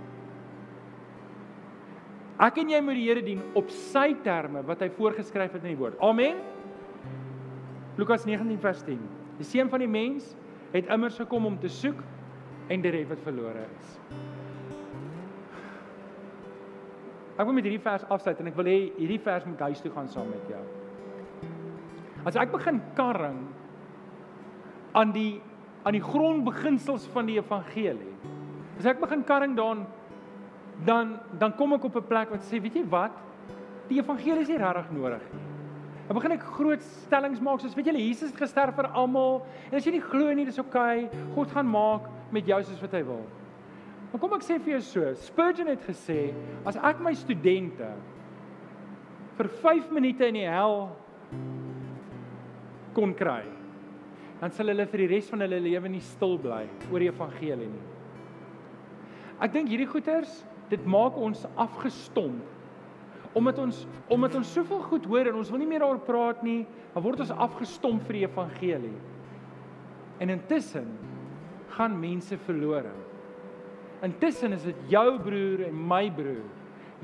Ek 2.41 2.59
en 2.61 2.69
jy 2.69 2.81
moet 2.85 2.97
die 2.99 3.07
Here 3.07 3.23
dien 3.25 3.41
op 3.57 3.69
sy 3.73 4.11
terme 4.25 4.61
wat 4.65 4.81
hy 4.85 4.91
voorgeskryf 4.93 5.57
het 5.57 5.63
in 5.65 5.73
die 5.73 5.79
woord. 5.79 5.97
Amen. 6.05 6.41
Lukas 7.97 8.27
19 8.29 8.59
vers 8.61 8.83
10. 8.85 8.99
Die 9.39 9.45
seun 9.45 9.71
van 9.73 9.81
die 9.81 9.89
mens 9.89 10.35
het 10.71 10.89
immers 10.93 11.17
gekom 11.19 11.45
om 11.45 11.59
te 11.59 11.69
soek 11.71 12.01
en 12.67 12.81
te 12.81 12.89
red 12.89 13.07
wat 13.07 13.23
verlore 13.23 13.63
is. 13.79 13.93
Ek 17.37 17.45
wil 17.45 17.53
met 17.53 17.67
hierdie 17.67 17.83
vers 17.83 18.05
afsluit 18.09 18.39
en 18.41 18.49
ek 18.49 18.57
wil 18.57 18.69
hê 18.69 18.77
hierdie 18.97 19.21
vers 19.21 19.45
moet 19.45 19.61
huis 19.69 19.81
toe 19.83 19.91
gaan 19.93 20.09
saam 20.09 20.29
met 20.33 20.49
jou. 20.49 20.63
As 22.25 22.35
ek 22.35 22.51
begin 22.51 22.81
karring 22.97 23.43
aan 24.97 25.13
die 25.15 25.37
aan 25.87 25.95
die 25.95 26.03
grondbeginsels 26.03 27.05
van 27.13 27.29
die 27.29 27.37
evangelie. 27.37 28.15
As 28.79 28.89
ek 28.89 28.99
begin 28.99 29.21
karring 29.23 29.55
dan 29.55 29.85
dan 30.85 31.15
dan 31.39 31.55
kom 31.55 31.77
ek 31.77 31.85
op 31.85 31.95
'n 31.95 32.07
plek 32.09 32.33
wat 32.33 32.43
sê, 32.43 32.59
weet 32.61 32.75
jy 32.75 32.85
wat? 32.89 33.13
Die 33.87 34.01
evangelie 34.01 34.41
is 34.41 34.49
nie 34.49 34.57
regtig 34.57 34.91
nodig 34.91 35.23
nie. 35.33 35.46
Dan 36.07 36.15
begin 36.15 36.35
ek 36.37 36.45
groot 36.55 36.83
stellings 37.03 37.41
maak 37.43 37.59
soos 37.59 37.75
weet 37.75 37.89
julle 37.89 37.99
Jesus 37.99 38.31
het 38.31 38.39
gesterf 38.39 38.77
vir 38.77 38.87
almal 38.95 39.41
en 39.67 39.75
as 39.75 39.87
jy 39.87 39.97
nie 39.97 40.05
glo 40.05 40.31
nie, 40.31 40.45
dis 40.47 40.59
oukei. 40.61 41.07
Okay, 41.09 41.25
God 41.35 41.51
gaan 41.51 41.67
maak 41.67 42.07
met 42.31 42.47
jou 42.47 42.61
soos 42.63 42.79
wat 42.83 42.95
hy 42.95 43.03
wil. 43.07 43.25
Maar 44.11 44.21
kom 44.23 44.37
ek 44.37 44.45
sê 44.47 44.55
vir 44.55 44.77
jou 44.77 44.83
so, 44.87 45.09
Spurgeon 45.25 45.73
het 45.73 45.83
gesê 45.83 46.29
as 46.67 46.79
ek 46.79 47.03
my 47.03 47.11
studente 47.17 47.91
vir 49.37 49.51
5 49.61 49.91
minute 49.93 50.31
in 50.31 50.39
die 50.39 50.47
hel 50.47 50.87
kon 52.95 53.11
kry, 53.13 53.43
dan 54.39 54.53
sal 54.55 54.71
hulle 54.71 54.87
vir 54.89 55.03
die 55.03 55.09
res 55.11 55.27
van 55.29 55.43
hulle 55.43 55.59
lewe 55.61 55.91
nie 55.91 56.01
stil 56.01 56.37
bly 56.41 56.63
oor 56.87 57.03
die 57.03 57.11
evangelie 57.11 57.67
nie. 57.69 57.85
Ek 59.43 59.51
dink 59.53 59.69
hierdie 59.69 59.89
goeters, 59.91 60.39
dit 60.71 60.87
maak 60.89 61.17
ons 61.19 61.43
afgestomp 61.59 62.56
omdat 63.37 63.59
ons 63.61 63.85
omdat 64.09 64.35
ons 64.39 64.53
soveel 64.55 64.81
goed 64.87 65.05
hoor 65.05 65.29
en 65.29 65.41
ons 65.41 65.49
wil 65.51 65.61
nie 65.61 65.69
meer 65.69 65.83
daaroor 65.83 66.03
praat 66.07 66.43
nie, 66.45 66.61
dan 66.93 67.03
word 67.03 67.21
ons 67.25 67.33
afgestomp 67.45 68.05
vir 68.07 68.21
die 68.21 68.25
evangelie. 68.25 68.95
En 70.23 70.31
intussen 70.33 70.87
gaan 71.75 71.97
mense 71.99 72.37
verlore. 72.47 72.93
Intussen 74.05 74.55
is 74.55 74.63
dit 74.65 74.87
jou 74.93 75.19
broer 75.21 75.67
en 75.67 75.81
my 75.89 76.05
broer, 76.13 76.45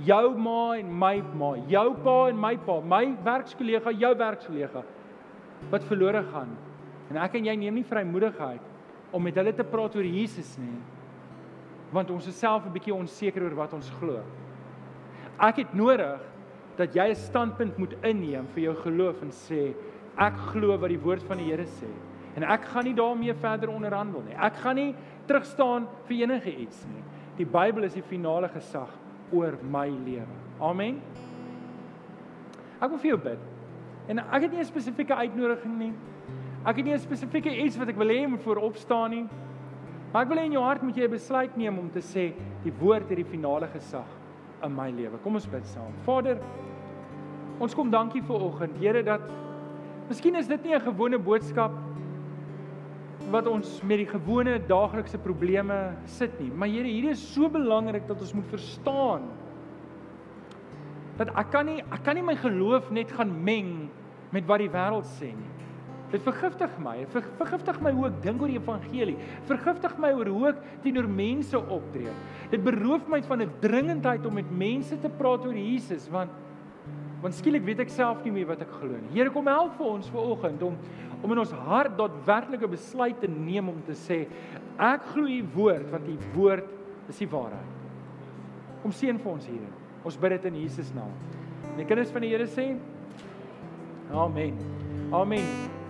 jou 0.07 0.25
ma 0.39 0.75
en 0.79 0.89
my 0.99 1.15
ma, 1.37 1.53
jou 1.69 1.87
pa 2.05 2.17
en 2.31 2.39
my 2.39 2.53
pa, 2.65 2.79
my 2.81 3.03
werkskollega, 3.25 3.93
jou 4.01 4.13
werkskollega 4.17 4.83
wat 5.71 5.85
verlore 5.87 6.23
gaan. 6.31 6.55
En 7.11 7.19
ek 7.23 7.37
en 7.39 7.49
jy 7.49 7.55
neem 7.59 7.77
nie 7.79 7.87
vrymoedigheid 7.87 9.13
om 9.13 9.23
met 9.23 9.37
hulle 9.37 9.53
te 9.55 9.65
praat 9.67 9.95
oor 9.95 10.07
Jesus 10.07 10.55
nie. 10.57 10.79
Want 11.93 12.09
ons 12.09 12.27
is 12.27 12.39
self 12.39 12.65
'n 12.65 12.73
bietjie 12.73 12.95
onseker 12.95 13.43
oor 13.43 13.55
wat 13.55 13.73
ons 13.73 13.89
glo. 13.99 14.23
Ek 15.41 15.63
het 15.63 15.73
nodig 15.73 16.21
dat 16.77 16.93
jy 16.93 17.09
'n 17.09 17.15
standpunt 17.15 17.77
moet 17.77 17.93
inneem 18.03 18.47
vir 18.53 18.63
jou 18.63 18.75
geloof 18.75 19.21
en 19.21 19.31
sê 19.31 19.73
ek 20.17 20.37
glo 20.53 20.77
wat 20.77 20.89
die 20.89 20.99
woord 20.99 21.23
van 21.23 21.37
die 21.37 21.49
Here 21.49 21.65
sê 21.65 21.89
en 22.35 22.43
ek 22.43 22.65
gaan 22.65 22.83
nie 22.83 22.93
daarmee 22.93 23.33
verder 23.33 23.69
onderhandel 23.69 24.21
nie. 24.21 24.35
Ek 24.35 24.55
gaan 24.55 24.75
nie 24.75 24.95
terugstaan 25.27 25.87
vir 26.07 26.17
enige 26.17 26.55
iets 26.57 26.85
nie. 26.85 27.03
Die 27.37 27.45
Bybel 27.45 27.83
is 27.83 27.93
die 27.93 28.01
finale 28.01 28.49
gesag 28.49 28.89
oor 29.31 29.57
my 29.61 29.89
lewe. 29.89 30.27
Amen. 30.59 31.01
Ek 32.81 32.89
wil 32.89 32.97
vir 32.97 33.09
jou 33.09 33.17
bid. 33.17 33.39
En 34.07 34.19
ek 34.19 34.41
het 34.41 34.51
nie 34.51 34.59
'n 34.59 34.65
spesifieke 34.65 35.15
uitnodiging 35.15 35.77
nie. 35.77 35.93
Ek 36.65 36.77
het 36.77 36.85
nie 36.85 36.93
'n 36.93 36.99
spesifieke 36.99 37.49
iets 37.49 37.77
wat 37.77 37.89
ek 37.89 37.97
wil 37.97 38.07
hê 38.07 38.21
jy 38.21 38.27
moet 38.27 38.41
voorop 38.41 38.75
staan 38.75 39.11
nie. 39.11 39.27
Maar 40.11 40.23
ek 40.23 40.29
wil 40.29 40.37
hê 40.37 40.45
in 40.45 40.51
jou 40.51 40.63
hart 40.63 40.81
moet 40.81 40.95
jy 40.95 41.03
'n 41.03 41.11
besluit 41.11 41.57
neem 41.57 41.79
om 41.79 41.89
te 41.89 42.01
sê 42.01 42.33
die 42.63 42.73
woord 42.79 43.09
het 43.09 43.17
die 43.17 43.25
finale 43.25 43.67
gesag 43.67 44.22
in 44.63 44.75
my 44.75 44.89
lewe. 44.91 45.19
Kom 45.23 45.35
ons 45.39 45.47
bid 45.49 45.65
saam. 45.67 45.93
Vader, 46.07 46.39
ons 47.63 47.75
kom 47.75 47.91
dankie 47.91 48.23
vir 48.25 48.45
oggend. 48.49 48.77
Here 48.81 49.03
dat 49.05 49.31
Miskien 50.09 50.35
is 50.35 50.47
dit 50.47 50.63
nie 50.63 50.75
'n 50.75 50.81
gewone 50.81 51.17
boodskap 51.17 51.71
wat 53.31 53.47
ons 53.47 53.81
met 53.83 53.97
die 53.97 54.05
gewone 54.05 54.59
daaglikse 54.67 55.17
probleme 55.17 55.95
sit 56.05 56.39
nie, 56.39 56.51
maar 56.51 56.67
Here, 56.67 56.83
hierdie 56.83 57.11
is 57.11 57.33
so 57.33 57.49
belangrik 57.49 58.07
dat 58.07 58.19
ons 58.19 58.33
moet 58.33 58.49
verstaan 58.51 59.21
dat 61.17 61.29
ek 61.37 61.51
kan 61.51 61.65
nie 61.65 61.81
ek 61.91 62.03
kan 62.03 62.15
nie 62.15 62.23
my 62.23 62.35
geloof 62.35 62.91
net 62.91 63.11
gaan 63.11 63.31
meng 63.43 63.89
met 64.31 64.45
wat 64.45 64.59
die 64.59 64.69
wêreld 64.69 65.05
sê 65.05 65.31
nie. 65.31 65.52
Dit 66.13 66.21
vergiftig 66.21 66.73
my. 66.77 66.99
Dit 67.01 67.13
ver, 67.15 67.25
vergiftig 67.39 67.79
my 67.81 67.91
hoe 67.95 68.05
ek 68.11 68.19
dink 68.21 68.41
oor 68.43 68.51
die 68.51 68.59
evangelie. 68.59 69.15
Vergiftig 69.49 69.95
my 70.01 70.11
oor 70.13 70.29
hoe 70.29 70.47
ek 70.51 70.59
teenoor 70.83 71.07
mense 71.09 71.57
optree. 71.57 72.13
Dit 72.51 72.61
beroof 72.65 73.07
my 73.09 73.21
van 73.25 73.41
'n 73.41 73.53
dringendheid 73.63 74.25
om 74.25 74.33
met 74.37 74.51
mense 74.51 74.99
te 75.01 75.09
praat 75.09 75.45
oor 75.45 75.57
Jesus 75.57 76.09
want 76.09 76.29
want 77.23 77.33
skielik 77.33 77.63
weet 77.63 77.79
ek 77.79 77.89
self 77.89 78.23
nie 78.25 78.31
meer 78.31 78.45
wat 78.45 78.61
ek 78.61 78.69
glo 78.69 78.99
nie. 78.99 79.13
Here 79.15 79.29
kom 79.31 79.47
help 79.47 79.77
vir 79.77 79.87
ons 79.87 80.09
vanoggend 80.09 80.63
om 80.63 80.77
om 81.23 81.31
in 81.31 81.39
ons 81.39 81.51
hart 81.51 81.97
daadwerklike 81.97 82.67
besluit 82.67 83.19
te 83.19 83.27
neem 83.27 83.69
om 83.69 83.81
te 83.87 83.93
sê 83.95 84.27
ek 84.77 85.05
glo 85.13 85.25
u 85.25 85.43
woord 85.55 85.89
want 85.91 86.07
u 86.07 86.17
woord 86.35 86.67
is 87.09 87.17
die 87.17 87.27
waarheid. 87.27 87.71
Kom 88.81 88.91
seën 88.91 89.17
vir 89.17 89.31
ons 89.31 89.47
hier. 89.47 89.69
Ons 90.03 90.17
bid 90.17 90.35
dit 90.35 90.45
in 90.51 90.55
Jesus 90.55 90.91
naam. 90.93 91.15
Die 91.77 91.85
kinders 91.85 92.11
van 92.11 92.21
die 92.21 92.29
Here 92.29 92.47
sê 92.47 92.77
Amen. 94.11 94.53
Amen. 95.11 95.82